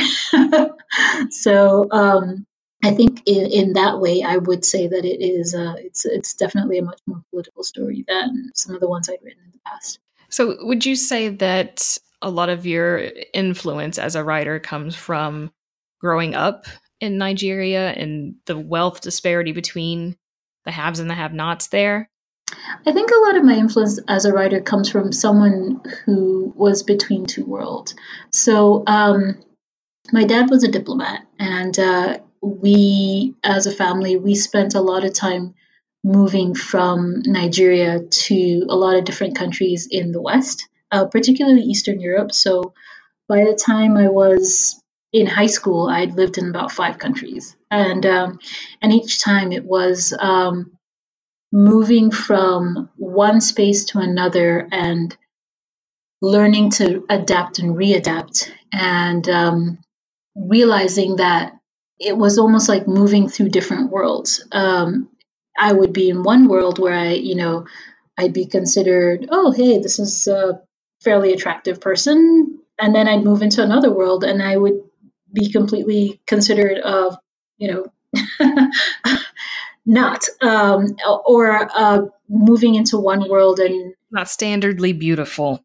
so, 1.31 1.87
um, 1.91 2.47
I 2.83 2.91
think 2.93 3.23
in, 3.27 3.47
in 3.47 3.73
that 3.75 4.01
way, 4.01 4.23
I 4.23 4.37
would 4.37 4.65
say 4.65 4.89
that 4.89 5.05
it 5.05 5.25
is 5.25 5.55
uh, 5.55 5.75
it's 5.79 6.05
it's 6.05 6.35
definitely 6.35 6.79
a 6.79 6.83
much 6.83 7.01
more 7.07 7.23
political 7.31 7.63
story 7.63 8.05
than 8.07 8.51
some 8.55 8.75
of 8.75 8.81
the 8.81 8.89
ones 8.89 9.09
I'd 9.09 9.23
written 9.23 9.45
in 9.45 9.53
the 9.53 9.61
past. 9.65 10.01
So, 10.31 10.57
would 10.65 10.85
you 10.85 10.97
say 10.97 11.29
that 11.29 11.97
a 12.21 12.31
lot 12.31 12.49
of 12.49 12.67
your 12.67 13.09
influence 13.33 13.99
as 13.99 14.17
a 14.17 14.25
writer 14.25 14.59
comes 14.59 14.97
from 14.97 15.53
growing 16.01 16.35
up 16.35 16.67
in 17.01 17.19
Nigeria 17.19 17.91
and 17.91 18.37
the 18.47 18.59
wealth 18.59 19.01
disparity 19.01 19.53
between 19.53 20.17
the 20.65 20.71
haves 20.73 20.99
and 20.99 21.09
the 21.09 21.15
have 21.15 21.33
nots 21.33 21.69
there? 21.69 22.09
I 22.87 22.93
think 22.93 23.11
a 23.11 23.27
lot 23.27 23.37
of 23.37 23.45
my 23.45 23.55
influence 23.55 24.01
as 24.09 24.25
a 24.25 24.33
writer 24.33 24.61
comes 24.61 24.91
from 24.91 25.13
someone 25.13 25.81
who 26.05 26.53
was 26.57 26.83
between 26.83 27.27
two 27.27 27.45
worlds. 27.45 27.95
So, 28.31 28.83
um, 28.87 29.37
my 30.11 30.25
dad 30.25 30.51
was 30.51 30.65
a 30.65 30.69
diplomat, 30.69 31.27
and 31.39 31.79
uh, 31.79 32.19
we, 32.43 33.35
as 33.45 33.67
a 33.67 33.73
family, 33.73 34.17
we 34.17 34.35
spent 34.35 34.75
a 34.75 34.81
lot 34.81 35.05
of 35.05 35.15
time 35.15 35.55
moving 36.05 36.55
from 36.55 37.23
Nigeria 37.25 38.01
to 38.01 38.67
a 38.69 38.75
lot 38.75 38.97
of 38.97 39.05
different 39.05 39.37
countries 39.37 39.87
in 39.91 40.11
the 40.11 40.21
West, 40.21 40.69
uh, 40.91 41.07
particularly 41.07 41.63
Eastern 41.63 42.01
Europe. 42.01 42.33
So 42.33 42.75
by 43.29 43.45
the 43.45 43.55
time 43.55 43.97
I 43.97 44.09
was 44.09 44.83
in 45.13 45.27
high 45.27 45.47
school, 45.47 45.89
I'd 45.89 46.17
lived 46.17 46.39
in 46.39 46.49
about 46.51 46.73
five 46.73 46.99
countries, 46.99 47.57
and 47.71 48.05
um, 48.07 48.39
and 48.81 48.93
each 48.93 49.21
time 49.23 49.53
it 49.53 49.65
was 49.65 50.13
um, 50.19 50.77
moving 51.53 52.11
from 52.11 52.91
one 52.97 53.41
space 53.41 53.87
to 53.87 53.99
another 53.99 54.67
and 54.73 55.17
learning 56.21 56.71
to 56.71 57.05
adapt 57.09 57.59
and 57.61 57.77
readapt, 57.77 58.51
and 58.73 59.29
um, 59.29 59.79
realizing 60.35 61.17
that 61.17 61.53
it 62.05 62.17
was 62.17 62.39
almost 62.39 62.69
like 62.69 62.87
moving 62.87 63.29
through 63.29 63.51
different 63.51 63.91
worlds. 63.91 64.47
Um, 64.53 65.09
I 65.57 65.73
would 65.73 65.93
be 65.93 66.09
in 66.09 66.23
one 66.23 66.49
world 66.49 66.79
where 66.79 66.95
I, 66.95 67.13
you 67.13 67.35
know, 67.35 67.67
I'd 68.17 68.33
be 68.33 68.47
considered, 68.47 69.29
oh, 69.31 69.53
hey, 69.53 69.79
this 69.79 69.99
is 69.99 70.27
a 70.27 70.63
fairly 71.03 71.33
attractive 71.33 71.81
person. 71.81 72.59
And 72.79 72.95
then 72.95 73.09
I'd 73.09 73.25
move 73.25 73.43
into 73.43 73.63
another 73.63 73.93
world 73.93 74.25
and 74.25 74.43
I 74.43 74.57
would 74.57 74.81
be 75.33 75.51
completely 75.51 76.21
considered 76.27 76.79
of, 76.79 77.17
you 77.59 77.73
know, 77.73 77.87
not, 79.87 80.25
um, 80.41 80.97
or 81.27 81.69
uh, 81.75 82.03
moving 82.29 82.75
into 82.75 82.99
one 82.99 83.29
world 83.29 83.59
and 83.59 83.95
not 84.11 84.27
standardly 84.27 84.99
beautiful. 84.99 85.65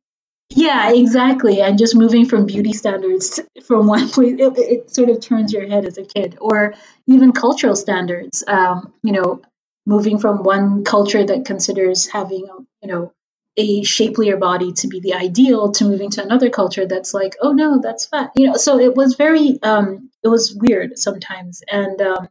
Yeah, 0.49 0.91
exactly. 0.93 1.61
And 1.61 1.77
just 1.77 1.95
moving 1.95 2.25
from 2.25 2.45
beauty 2.45 2.73
standards 2.73 3.39
from 3.65 3.87
one 3.87 4.09
place, 4.11 4.35
it, 4.39 4.53
it, 4.57 4.95
sort 4.95 5.09
of 5.09 5.21
turns 5.21 5.53
your 5.53 5.67
head 5.67 5.85
as 5.85 5.97
a 5.97 6.05
kid, 6.05 6.37
or 6.39 6.73
even 7.07 7.33
cultural 7.33 7.75
standards. 7.75 8.43
Um, 8.47 8.93
you 9.03 9.13
know, 9.13 9.41
moving 9.85 10.19
from 10.19 10.43
one 10.43 10.83
culture 10.83 11.23
that 11.25 11.45
considers 11.45 12.07
having 12.07 12.47
you 12.81 12.89
know 12.89 13.13
a 13.57 13.83
shapelier 13.83 14.37
body 14.37 14.71
to 14.73 14.87
be 14.87 14.99
the 14.99 15.15
ideal 15.15 15.71
to 15.71 15.85
moving 15.85 16.11
to 16.11 16.23
another 16.23 16.49
culture 16.49 16.85
that's 16.85 17.13
like 17.13 17.35
oh 17.41 17.53
no 17.53 17.79
that's 17.81 18.05
fat 18.05 18.31
you 18.35 18.45
know 18.45 18.55
so 18.55 18.79
it 18.79 18.95
was 18.95 19.15
very 19.15 19.59
um 19.63 20.11
it 20.23 20.27
was 20.27 20.53
weird 20.55 20.99
sometimes 20.99 21.63
and 21.71 22.01
um 22.01 22.27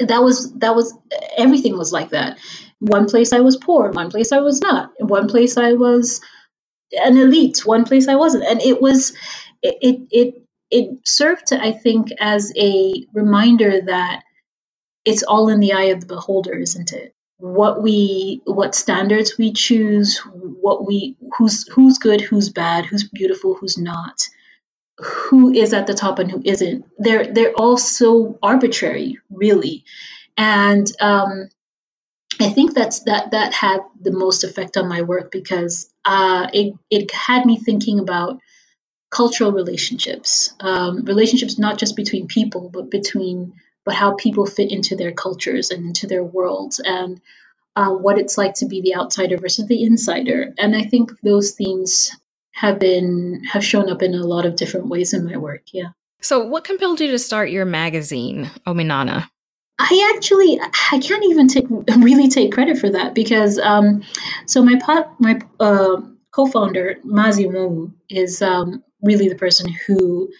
that 0.00 0.22
was 0.22 0.52
that 0.54 0.74
was 0.74 0.96
everything 1.36 1.76
was 1.76 1.92
like 1.92 2.10
that. 2.10 2.38
One 2.80 3.06
place 3.06 3.32
I 3.32 3.40
was 3.40 3.56
poor, 3.56 3.90
one 3.92 4.10
place 4.10 4.32
I 4.32 4.40
was 4.40 4.60
not. 4.60 4.92
One 4.98 5.28
place 5.28 5.56
I 5.56 5.74
was 5.74 6.20
an 6.92 7.16
elite, 7.18 7.66
one 7.66 7.84
place 7.84 8.08
I 8.08 8.16
wasn't, 8.16 8.44
and 8.44 8.60
it 8.62 8.80
was 8.80 9.14
it 9.62 9.76
it 9.82 10.04
it, 10.10 10.44
served 11.06 11.48
to 11.48 11.62
I 11.62 11.72
think 11.72 12.08
as 12.20 12.52
a 12.56 13.06
reminder 13.12 13.82
that 13.86 14.22
it's 15.04 15.22
all 15.22 15.48
in 15.48 15.60
the 15.60 15.74
eye 15.74 15.84
of 15.86 16.00
the 16.00 16.06
beholder, 16.06 16.54
isn't 16.54 16.92
it? 16.92 17.14
What 17.38 17.82
we 17.82 18.42
what 18.44 18.74
standards 18.74 19.38
we 19.38 19.52
choose, 19.52 20.18
what 20.18 20.86
we 20.86 21.16
who's 21.38 21.66
who's 21.68 21.98
good, 21.98 22.20
who's 22.20 22.50
bad, 22.50 22.86
who's 22.86 23.08
beautiful, 23.08 23.54
who's 23.54 23.78
not, 23.78 24.28
who 24.98 25.52
is 25.52 25.72
at 25.74 25.86
the 25.86 25.94
top 25.94 26.18
and 26.18 26.30
who 26.30 26.42
isn't. 26.44 26.86
They're 26.98 27.32
they're 27.32 27.54
all 27.54 27.78
so 27.78 28.38
arbitrary, 28.42 29.18
really, 29.30 29.84
and 30.36 30.90
um, 31.00 31.48
I 32.40 32.50
think 32.50 32.74
that's 32.74 33.00
that 33.04 33.32
that 33.32 33.54
had 33.54 33.80
the 34.00 34.12
most 34.12 34.44
effect 34.44 34.76
on 34.76 34.88
my 34.88 35.02
work 35.02 35.30
because 35.32 35.89
uh, 36.04 36.48
it 36.52 36.74
it 36.90 37.10
had 37.10 37.46
me 37.46 37.58
thinking 37.58 37.98
about 38.00 38.40
cultural 39.10 39.52
relationships, 39.52 40.54
um, 40.60 41.04
relationships 41.04 41.58
not 41.58 41.78
just 41.78 41.96
between 41.96 42.26
people 42.28 42.70
but 42.72 42.90
between 42.90 43.54
but 43.84 43.94
how 43.94 44.14
people 44.14 44.46
fit 44.46 44.70
into 44.70 44.94
their 44.94 45.12
cultures 45.12 45.70
and 45.70 45.84
into 45.84 46.06
their 46.06 46.22
worlds 46.22 46.80
and 46.80 47.20
uh, 47.76 47.90
what 47.90 48.18
it's 48.18 48.36
like 48.36 48.54
to 48.54 48.66
be 48.66 48.82
the 48.82 48.96
outsider 48.96 49.38
versus 49.38 49.66
the 49.66 49.82
insider. 49.82 50.52
And 50.58 50.76
I 50.76 50.82
think 50.82 51.12
those 51.22 51.52
themes 51.52 52.10
have 52.52 52.78
been 52.78 53.42
have 53.44 53.64
shown 53.64 53.88
up 53.88 54.02
in 54.02 54.14
a 54.14 54.26
lot 54.26 54.44
of 54.44 54.56
different 54.56 54.88
ways 54.88 55.14
in 55.14 55.24
my 55.24 55.36
work. 55.36 55.62
Yeah. 55.72 55.90
So, 56.20 56.44
what 56.46 56.64
compelled 56.64 57.00
you 57.00 57.10
to 57.12 57.18
start 57.18 57.50
your 57.50 57.64
magazine, 57.64 58.50
Omenana? 58.66 59.28
I 59.82 60.12
actually 60.14 60.60
I 60.60 60.98
can't 60.98 61.24
even 61.24 61.48
take 61.48 61.66
really 61.70 62.28
take 62.28 62.52
credit 62.52 62.78
for 62.78 62.90
that 62.90 63.14
because 63.14 63.58
um, 63.58 64.02
so 64.46 64.62
my 64.62 64.78
pot, 64.78 65.18
my 65.18 65.40
uh, 65.58 66.02
co-founder 66.32 66.96
Mazi 67.04 67.46
Nwonwu 67.46 67.92
is 68.10 68.42
um, 68.42 68.84
really 69.02 69.28
the 69.28 69.36
person 69.36 69.72
who 69.86 70.30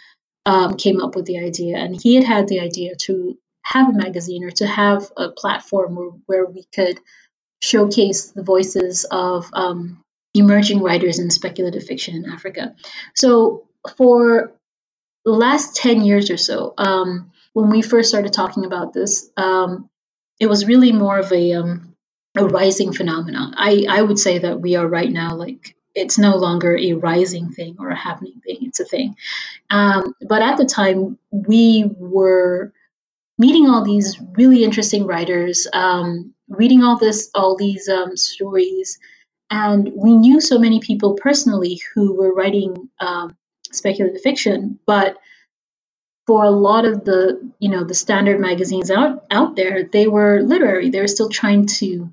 um, 0.44 0.76
came 0.76 1.00
up 1.00 1.16
with 1.16 1.24
the 1.24 1.38
idea, 1.38 1.78
and 1.78 1.98
he 2.00 2.16
had 2.16 2.24
had 2.24 2.48
the 2.48 2.60
idea 2.60 2.94
to 3.06 3.38
have 3.64 3.88
a 3.88 3.92
magazine 3.96 4.44
or 4.44 4.50
to 4.50 4.66
have 4.66 5.10
a 5.16 5.30
platform 5.30 5.96
where, 5.96 6.10
where 6.26 6.46
we 6.46 6.66
could 6.74 6.98
showcase 7.62 8.32
the 8.32 8.42
voices 8.42 9.06
of 9.10 9.48
um, 9.54 10.02
emerging 10.34 10.82
writers 10.82 11.18
in 11.18 11.30
speculative 11.30 11.84
fiction 11.84 12.14
in 12.16 12.30
Africa. 12.30 12.74
So 13.14 13.68
for 13.96 14.52
the 15.24 15.32
last 15.32 15.76
10 15.76 16.02
years 16.02 16.30
or 16.30 16.36
so, 16.36 16.74
um, 16.78 17.32
when 17.54 17.70
we 17.70 17.82
first 17.82 18.10
started 18.10 18.32
talking 18.32 18.66
about 18.66 18.92
this, 18.92 19.30
um, 19.36 19.90
it 20.40 20.48
was 20.48 20.66
really 20.66 20.92
more 20.92 21.18
of 21.18 21.32
a, 21.32 21.54
um, 21.54 21.94
a 22.36 22.46
rising 22.46 22.92
phenomenon. 22.92 23.54
I, 23.56 23.86
I 23.88 24.02
would 24.02 24.18
say 24.18 24.38
that 24.40 24.60
we 24.60 24.76
are 24.76 24.86
right 24.88 25.10
now 25.10 25.34
like 25.36 25.76
it's 25.94 26.18
no 26.18 26.36
longer 26.36 26.76
a 26.78 26.94
rising 26.94 27.50
thing 27.50 27.76
or 27.80 27.90
a 27.90 27.96
happening 27.96 28.40
thing. 28.44 28.58
It's 28.62 28.80
a 28.80 28.84
thing. 28.84 29.16
Um, 29.70 30.14
but 30.28 30.42
at 30.42 30.56
the 30.58 30.66
time, 30.66 31.18
we 31.32 31.84
were 31.98 32.72
meeting 33.38 33.68
all 33.68 33.84
these 33.84 34.20
really 34.36 34.64
interesting 34.64 35.06
writers, 35.06 35.66
um, 35.72 36.34
reading 36.48 36.82
all 36.84 36.98
this, 36.98 37.30
all 37.34 37.56
these 37.56 37.88
um, 37.88 38.16
stories, 38.16 38.98
and 39.50 39.90
we 39.94 40.12
knew 40.16 40.40
so 40.40 40.58
many 40.58 40.80
people 40.80 41.14
personally 41.14 41.80
who 41.94 42.14
were 42.14 42.34
writing 42.34 42.88
um, 43.00 43.36
speculative 43.72 44.22
fiction. 44.22 44.78
But 44.86 45.16
for 46.30 46.44
a 46.44 46.50
lot 46.52 46.84
of 46.84 47.04
the, 47.04 47.52
you 47.58 47.68
know, 47.70 47.82
the 47.82 47.94
standard 47.94 48.38
magazines 48.40 48.88
out 48.88 49.24
out 49.32 49.56
there, 49.56 49.82
they 49.82 50.06
were 50.06 50.40
literary. 50.42 50.90
They 50.90 51.00
were 51.00 51.08
still 51.08 51.28
trying 51.28 51.66
to 51.80 52.12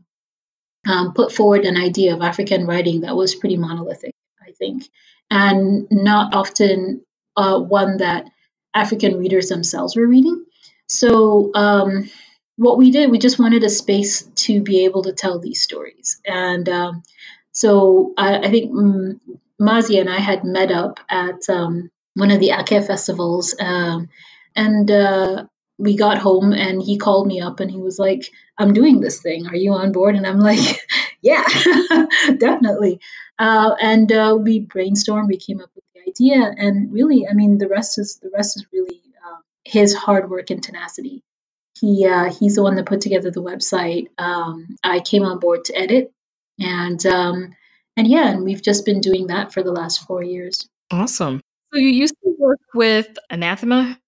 um, 0.87 1.13
put 1.13 1.31
forward 1.31 1.65
an 1.65 1.77
idea 1.77 2.15
of 2.15 2.23
African 2.23 2.65
writing 2.65 3.01
that 3.01 3.15
was 3.15 3.35
pretty 3.35 3.57
monolithic, 3.57 4.15
I 4.41 4.53
think, 4.53 4.89
and 5.29 5.87
not 5.91 6.35
often 6.35 7.03
uh, 7.37 7.59
one 7.59 7.97
that 7.97 8.25
African 8.73 9.19
readers 9.19 9.49
themselves 9.49 9.95
were 9.95 10.07
reading. 10.07 10.45
So, 10.87 11.51
um, 11.53 12.09
what 12.55 12.79
we 12.79 12.89
did, 12.91 13.11
we 13.11 13.19
just 13.19 13.39
wanted 13.39 13.63
a 13.65 13.69
space 13.69 14.23
to 14.47 14.63
be 14.63 14.85
able 14.85 15.03
to 15.03 15.13
tell 15.13 15.39
these 15.39 15.61
stories. 15.61 16.19
And 16.25 16.67
um, 16.69 17.03
so 17.51 18.13
I, 18.17 18.39
I 18.39 18.49
think 18.51 18.73
Mazi 19.61 19.99
and 20.01 20.09
I 20.09 20.17
had 20.19 20.43
met 20.43 20.71
up 20.71 20.99
at 21.09 21.47
um, 21.49 21.91
one 22.17 22.31
of 22.31 22.39
the 22.39 22.51
Ake 22.51 22.83
festivals. 22.83 23.55
Um, 23.59 24.09
and 24.55 24.89
uh, 24.89 25.45
we 25.77 25.95
got 25.95 26.17
home 26.17 26.51
and 26.51 26.81
he 26.81 26.97
called 26.97 27.27
me 27.27 27.41
up 27.41 27.59
and 27.59 27.69
he 27.69 27.77
was 27.77 27.99
like, 27.99 28.31
I'm 28.57 28.73
doing 28.73 28.99
this 28.99 29.21
thing. 29.21 29.45
Are 29.47 29.55
you 29.55 29.73
on 29.73 29.91
board? 29.91 30.15
And 30.15 30.25
I'm 30.25 30.39
like, 30.39 30.81
yeah, 31.21 31.43
definitely. 32.37 32.99
Uh, 33.37 33.75
and 33.79 34.11
uh, 34.11 34.35
we 34.39 34.65
brainstormed, 34.65 35.27
we 35.27 35.37
came 35.37 35.61
up 35.61 35.69
with 35.75 35.83
the 35.93 36.09
idea. 36.09 36.51
And 36.57 36.91
really, 36.91 37.27
I 37.27 37.33
mean, 37.33 37.59
the 37.59 37.67
rest 37.67 37.99
is 37.99 38.17
the 38.17 38.31
rest 38.33 38.57
is 38.57 38.65
really 38.73 38.99
uh, 39.23 39.37
his 39.63 39.93
hard 39.93 40.29
work 40.29 40.49
and 40.49 40.61
tenacity. 40.61 41.23
He 41.79 42.07
uh, 42.07 42.31
he's 42.33 42.55
the 42.55 42.63
one 42.63 42.75
that 42.77 42.87
put 42.87 43.01
together 43.01 43.29
the 43.29 43.43
website. 43.43 44.07
Um, 44.17 44.77
I 44.83 44.99
came 44.99 45.21
on 45.21 45.37
board 45.37 45.65
to 45.65 45.77
edit, 45.77 46.11
and 46.59 47.05
um, 47.05 47.55
and 47.95 48.07
yeah, 48.07 48.29
and 48.29 48.43
we've 48.43 48.63
just 48.63 48.83
been 48.83 48.99
doing 48.99 49.27
that 49.27 49.53
for 49.53 49.61
the 49.61 49.71
last 49.71 50.07
four 50.07 50.23
years. 50.23 50.67
Awesome. 50.89 51.41
So 51.77 51.81
you 51.81 51.89
used 51.89 52.15
to 52.23 52.35
work 52.39 52.59
with 52.73 53.15
Anathema 53.29 53.99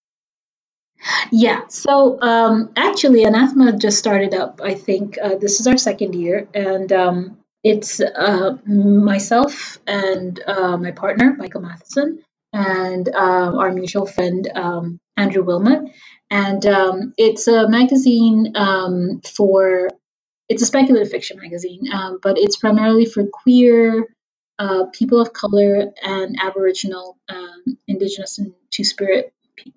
yeah. 1.32 1.67
So 1.67 2.20
um, 2.22 2.72
actually, 2.76 3.24
Anathema 3.24 3.78
just 3.78 3.99
started 3.99 4.34
up. 4.34 4.59
I 4.63 4.74
think 4.74 5.17
uh, 5.22 5.36
this 5.36 5.59
is 5.59 5.67
our 5.67 5.78
second 5.78 6.15
year, 6.15 6.47
and 6.53 6.91
um, 6.91 7.38
it's 7.63 7.99
uh, 8.01 8.57
myself 8.65 9.78
and 9.88 10.41
uh, 10.45 10.78
my 10.78 10.91
partner 10.91 11.36
Michael 11.38 11.61
Matheson 11.61 12.20
and 12.51 13.07
uh, 13.07 13.57
our 13.57 13.72
mutual 13.72 14.05
friend 14.07 14.49
um, 14.55 14.99
Andrew 15.15 15.43
Wilmot, 15.43 15.91
and 16.30 16.65
um, 16.65 17.13
it's 17.17 17.47
a 17.47 17.70
magazine 17.70 18.53
um, 18.55 19.22
for. 19.22 19.89
It's 20.49 20.63
a 20.63 20.65
speculative 20.65 21.11
fiction 21.11 21.38
magazine, 21.39 21.93
um, 21.93 22.20
but 22.24 22.39
it's 22.39 22.57
primarily 22.57 23.05
for 23.05 23.24
queer, 23.32 24.07
uh, 24.60 24.86
people 24.93 25.20
of 25.22 25.34
color, 25.34 25.91
and 26.03 26.38
Aboriginal, 26.41 27.18
Indigenous, 27.88 28.38
and 28.38 28.53
Two 28.70 28.84
Spirit 28.84 29.34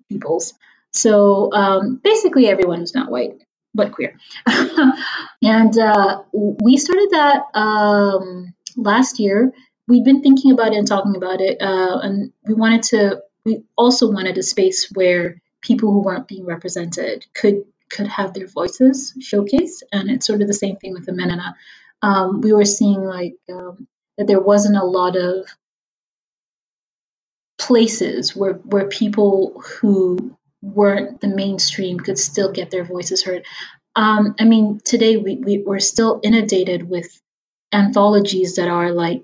peoples. 0.09 0.53
So 0.91 1.51
um, 1.51 1.99
basically, 2.03 2.47
everyone 2.47 2.79
who's 2.79 2.93
not 2.93 3.09
white 3.09 3.41
but 3.73 3.91
queer. 3.91 4.17
and 5.41 5.77
uh, 5.77 6.21
we 6.31 6.77
started 6.77 7.09
that 7.11 7.43
um, 7.55 8.53
last 8.75 9.19
year. 9.19 9.51
We've 9.87 10.05
been 10.05 10.21
thinking 10.21 10.51
about 10.51 10.73
it 10.73 10.77
and 10.77 10.87
talking 10.87 11.15
about 11.15 11.41
it, 11.41 11.61
uh, 11.61 11.99
and 12.01 12.31
we 12.45 12.53
wanted 12.53 12.83
to. 12.83 13.21
We 13.45 13.63
also 13.75 14.09
wanted 14.09 14.37
a 14.37 14.43
space 14.43 14.89
where 14.93 15.41
people 15.61 15.91
who 15.91 16.01
weren't 16.01 16.27
being 16.27 16.45
represented 16.45 17.25
could 17.33 17.65
could 17.89 18.07
have 18.07 18.33
their 18.33 18.47
voices 18.47 19.13
showcased, 19.19 19.83
and 19.91 20.09
it's 20.09 20.25
sort 20.25 20.41
of 20.41 20.47
the 20.47 20.53
same 20.53 20.77
thing 20.77 20.93
with 20.93 21.05
the 21.05 21.11
Menana. 21.11 21.55
Um, 22.01 22.41
we 22.41 22.53
were 22.53 22.65
seeing 22.65 23.01
like 23.01 23.35
um, 23.49 23.87
that 24.17 24.27
there 24.27 24.39
wasn't 24.39 24.77
a 24.77 24.85
lot 24.85 25.15
of 25.15 25.47
places 27.57 28.35
where 28.35 28.53
where 28.53 28.87
people 28.87 29.61
who 29.65 30.35
weren't 30.61 31.21
the 31.21 31.27
mainstream 31.27 31.99
could 31.99 32.17
still 32.17 32.51
get 32.51 32.71
their 32.71 32.85
voices 32.85 33.23
heard. 33.23 33.45
Um, 33.95 34.35
I 34.39 34.45
mean, 34.45 34.79
today 34.83 35.17
we, 35.17 35.35
we, 35.35 35.57
we're 35.59 35.79
still 35.79 36.19
inundated 36.23 36.89
with 36.89 37.21
anthologies 37.71 38.55
that 38.55 38.67
are 38.69 38.91
like 38.91 39.23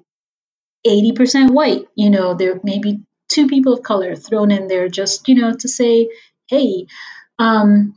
80% 0.86 1.52
white. 1.52 1.88
You 1.96 2.10
know, 2.10 2.34
there 2.36 2.60
may 2.64 2.80
be 2.80 3.02
two 3.30 3.48
people 3.48 3.74
of 3.74 3.84
color 3.84 4.16
thrown 4.16 4.52
in 4.52 4.68
there 4.68 4.90
just, 4.90 5.28
you 5.28 5.36
know, 5.36 5.56
to 5.56 5.68
say, 5.68 6.10
hey, 6.48 6.86
um, 7.40 7.96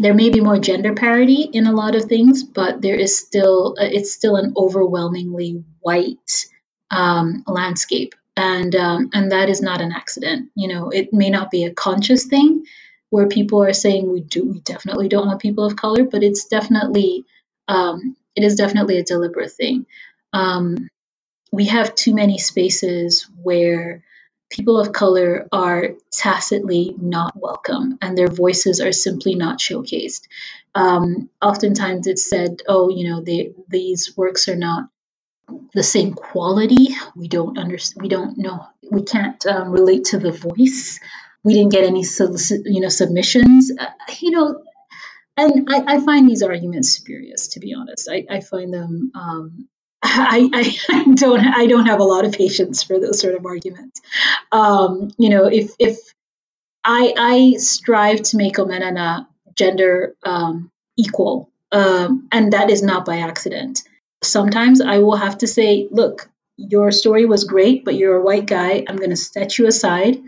there 0.00 0.14
may 0.14 0.30
be 0.30 0.40
more 0.40 0.58
gender 0.58 0.94
parity 0.94 1.42
in 1.42 1.66
a 1.66 1.72
lot 1.72 1.94
of 1.94 2.04
things, 2.06 2.42
but 2.42 2.82
there 2.82 2.96
is 2.96 3.16
still, 3.16 3.76
uh, 3.78 3.84
it's 3.84 4.12
still 4.12 4.36
an 4.36 4.54
overwhelmingly 4.56 5.64
white 5.84 6.46
um, 6.90 7.44
landscape 7.46 8.14
and 8.36 8.74
um, 8.74 9.10
and 9.12 9.32
that 9.32 9.48
is 9.48 9.62
not 9.62 9.80
an 9.80 9.92
accident. 9.92 10.50
You 10.56 10.68
know, 10.68 10.90
it 10.90 11.12
may 11.12 11.30
not 11.30 11.50
be 11.50 11.64
a 11.64 11.74
conscious 11.74 12.24
thing 12.24 12.64
where 13.10 13.28
people 13.28 13.62
are 13.62 13.72
saying 13.72 14.10
we 14.10 14.20
do 14.20 14.44
we 14.44 14.60
definitely 14.60 15.08
don't 15.08 15.26
want 15.26 15.40
people 15.40 15.64
of 15.64 15.76
color, 15.76 16.04
but 16.04 16.24
it's 16.24 16.46
definitely 16.46 17.24
um, 17.68 18.16
it 18.34 18.42
is 18.44 18.56
definitely 18.56 18.98
a 18.98 19.04
deliberate 19.04 19.52
thing. 19.52 19.86
Um, 20.32 20.88
we 21.52 21.66
have 21.66 21.94
too 21.94 22.14
many 22.14 22.38
spaces 22.38 23.28
where 23.42 24.02
people 24.50 24.80
of 24.80 24.92
color 24.92 25.48
are 25.52 25.90
tacitly 26.12 26.94
not 27.00 27.34
welcome 27.36 27.98
and 28.02 28.18
their 28.18 28.28
voices 28.28 28.80
are 28.80 28.92
simply 28.92 29.34
not 29.34 29.60
showcased. 29.60 30.22
Um, 30.74 31.30
oftentimes 31.40 32.06
it's 32.06 32.28
said, 32.28 32.62
oh, 32.68 32.88
you 32.90 33.08
know, 33.08 33.20
they, 33.20 33.52
these 33.68 34.16
works 34.16 34.48
are 34.48 34.56
not 34.56 34.88
the 35.74 35.82
same 35.82 36.14
quality. 36.14 36.88
We 37.16 37.28
don't 37.28 37.58
understand. 37.58 38.02
We 38.02 38.08
don't 38.08 38.38
know. 38.38 38.66
We 38.90 39.02
can't 39.02 39.44
um, 39.46 39.70
relate 39.70 40.06
to 40.06 40.18
the 40.18 40.32
voice. 40.32 41.00
We 41.42 41.54
didn't 41.54 41.72
get 41.72 41.84
any 41.84 42.04
you 42.04 42.80
know, 42.80 42.88
submissions. 42.88 43.72
Uh, 43.78 43.86
you 44.20 44.30
know, 44.30 44.62
and 45.36 45.68
I, 45.68 45.96
I, 45.96 46.00
find 46.00 46.28
these 46.28 46.42
arguments 46.42 46.90
spurious, 46.90 47.48
to 47.48 47.60
be 47.60 47.74
honest. 47.74 48.08
I, 48.10 48.24
I 48.30 48.40
find 48.40 48.72
them. 48.72 49.10
Um, 49.14 49.68
I, 50.02 50.76
I, 50.88 51.04
don't. 51.14 51.40
I 51.40 51.66
don't 51.66 51.86
have 51.86 52.00
a 52.00 52.04
lot 52.04 52.24
of 52.24 52.32
patience 52.32 52.82
for 52.82 53.00
those 53.00 53.20
sort 53.20 53.34
of 53.34 53.44
arguments. 53.44 54.00
Um, 54.52 55.10
you 55.18 55.28
know, 55.28 55.46
if 55.46 55.72
if 55.78 55.98
I 56.84 57.14
I 57.16 57.56
strive 57.58 58.22
to 58.22 58.36
make 58.36 58.56
Omenana 58.56 59.26
gender 59.56 60.14
um, 60.22 60.70
equal, 60.96 61.50
um, 61.72 62.28
and 62.30 62.52
that 62.52 62.70
is 62.70 62.82
not 62.82 63.04
by 63.04 63.18
accident. 63.18 63.82
Sometimes 64.24 64.80
I 64.80 64.98
will 64.98 65.16
have 65.16 65.38
to 65.38 65.46
say, 65.46 65.88
look, 65.90 66.28
your 66.56 66.92
story 66.92 67.26
was 67.26 67.44
great, 67.44 67.84
but 67.84 67.94
you're 67.94 68.16
a 68.16 68.24
white 68.24 68.46
guy. 68.46 68.84
I'm 68.88 68.96
going 68.96 69.10
to 69.10 69.16
set 69.16 69.58
you 69.58 69.66
aside 69.66 70.22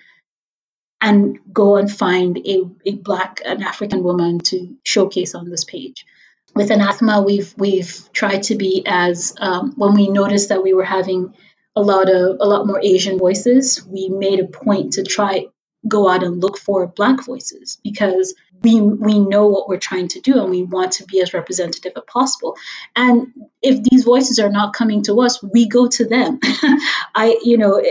and 1.00 1.38
go 1.52 1.76
and 1.76 1.90
find 1.90 2.38
a, 2.38 2.62
a 2.84 2.94
black 2.94 3.40
an 3.44 3.62
African 3.62 4.02
woman 4.02 4.40
to 4.40 4.76
showcase 4.84 5.34
on 5.34 5.50
this 5.50 5.64
page. 5.64 6.06
With 6.54 6.70
Anathema, 6.70 7.22
we've 7.22 7.54
we've 7.58 8.10
tried 8.12 8.44
to 8.44 8.56
be 8.56 8.82
as 8.86 9.34
um, 9.38 9.74
when 9.76 9.94
we 9.94 10.08
noticed 10.08 10.48
that 10.48 10.62
we 10.62 10.72
were 10.72 10.84
having 10.84 11.34
a 11.76 11.82
lot 11.82 12.08
of 12.08 12.38
a 12.40 12.46
lot 12.46 12.66
more 12.66 12.80
Asian 12.82 13.18
voices, 13.18 13.84
we 13.86 14.08
made 14.08 14.40
a 14.40 14.46
point 14.46 14.94
to 14.94 15.02
try 15.02 15.46
go 15.86 16.08
out 16.08 16.24
and 16.24 16.42
look 16.42 16.58
for 16.58 16.86
black 16.86 17.24
voices 17.24 17.78
because 17.84 18.34
we 18.62 18.80
we 18.80 19.18
know 19.18 19.46
what 19.46 19.68
we're 19.68 19.78
trying 19.78 20.08
to 20.08 20.20
do 20.20 20.40
and 20.40 20.50
we 20.50 20.62
want 20.62 20.92
to 20.92 21.04
be 21.04 21.20
as 21.20 21.34
representative 21.34 21.92
as 21.96 22.02
possible. 22.06 22.56
And 22.94 23.32
if 23.62 23.82
these 23.82 24.04
voices 24.04 24.38
are 24.38 24.50
not 24.50 24.74
coming 24.74 25.02
to 25.04 25.20
us 25.20 25.42
we 25.42 25.68
go 25.68 25.88
to 25.88 26.04
them. 26.06 26.40
I 27.14 27.38
you 27.42 27.58
know 27.58 27.82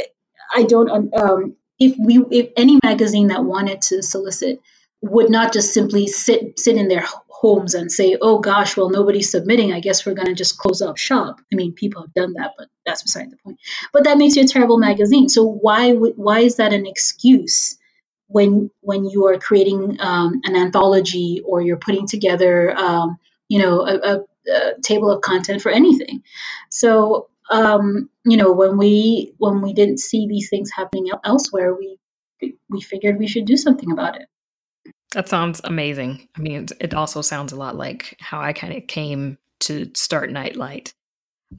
i 0.54 0.64
don't 0.64 1.14
um, 1.16 1.56
if 1.80 1.96
we 1.98 2.24
if 2.32 2.52
any 2.56 2.80
magazine 2.84 3.28
that 3.28 3.44
wanted 3.44 3.82
to 3.82 4.02
solicit 4.02 4.62
would 5.02 5.30
not 5.30 5.54
just 5.54 5.74
simply 5.74 6.08
sit 6.08 6.58
sit 6.60 6.78
in 6.78 6.88
their 6.88 7.06
homes 7.28 7.74
and 7.74 7.92
say 7.92 8.18
oh 8.22 8.40
gosh 8.40 8.78
well 8.78 8.90
nobody's 8.90 9.30
submitting. 9.32 9.74
I 9.74 9.80
guess 9.80 10.06
we're 10.06 10.14
going 10.14 10.28
to 10.28 10.34
just 10.34 10.58
close 10.58 10.82
up 10.82 10.98
shop. 10.98 11.42
I 11.52 11.56
mean 11.56 11.74
people 11.74 12.02
have 12.02 12.14
done 12.14 12.34
that 12.34 12.54
but 12.58 12.70
that's 12.86 13.04
beside 13.04 13.32
the 13.32 13.38
point. 13.38 13.60
But 13.94 14.06
that 14.06 14.18
makes 14.18 14.36
you 14.36 14.44
a 14.44 14.48
terrible 14.48 14.78
magazine. 14.78 15.30
So 15.30 15.46
why 15.46 15.92
why 15.94 16.40
is 16.40 16.58
that 16.58 16.74
an 16.74 16.86
excuse 16.86 17.78
when 18.28 18.70
when 18.82 19.06
you 19.06 19.28
are 19.28 19.38
creating 19.38 19.98
um, 20.00 20.42
an 20.44 20.56
anthology 20.56 21.42
or 21.46 21.62
you're 21.62 21.78
putting 21.78 22.08
together 22.08 22.76
um, 22.78 23.18
you 23.48 23.60
know 23.60 23.82
a, 23.82 23.96
a, 23.96 24.20
a, 24.52 24.82
table 24.82 25.12
of 25.12 25.22
content 25.22 25.62
for 25.62 25.72
anything. 25.72 26.24
So 26.70 27.30
um, 27.50 28.10
you 28.26 28.38
know 28.38 28.52
when 28.52 28.78
we 28.78 29.34
when 29.38 29.62
we 29.62 29.74
didn't 29.74 30.00
see 30.00 30.28
these 30.28 30.50
things 30.50 30.72
happening 30.72 31.10
elsewhere 31.24 31.76
we 31.76 31.98
we 32.70 32.82
figured 32.82 33.20
we 33.20 33.28
should 33.28 33.46
do 33.46 33.58
something 33.58 33.92
about 33.92 34.16
it. 34.16 34.28
That 35.14 35.30
sounds 35.30 35.62
amazing. 35.64 36.28
I 36.38 36.42
mean 36.42 36.68
it 36.80 36.94
also 36.94 37.22
sounds 37.22 37.54
a 37.54 37.58
lot 37.58 37.76
like 37.76 38.18
how 38.20 38.42
i 38.42 38.54
kind 38.54 38.74
of 38.76 38.88
came 38.88 39.38
to 39.62 39.90
start 39.96 40.32
nightlight. 40.32 40.94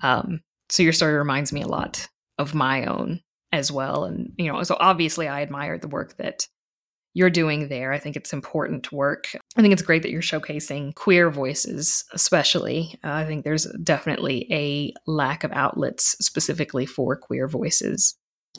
Um, 0.03 0.43
so 0.69 0.83
your 0.83 0.93
story 0.93 1.15
reminds 1.15 1.53
me 1.53 1.63
a 1.63 1.69
lot 1.69 2.09
of 2.39 2.55
my 2.55 2.85
own 2.85 3.21
as 3.53 3.71
well 3.71 4.05
and 4.05 4.33
you 4.37 4.53
know 4.53 4.63
so 4.65 4.77
obviously 4.79 5.29
i 5.29 5.41
admire 5.41 5.79
the 5.79 5.89
work 5.89 6.17
that 6.17 6.47
you're 7.17 7.31
doing 7.31 7.69
there. 7.69 7.95
I 7.95 7.99
think 7.99 8.15
it's 8.15 8.35
important 8.35 8.93
work. 8.93 9.29
I 9.57 9.63
think 9.63 9.73
it's 9.73 9.81
great 9.81 10.03
that 10.03 10.11
you're 10.11 10.21
showcasing 10.21 10.95
queer 10.95 11.31
voices, 11.31 12.05
especially. 12.13 12.95
Uh, 13.03 13.11
I 13.11 13.25
think 13.25 13.43
there's 13.43 13.65
definitely 13.83 14.47
a 14.53 14.93
lack 15.11 15.43
of 15.43 15.51
outlets 15.53 16.15
specifically 16.21 16.85
for 16.85 17.17
queer 17.17 17.49
voices. 17.49 18.17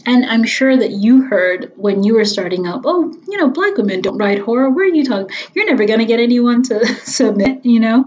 And 0.08 0.26
I'm 0.26 0.43
sure 0.43 0.76
that 0.76 0.89
you 0.89 1.22
heard 1.22 1.72
when 1.76 2.03
you 2.03 2.16
were 2.16 2.26
starting 2.26 2.66
up, 2.66 2.82
oh, 2.86 3.14
you 3.28 3.38
know, 3.38 3.51
black 3.51 3.78
women 3.78 4.01
don't 4.01 4.18
write 4.18 4.39
horror. 4.39 4.72
Where 4.72 4.86
are 4.86 4.93
you 4.93 5.05
talking? 5.05 5.36
You're 5.53 5.68
never 5.68 5.86
going 5.86 5.99
to 5.99 6.05
get 6.05 6.20
anyone 6.20 6.64
to 6.64 6.84
submit, 7.03 7.64
you 7.64 7.80
know? 7.80 8.05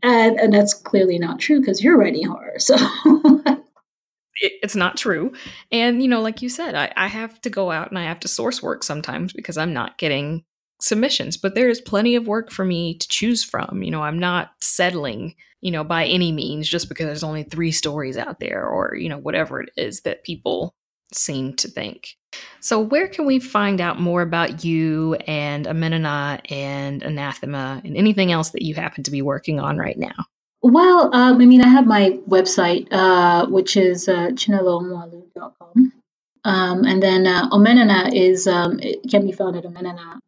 And, 0.00 0.38
and 0.38 0.52
that's 0.52 0.74
clearly 0.74 1.18
not 1.18 1.40
true 1.40 1.58
because 1.58 1.82
you're 1.82 1.98
writing 1.98 2.24
horror. 2.24 2.60
So 2.60 2.76
it's 4.40 4.76
not 4.76 4.96
true. 4.96 5.32
And, 5.72 6.02
you 6.02 6.08
know, 6.08 6.20
like 6.20 6.42
you 6.42 6.48
said, 6.48 6.74
I, 6.74 6.92
I 6.96 7.06
have 7.08 7.40
to 7.42 7.50
go 7.50 7.70
out 7.70 7.90
and 7.90 7.98
I 7.98 8.04
have 8.04 8.20
to 8.20 8.28
source 8.28 8.62
work 8.62 8.82
sometimes 8.82 9.32
because 9.32 9.56
I'm 9.56 9.72
not 9.72 9.98
getting 9.98 10.44
submissions, 10.80 11.36
but 11.36 11.54
there 11.54 11.68
is 11.68 11.80
plenty 11.80 12.14
of 12.14 12.26
work 12.26 12.50
for 12.50 12.64
me 12.64 12.96
to 12.96 13.08
choose 13.08 13.44
from. 13.44 13.82
You 13.82 13.90
know, 13.90 14.02
I'm 14.02 14.18
not 14.18 14.52
settling, 14.60 15.34
you 15.60 15.70
know, 15.70 15.84
by 15.84 16.06
any 16.06 16.32
means 16.32 16.68
just 16.68 16.88
because 16.88 17.06
there's 17.06 17.24
only 17.24 17.42
three 17.42 17.72
stories 17.72 18.16
out 18.16 18.40
there 18.40 18.66
or, 18.66 18.94
you 18.96 19.08
know, 19.08 19.18
whatever 19.18 19.60
it 19.60 19.70
is 19.76 20.02
that 20.02 20.24
people 20.24 20.74
seem 21.12 21.54
to 21.54 21.68
think. 21.68 22.16
So, 22.60 22.78
where 22.78 23.08
can 23.08 23.24
we 23.24 23.38
find 23.38 23.80
out 23.80 24.00
more 24.00 24.22
about 24.22 24.64
you 24.64 25.14
and 25.26 25.66
Omenana 25.66 26.40
and 26.52 27.02
Anathema 27.02 27.80
and 27.84 27.96
anything 27.96 28.30
else 28.30 28.50
that 28.50 28.62
you 28.62 28.74
happen 28.74 29.02
to 29.04 29.10
be 29.10 29.22
working 29.22 29.58
on 29.58 29.78
right 29.78 29.98
now? 29.98 30.26
Well, 30.62 31.14
um, 31.14 31.40
I 31.40 31.46
mean, 31.46 31.62
I 31.62 31.68
have 31.68 31.86
my 31.86 32.18
website, 32.28 32.88
uh, 32.90 33.46
which 33.46 33.76
is 33.76 34.08
uh, 34.08 34.30
chineloonwualu.com. 34.30 35.92
Um, 36.44 36.84
and 36.84 37.02
then 37.02 37.26
uh, 37.26 37.50
Omenana 37.50 38.12
is 38.14 38.46
um, 38.46 38.80
it 38.80 39.08
can 39.10 39.24
be 39.26 39.32
found 39.32 39.56
at 39.56 39.64
omenana.com 39.64 40.20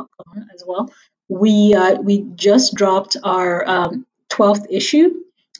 uh, 0.00 0.40
as 0.54 0.64
well. 0.66 0.92
We 1.28 1.74
uh, 1.74 2.00
we 2.00 2.22
just 2.34 2.74
dropped 2.74 3.16
our 3.22 3.68
um, 3.68 4.06
12th 4.30 4.66
issue, 4.70 5.14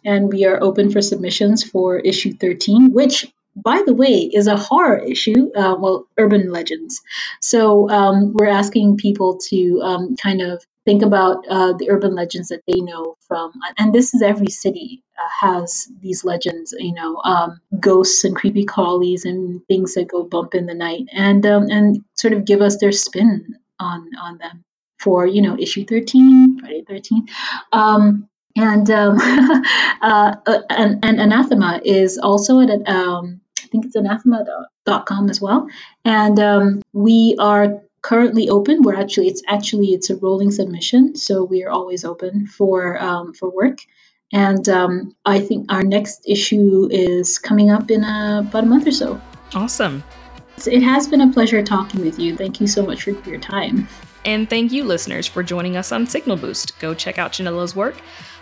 and 0.04 0.32
we 0.32 0.46
are 0.46 0.62
open 0.62 0.90
for 0.90 1.02
submissions 1.02 1.62
for 1.62 1.98
issue 1.98 2.32
13, 2.32 2.92
which 2.92 3.26
by 3.56 3.82
the 3.84 3.94
way, 3.94 4.30
is 4.32 4.46
a 4.46 4.56
horror 4.56 4.98
issue, 4.98 5.50
uh, 5.56 5.74
well, 5.78 6.06
urban 6.16 6.52
legends. 6.52 7.02
So 7.40 7.90
um, 7.90 8.32
we're 8.34 8.46
asking 8.48 8.98
people 8.98 9.38
to 9.48 9.80
um, 9.82 10.16
kind 10.16 10.40
of 10.42 10.64
think 10.88 11.02
about 11.02 11.46
uh, 11.46 11.74
the 11.74 11.90
urban 11.90 12.14
legends 12.14 12.48
that 12.48 12.62
they 12.66 12.80
know 12.80 13.16
from, 13.26 13.52
and 13.76 13.94
this 13.94 14.14
is 14.14 14.22
every 14.22 14.48
city 14.48 15.02
uh, 15.18 15.46
has 15.46 15.86
these 16.00 16.24
legends, 16.24 16.74
you 16.78 16.94
know, 16.94 17.20
um, 17.24 17.60
ghosts 17.78 18.24
and 18.24 18.34
creepy 18.34 18.64
crawlies 18.64 19.26
and 19.26 19.60
things 19.66 19.92
that 19.94 20.08
go 20.08 20.22
bump 20.22 20.54
in 20.54 20.64
the 20.64 20.72
night, 20.72 21.04
and 21.12 21.44
um, 21.44 21.66
and 21.68 22.02
sort 22.14 22.32
of 22.32 22.46
give 22.46 22.62
us 22.62 22.78
their 22.78 22.92
spin 22.92 23.56
on 23.78 24.08
on 24.18 24.38
them 24.38 24.64
for 24.98 25.26
you 25.26 25.42
know 25.42 25.56
issue 25.58 25.84
13 25.84 26.58
friday 26.58 26.82
13 26.88 27.28
um, 27.72 28.28
and 28.56 28.90
um, 28.90 29.16
uh, 30.02 30.34
uh, 30.46 30.62
and, 30.70 31.04
and 31.04 31.20
anathema 31.20 31.80
is 31.84 32.18
also 32.18 32.58
at 32.60 32.70
um, 32.88 33.40
i 33.62 33.66
think 33.70 33.84
it's 33.84 33.94
anathema.com 33.94 35.28
as 35.28 35.40
well. 35.40 35.68
And 36.04 36.40
um, 36.40 36.82
we 36.92 37.36
are 37.38 37.82
currently 38.02 38.48
open. 38.48 38.82
We're 38.82 39.00
actually 39.00 39.28
it's 39.28 39.42
actually 39.46 39.88
it's 39.88 40.10
a 40.10 40.16
rolling 40.16 40.50
submission, 40.50 41.16
so 41.16 41.44
we 41.44 41.64
are 41.64 41.70
always 41.70 42.04
open 42.04 42.46
for 42.46 43.00
um, 43.02 43.34
for 43.34 43.50
work. 43.50 43.78
And 44.32 44.68
um, 44.68 45.16
I 45.24 45.40
think 45.40 45.72
our 45.72 45.82
next 45.82 46.22
issue 46.26 46.88
is 46.90 47.38
coming 47.38 47.70
up 47.70 47.90
in 47.90 48.04
uh, 48.04 48.44
about 48.46 48.64
a 48.64 48.66
month 48.66 48.86
or 48.86 48.92
so. 48.92 49.20
Awesome. 49.54 50.04
It 50.66 50.82
has 50.82 51.06
been 51.06 51.20
a 51.20 51.32
pleasure 51.32 51.62
talking 51.62 52.02
with 52.02 52.18
you. 52.18 52.36
Thank 52.36 52.60
you 52.60 52.66
so 52.66 52.84
much 52.84 53.04
for 53.04 53.10
your 53.10 53.38
time. 53.38 53.88
And 54.24 54.50
thank 54.50 54.72
you, 54.72 54.84
listeners, 54.84 55.26
for 55.26 55.42
joining 55.42 55.76
us 55.76 55.92
on 55.92 56.06
Signal 56.06 56.36
Boost. 56.36 56.78
Go 56.80 56.92
check 56.92 57.18
out 57.18 57.32
Chinelo's 57.32 57.74
work, 57.74 57.94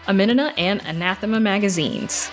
Omenana 0.06 0.52
and 0.56 0.80
Anathema 0.84 1.38
magazines. 1.38 2.30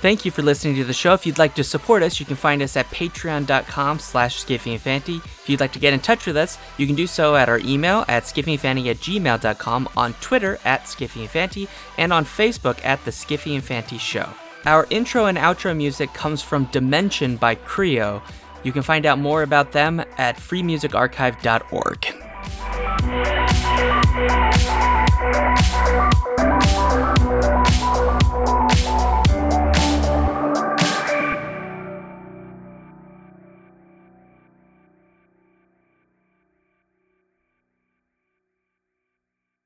Thank 0.00 0.24
you 0.24 0.30
for 0.30 0.42
listening 0.42 0.76
to 0.76 0.84
the 0.84 0.92
show. 0.92 1.12
If 1.12 1.26
you'd 1.26 1.38
like 1.38 1.56
to 1.56 1.64
support 1.64 2.04
us, 2.04 2.20
you 2.20 2.26
can 2.26 2.36
find 2.36 2.62
us 2.62 2.76
at 2.76 2.86
patreon.com 2.90 3.98
slash 3.98 4.44
skiffyandfanty. 4.44 5.16
If 5.16 5.48
you'd 5.48 5.58
like 5.58 5.72
to 5.72 5.80
get 5.80 5.92
in 5.92 5.98
touch 5.98 6.24
with 6.24 6.36
us, 6.36 6.56
you 6.76 6.86
can 6.86 6.94
do 6.94 7.08
so 7.08 7.34
at 7.34 7.48
our 7.48 7.58
email 7.58 8.04
at 8.06 8.22
skiffyandfanty 8.22 8.88
at 8.90 8.98
gmail.com, 8.98 9.88
on 9.96 10.14
Twitter 10.14 10.60
at 10.64 10.84
skiffyandfanty, 10.84 11.66
and 11.96 12.12
on 12.12 12.24
Facebook 12.24 12.78
at 12.84 13.04
The 13.04 13.10
Skiffy 13.10 13.54
and 13.54 13.64
Fanty 13.64 13.98
Show. 13.98 14.28
Our 14.66 14.86
intro 14.90 15.26
and 15.26 15.36
outro 15.36 15.76
music 15.76 16.12
comes 16.14 16.42
from 16.42 16.66
Dimension 16.66 17.36
by 17.36 17.56
Creo. 17.56 18.22
You 18.62 18.70
can 18.70 18.82
find 18.82 19.04
out 19.04 19.18
more 19.18 19.42
about 19.42 19.72
them 19.72 19.98
at 20.16 20.36
freemusicarchive.org. 20.36 22.06